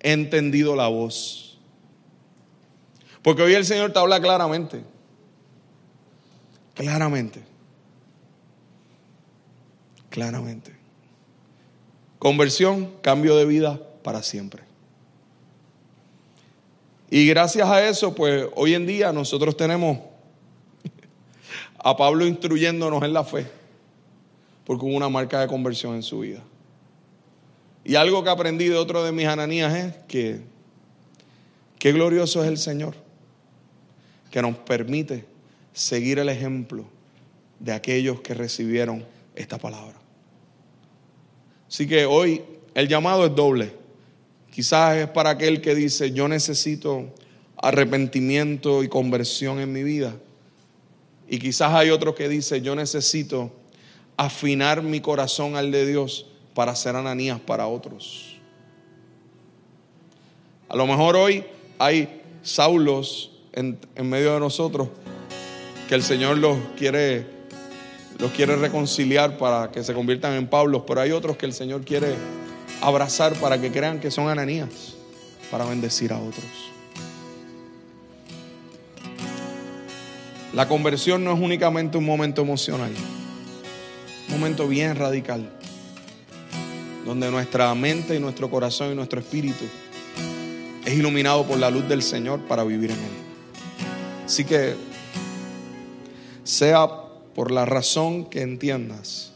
he 0.00 0.10
entendido 0.10 0.74
la 0.74 0.88
voz. 0.88 1.45
Porque 3.26 3.42
hoy 3.42 3.54
el 3.54 3.64
Señor 3.64 3.92
te 3.92 3.98
habla 3.98 4.20
claramente. 4.20 4.84
Claramente. 6.74 7.42
Claramente. 10.10 10.76
Conversión, 12.20 12.92
cambio 13.02 13.34
de 13.34 13.44
vida 13.44 13.80
para 14.04 14.22
siempre. 14.22 14.62
Y 17.10 17.26
gracias 17.26 17.68
a 17.68 17.84
eso, 17.88 18.14
pues 18.14 18.46
hoy 18.54 18.74
en 18.74 18.86
día 18.86 19.12
nosotros 19.12 19.56
tenemos 19.56 19.98
a 21.78 21.96
Pablo 21.96 22.28
instruyéndonos 22.28 23.02
en 23.02 23.12
la 23.12 23.24
fe 23.24 23.50
porque 24.64 24.84
hubo 24.84 24.94
una 24.94 25.08
marca 25.08 25.40
de 25.40 25.48
conversión 25.48 25.96
en 25.96 26.04
su 26.04 26.20
vida. 26.20 26.44
Y 27.82 27.96
algo 27.96 28.22
que 28.22 28.30
aprendí 28.30 28.68
de 28.68 28.76
otro 28.76 29.02
de 29.02 29.10
mis 29.10 29.26
ananías 29.26 29.74
es 29.74 29.96
que 30.06 30.42
qué 31.80 31.90
glorioso 31.90 32.44
es 32.44 32.48
el 32.48 32.58
Señor, 32.58 32.94
que 34.30 34.42
nos 34.42 34.56
permite 34.58 35.24
seguir 35.72 36.18
el 36.18 36.28
ejemplo 36.28 36.84
de 37.58 37.72
aquellos 37.72 38.20
que 38.20 38.34
recibieron 38.34 39.04
esta 39.34 39.58
palabra. 39.58 39.94
Así 41.68 41.86
que 41.86 42.06
hoy 42.06 42.42
el 42.74 42.88
llamado 42.88 43.26
es 43.26 43.34
doble. 43.34 43.72
Quizás 44.50 44.96
es 44.96 45.08
para 45.08 45.30
aquel 45.30 45.60
que 45.60 45.74
dice, 45.74 46.12
yo 46.12 46.28
necesito 46.28 47.12
arrepentimiento 47.56 48.82
y 48.82 48.88
conversión 48.88 49.60
en 49.60 49.72
mi 49.72 49.82
vida. 49.82 50.14
Y 51.28 51.38
quizás 51.38 51.72
hay 51.72 51.90
otro 51.90 52.14
que 52.14 52.28
dice, 52.28 52.60
yo 52.60 52.74
necesito 52.74 53.52
afinar 54.16 54.82
mi 54.82 55.00
corazón 55.00 55.56
al 55.56 55.70
de 55.70 55.86
Dios 55.86 56.26
para 56.54 56.74
ser 56.74 56.96
ananías 56.96 57.40
para 57.40 57.66
otros. 57.66 58.36
A 60.68 60.76
lo 60.76 60.86
mejor 60.86 61.16
hoy 61.16 61.44
hay 61.78 62.22
Saulos 62.42 63.35
en, 63.56 63.78
medio 64.08 64.34
de 64.34 64.40
nosotros 64.40 64.88
que 65.88 65.94
el 65.94 66.02
Señor 66.02 66.38
los 66.38 66.58
quiere 66.76 67.34
los 68.18 68.30
quiere 68.32 68.56
reconciliar 68.56 69.36
para 69.36 69.70
que 69.70 69.84
se 69.84 69.92
conviertan 69.92 70.34
en 70.34 70.46
Pablos, 70.46 70.84
pero 70.86 71.02
hay 71.02 71.12
otros 71.12 71.36
que 71.36 71.44
el 71.44 71.52
Señor 71.52 71.82
quiere 71.84 72.14
abrazar 72.80 73.34
para 73.34 73.60
que 73.60 73.70
crean 73.70 74.00
que 74.00 74.10
son 74.10 74.30
Ananías, 74.30 74.94
para 75.50 75.66
bendecir 75.66 76.14
a 76.14 76.18
otros. 76.18 76.44
La 80.54 80.66
conversión 80.66 81.24
no 81.24 81.34
es 81.34 81.38
únicamente 81.38 81.98
un 81.98 82.06
momento 82.06 82.40
emocional, 82.40 82.90
un 84.28 84.34
momento 84.34 84.66
bien 84.66 84.96
radical, 84.96 85.50
donde 87.04 87.30
nuestra 87.30 87.74
mente 87.74 88.16
y 88.16 88.18
nuestro 88.18 88.48
corazón 88.48 88.92
y 88.92 88.94
nuestro 88.94 89.20
espíritu 89.20 89.66
es 90.86 90.94
iluminado 90.94 91.44
por 91.44 91.58
la 91.58 91.68
luz 91.68 91.86
del 91.86 92.02
Señor 92.02 92.40
para 92.46 92.64
vivir 92.64 92.92
en 92.92 92.96
Él. 92.96 93.25
Así 94.26 94.44
que, 94.44 94.74
sea 96.42 96.88
por 97.32 97.52
la 97.52 97.64
razón 97.64 98.24
que 98.24 98.42
entiendas, 98.42 99.30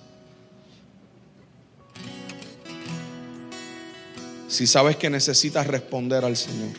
si 4.49 4.67
sabes 4.67 4.97
que 4.97 5.09
necesitas 5.09 5.69
responder 5.69 6.25
al 6.25 6.37
Señor, 6.37 6.71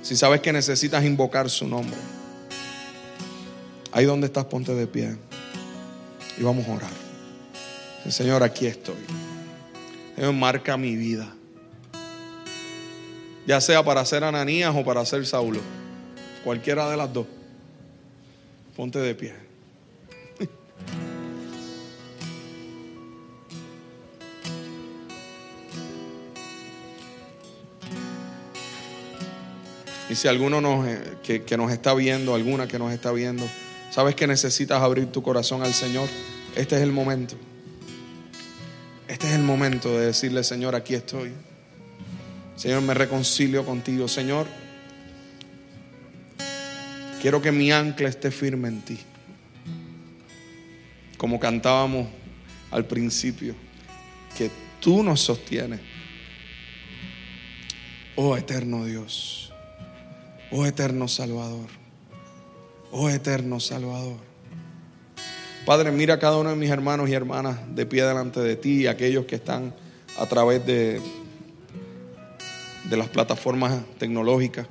si 0.00 0.14
sabes 0.14 0.40
que 0.42 0.52
necesitas 0.52 1.04
invocar 1.04 1.50
su 1.50 1.66
nombre, 1.66 1.98
ahí 3.90 4.04
donde 4.04 4.28
estás, 4.28 4.44
ponte 4.44 4.72
de 4.72 4.86
pie 4.86 5.16
y 6.38 6.42
vamos 6.44 6.68
a 6.68 6.74
orar. 6.74 6.90
Señor, 8.08 8.44
aquí 8.44 8.68
estoy. 8.68 8.94
Señor, 10.14 10.34
marca 10.34 10.76
mi 10.76 10.94
vida. 10.94 11.34
Ya 13.44 13.60
sea 13.60 13.84
para 13.84 14.04
ser 14.04 14.22
Ananías 14.22 14.72
o 14.76 14.84
para 14.84 15.04
ser 15.04 15.26
Saulo. 15.26 15.79
Cualquiera 16.44 16.88
de 16.90 16.96
las 16.96 17.12
dos. 17.12 17.26
Ponte 18.76 18.98
de 18.98 19.14
pie. 19.14 19.34
Y 30.08 30.16
si 30.16 30.26
alguno 30.26 30.60
nos, 30.60 30.88
eh, 30.88 31.18
que, 31.22 31.44
que, 31.44 31.56
nos 31.56 31.70
está 31.70 31.94
viendo, 31.94 32.34
alguna 32.34 32.66
que 32.66 32.80
nos 32.80 32.92
está 32.92 33.12
viendo, 33.12 33.48
sabes 33.92 34.16
que 34.16 34.26
necesitas 34.26 34.82
abrir 34.82 35.06
tu 35.12 35.22
corazón 35.22 35.62
al 35.62 35.72
Señor, 35.72 36.08
este 36.56 36.74
es 36.74 36.82
el 36.82 36.90
momento. 36.90 37.36
Este 39.06 39.28
es 39.28 39.34
el 39.34 39.42
momento 39.42 39.96
de 39.96 40.06
decirle, 40.06 40.42
Señor, 40.42 40.74
aquí 40.74 40.94
estoy. 40.94 41.32
Señor, 42.56 42.82
me 42.82 42.94
reconcilio 42.94 43.64
contigo. 43.64 44.08
Señor, 44.08 44.46
quiero 47.20 47.42
que 47.42 47.52
mi 47.52 47.70
ancla 47.70 48.08
esté 48.08 48.30
firme 48.30 48.68
en 48.68 48.80
ti. 48.80 48.98
Como 51.16 51.38
cantábamos 51.38 52.08
al 52.70 52.86
principio, 52.86 53.54
que 54.36 54.50
tú 54.80 55.02
nos 55.02 55.20
sostienes. 55.20 55.80
Oh 58.16 58.36
eterno 58.36 58.84
Dios. 58.84 59.52
Oh 60.50 60.66
eterno 60.66 61.08
Salvador. 61.08 61.68
Oh 62.90 63.08
eterno 63.10 63.60
Salvador. 63.60 64.18
Padre, 65.66 65.92
mira 65.92 66.14
a 66.14 66.18
cada 66.18 66.38
uno 66.38 66.50
de 66.50 66.56
mis 66.56 66.70
hermanos 66.70 67.08
y 67.08 67.12
hermanas 67.12 67.58
de 67.74 67.86
pie 67.86 68.02
delante 68.02 68.40
de 68.40 68.56
ti 68.56 68.86
aquellos 68.86 69.26
que 69.26 69.36
están 69.36 69.74
a 70.18 70.26
través 70.26 70.64
de, 70.64 71.00
de 72.88 72.96
las 72.96 73.08
plataformas 73.08 73.80
tecnológicas. 73.98 74.66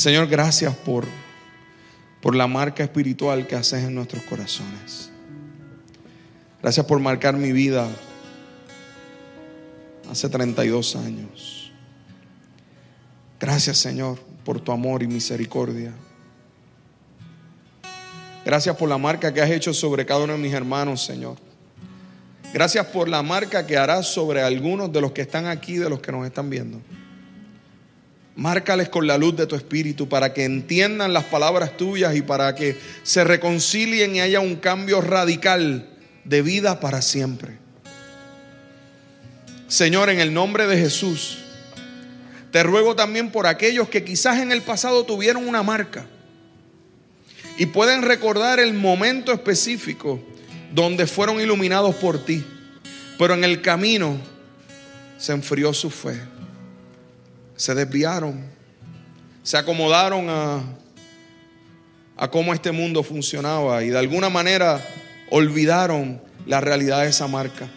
Señor, 0.00 0.28
gracias 0.28 0.74
por, 0.74 1.04
por 2.22 2.34
la 2.34 2.46
marca 2.46 2.82
espiritual 2.82 3.46
que 3.46 3.54
haces 3.54 3.84
en 3.84 3.94
nuestros 3.94 4.22
corazones. 4.22 5.10
Gracias 6.62 6.86
por 6.86 6.98
marcar 7.00 7.36
mi 7.36 7.52
vida 7.52 7.86
hace 10.10 10.30
32 10.30 10.96
años. 10.96 11.70
Gracias 13.38 13.76
Señor 13.76 14.18
por 14.42 14.58
tu 14.58 14.72
amor 14.72 15.02
y 15.02 15.06
misericordia. 15.06 15.92
Gracias 18.42 18.74
por 18.76 18.88
la 18.88 18.96
marca 18.96 19.34
que 19.34 19.42
has 19.42 19.50
hecho 19.50 19.74
sobre 19.74 20.06
cada 20.06 20.24
uno 20.24 20.32
de 20.32 20.38
mis 20.38 20.54
hermanos, 20.54 21.04
Señor. 21.04 21.36
Gracias 22.54 22.86
por 22.86 23.06
la 23.06 23.22
marca 23.22 23.66
que 23.66 23.76
harás 23.76 24.06
sobre 24.06 24.40
algunos 24.40 24.90
de 24.90 25.02
los 25.02 25.12
que 25.12 25.20
están 25.20 25.44
aquí, 25.44 25.76
de 25.76 25.90
los 25.90 26.00
que 26.00 26.10
nos 26.10 26.24
están 26.24 26.48
viendo. 26.48 26.80
Márcales 28.36 28.88
con 28.88 29.06
la 29.06 29.18
luz 29.18 29.36
de 29.36 29.46
tu 29.46 29.56
espíritu 29.56 30.08
para 30.08 30.32
que 30.32 30.44
entiendan 30.44 31.12
las 31.12 31.24
palabras 31.24 31.76
tuyas 31.76 32.14
y 32.16 32.22
para 32.22 32.54
que 32.54 32.76
se 33.02 33.24
reconcilien 33.24 34.16
y 34.16 34.20
haya 34.20 34.40
un 34.40 34.56
cambio 34.56 35.00
radical 35.00 35.88
de 36.24 36.42
vida 36.42 36.80
para 36.80 37.02
siempre. 37.02 37.58
Señor, 39.68 40.10
en 40.10 40.20
el 40.20 40.32
nombre 40.32 40.66
de 40.66 40.76
Jesús, 40.78 41.38
te 42.50 42.62
ruego 42.62 42.96
también 42.96 43.30
por 43.30 43.46
aquellos 43.46 43.88
que 43.88 44.04
quizás 44.04 44.38
en 44.40 44.52
el 44.52 44.62
pasado 44.62 45.04
tuvieron 45.04 45.46
una 45.46 45.62
marca 45.62 46.06
y 47.56 47.66
pueden 47.66 48.02
recordar 48.02 48.58
el 48.58 48.72
momento 48.74 49.32
específico 49.32 50.20
donde 50.72 51.06
fueron 51.06 51.40
iluminados 51.40 51.94
por 51.96 52.24
ti, 52.24 52.44
pero 53.18 53.34
en 53.34 53.44
el 53.44 53.60
camino 53.60 54.18
se 55.18 55.32
enfrió 55.32 55.72
su 55.72 55.90
fe, 55.90 56.18
se 57.60 57.74
desviaron, 57.74 58.40
se 59.42 59.58
acomodaron 59.58 60.30
a, 60.30 60.62
a 62.16 62.30
cómo 62.30 62.54
este 62.54 62.72
mundo 62.72 63.02
funcionaba 63.02 63.84
y 63.84 63.90
de 63.90 63.98
alguna 63.98 64.30
manera 64.30 64.82
olvidaron 65.28 66.22
la 66.46 66.62
realidad 66.62 67.02
de 67.02 67.10
esa 67.10 67.28
marca. 67.28 67.68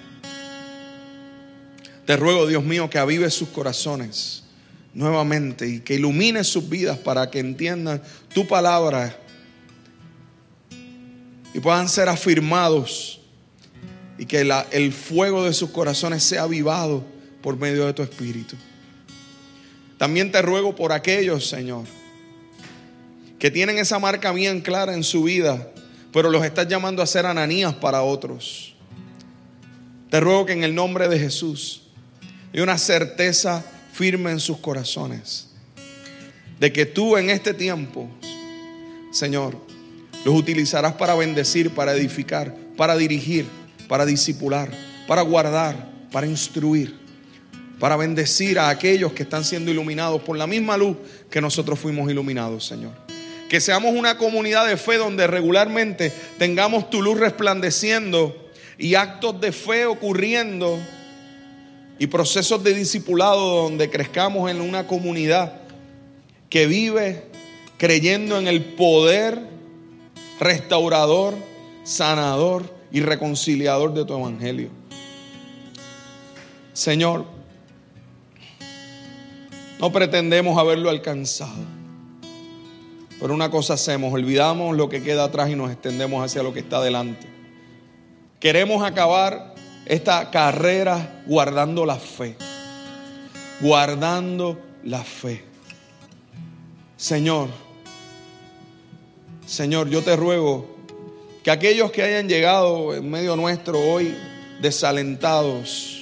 Te 2.05 2.15
ruego, 2.15 2.47
Dios 2.47 2.63
mío, 2.63 2.89
que 2.89 2.97
avives 2.97 3.33
sus 3.33 3.49
corazones 3.49 4.45
nuevamente 4.93 5.67
y 5.67 5.79
que 5.81 5.95
ilumines 5.95 6.47
sus 6.47 6.69
vidas 6.69 6.97
para 6.97 7.29
que 7.29 7.39
entiendan 7.39 8.01
tu 8.33 8.47
palabra 8.47 9.13
y 11.53 11.59
puedan 11.59 11.89
ser 11.89 12.07
afirmados 12.07 13.19
y 14.17 14.27
que 14.27 14.49
el 14.71 14.93
fuego 14.93 15.43
de 15.43 15.51
sus 15.51 15.71
corazones 15.71 16.23
sea 16.23 16.43
avivado 16.43 17.03
por 17.41 17.57
medio 17.57 17.85
de 17.85 17.91
tu 17.91 18.01
espíritu. 18.01 18.55
También 20.03 20.33
te 20.33 20.41
ruego 20.41 20.75
por 20.75 20.91
aquellos, 20.91 21.47
Señor, 21.47 21.85
que 23.39 23.49
tienen 23.49 23.77
esa 23.77 23.99
marca 23.99 24.33
bien 24.33 24.59
clara 24.59 24.93
en 24.93 25.01
su 25.01 25.23
vida, 25.23 25.71
pero 26.11 26.29
los 26.29 26.43
estás 26.43 26.67
llamando 26.67 27.01
a 27.01 27.07
ser 27.07 27.25
ananías 27.25 27.73
para 27.75 28.03
otros. 28.03 28.75
Te 30.09 30.19
ruego 30.19 30.45
que 30.45 30.51
en 30.51 30.65
el 30.65 30.75
nombre 30.75 31.07
de 31.07 31.19
Jesús 31.19 31.83
y 32.51 32.59
una 32.59 32.77
certeza 32.77 33.63
firme 33.93 34.31
en 34.31 34.41
sus 34.41 34.57
corazones 34.57 35.47
de 36.59 36.73
que 36.73 36.85
tú 36.85 37.15
en 37.15 37.29
este 37.29 37.53
tiempo, 37.53 38.09
Señor, 39.13 39.55
los 40.25 40.35
utilizarás 40.35 40.95
para 40.95 41.15
bendecir, 41.15 41.69
para 41.69 41.93
edificar, 41.93 42.53
para 42.75 42.97
dirigir, 42.97 43.45
para 43.87 44.05
disipular, 44.05 44.69
para 45.07 45.21
guardar, 45.21 45.89
para 46.11 46.27
instruir, 46.27 47.02
para 47.79 47.97
bendecir 47.97 48.59
a 48.59 48.69
aquellos 48.69 49.13
que 49.13 49.23
están 49.23 49.43
siendo 49.43 49.71
iluminados 49.71 50.21
por 50.21 50.37
la 50.37 50.47
misma 50.47 50.77
luz 50.77 50.97
que 51.29 51.41
nosotros 51.41 51.79
fuimos 51.79 52.09
iluminados, 52.09 52.65
Señor. 52.65 52.91
Que 53.49 53.59
seamos 53.59 53.93
una 53.93 54.17
comunidad 54.17 54.67
de 54.67 54.77
fe 54.77 54.97
donde 54.97 55.27
regularmente 55.27 56.11
tengamos 56.37 56.89
tu 56.89 57.01
luz 57.01 57.19
resplandeciendo 57.19 58.49
y 58.77 58.95
actos 58.95 59.39
de 59.39 59.51
fe 59.51 59.85
ocurriendo 59.85 60.79
y 61.99 62.07
procesos 62.07 62.63
de 62.63 62.73
discipulado 62.73 63.63
donde 63.63 63.89
crezcamos 63.89 64.49
en 64.49 64.61
una 64.61 64.87
comunidad 64.87 65.61
que 66.49 66.67
vive 66.67 67.23
creyendo 67.77 68.37
en 68.37 68.47
el 68.47 68.63
poder 68.63 69.39
restaurador, 70.39 71.35
sanador 71.83 72.73
y 72.91 73.01
reconciliador 73.01 73.93
de 73.93 74.05
tu 74.05 74.17
evangelio. 74.17 74.69
Señor, 76.73 77.25
no 79.79 79.91
pretendemos 79.91 80.57
haberlo 80.57 80.89
alcanzado, 80.89 81.63
pero 83.19 83.33
una 83.33 83.49
cosa 83.49 83.73
hacemos, 83.73 84.13
olvidamos 84.13 84.75
lo 84.75 84.89
que 84.89 85.03
queda 85.03 85.25
atrás 85.25 85.49
y 85.49 85.55
nos 85.55 85.71
extendemos 85.71 86.23
hacia 86.23 86.43
lo 86.43 86.53
que 86.53 86.59
está 86.59 86.81
delante. 86.81 87.27
Queremos 88.39 88.83
acabar 88.83 89.53
esta 89.85 90.31
carrera 90.31 91.23
guardando 91.25 91.85
la 91.85 91.95
fe. 91.95 92.35
Guardando 93.61 94.59
la 94.83 95.03
fe. 95.03 95.43
Señor, 96.97 97.49
Señor, 99.45 99.89
yo 99.89 100.01
te 100.01 100.15
ruego 100.15 100.67
que 101.43 101.51
aquellos 101.51 101.91
que 101.91 102.01
hayan 102.01 102.27
llegado 102.27 102.95
en 102.95 103.09
medio 103.09 103.35
nuestro 103.35 103.79
hoy 103.79 104.15
desalentados, 104.61 105.92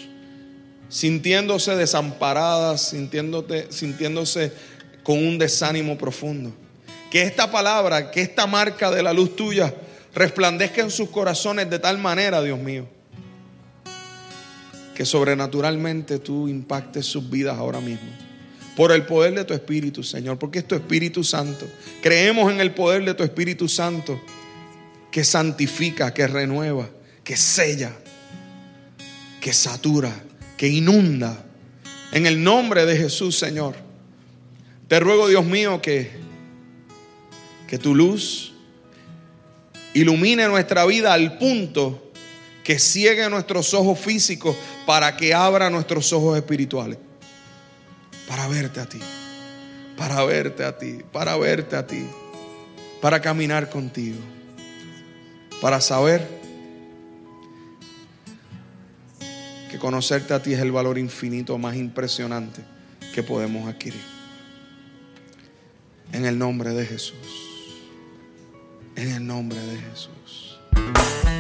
sintiéndose 0.91 1.75
desamparadas, 1.77 2.89
sintiéndose 2.89 4.51
con 5.03 5.17
un 5.17 5.39
desánimo 5.39 5.97
profundo, 5.97 6.53
Que 7.09 7.23
esta 7.23 7.51
palabra, 7.51 8.11
que 8.11 8.21
esta 8.21 8.45
marca 8.45 8.91
de 8.91 9.01
la 9.01 9.11
luz 9.11 9.35
tuya 9.35 9.73
resplandezca 10.13 10.81
en 10.81 10.91
sus 10.91 11.09
corazones 11.09 11.69
de 11.69 11.79
tal 11.79 11.97
manera, 11.97 12.41
Dios 12.41 12.59
mío, 12.59 12.87
que 14.95 15.05
sobrenaturalmente 15.05 16.19
tú 16.19 16.47
impactes 16.47 17.05
sus 17.05 17.29
vidas 17.29 17.57
ahora 17.57 17.81
mismo. 17.81 18.09
Por 18.75 18.91
el 18.91 19.05
poder 19.05 19.33
de 19.33 19.43
tu 19.43 19.53
Espíritu, 19.53 20.03
Señor, 20.03 20.39
porque 20.39 20.59
es 20.59 20.67
tu 20.67 20.75
Espíritu 20.75 21.23
Santo. 21.23 21.65
Creemos 22.01 22.51
en 22.51 22.61
el 22.61 22.73
poder 22.73 23.03
de 23.03 23.13
tu 23.13 23.23
Espíritu 23.23 23.67
Santo 23.67 24.21
que 25.11 25.23
santifica, 25.25 26.13
que 26.13 26.27
renueva, 26.27 26.89
que 27.23 27.35
sella, 27.35 27.91
que 29.41 29.51
satura, 29.51 30.13
que 30.61 30.67
inunda. 30.67 31.43
En 32.11 32.27
el 32.27 32.43
nombre 32.43 32.85
de 32.85 32.95
Jesús, 32.95 33.35
Señor. 33.35 33.73
Te 34.87 34.99
ruego, 34.99 35.27
Dios 35.27 35.43
mío, 35.43 35.81
que, 35.81 36.11
que 37.67 37.79
tu 37.79 37.95
luz 37.95 38.53
ilumine 39.95 40.47
nuestra 40.47 40.85
vida 40.85 41.13
al 41.13 41.39
punto 41.39 42.11
que 42.63 42.77
ciegue 42.77 43.27
nuestros 43.27 43.73
ojos 43.73 43.97
físicos 43.97 44.55
para 44.85 45.17
que 45.17 45.33
abra 45.33 45.71
nuestros 45.71 46.13
ojos 46.13 46.37
espirituales. 46.37 46.99
Para 48.27 48.47
verte 48.47 48.81
a 48.81 48.85
ti, 48.85 48.99
para 49.97 50.23
verte 50.25 50.63
a 50.63 50.77
ti, 50.77 50.99
para 51.11 51.37
verte 51.37 51.75
a 51.75 51.87
ti, 51.87 52.05
para 53.01 53.19
caminar 53.19 53.71
contigo, 53.71 54.19
para 55.59 55.81
saber 55.81 56.40
que 59.71 59.79
conocerte 59.79 60.33
a 60.33 60.43
ti 60.43 60.53
es 60.53 60.59
el 60.59 60.71
valor 60.71 60.97
infinito 60.97 61.57
más 61.57 61.77
impresionante 61.77 62.61
que 63.15 63.23
podemos 63.23 63.69
adquirir. 63.69 64.01
En 66.11 66.25
el 66.25 66.37
nombre 66.37 66.71
de 66.71 66.85
Jesús. 66.85 67.15
En 68.97 69.11
el 69.13 69.25
nombre 69.25 69.57
de 69.57 69.77
Jesús. 69.77 70.59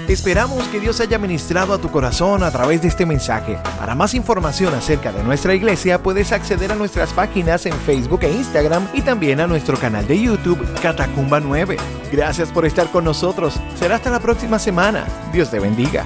Esperamos 0.07 0.65
que 0.69 0.79
Dios 0.79 0.99
haya 1.01 1.17
ministrado 1.19 1.73
a 1.73 1.77
tu 1.77 1.89
corazón 1.91 2.43
a 2.43 2.51
través 2.51 2.81
de 2.81 2.87
este 2.87 3.05
mensaje. 3.05 3.57
Para 3.77 3.95
más 3.95 4.13
información 4.13 4.73
acerca 4.73 5.11
de 5.11 5.23
nuestra 5.23 5.53
iglesia 5.53 6.01
puedes 6.01 6.31
acceder 6.31 6.71
a 6.71 6.75
nuestras 6.75 7.11
páginas 7.11 7.65
en 7.65 7.73
Facebook 7.73 8.23
e 8.23 8.31
Instagram 8.31 8.87
y 8.93 9.01
también 9.01 9.41
a 9.41 9.47
nuestro 9.47 9.77
canal 9.77 10.07
de 10.07 10.21
YouTube 10.21 10.65
Catacumba 10.81 11.41
9. 11.41 11.77
Gracias 12.11 12.49
por 12.49 12.65
estar 12.65 12.89
con 12.91 13.03
nosotros. 13.03 13.59
Será 13.77 13.95
hasta 13.95 14.09
la 14.09 14.19
próxima 14.19 14.57
semana. 14.57 15.05
Dios 15.33 15.51
te 15.51 15.59
bendiga. 15.59 16.05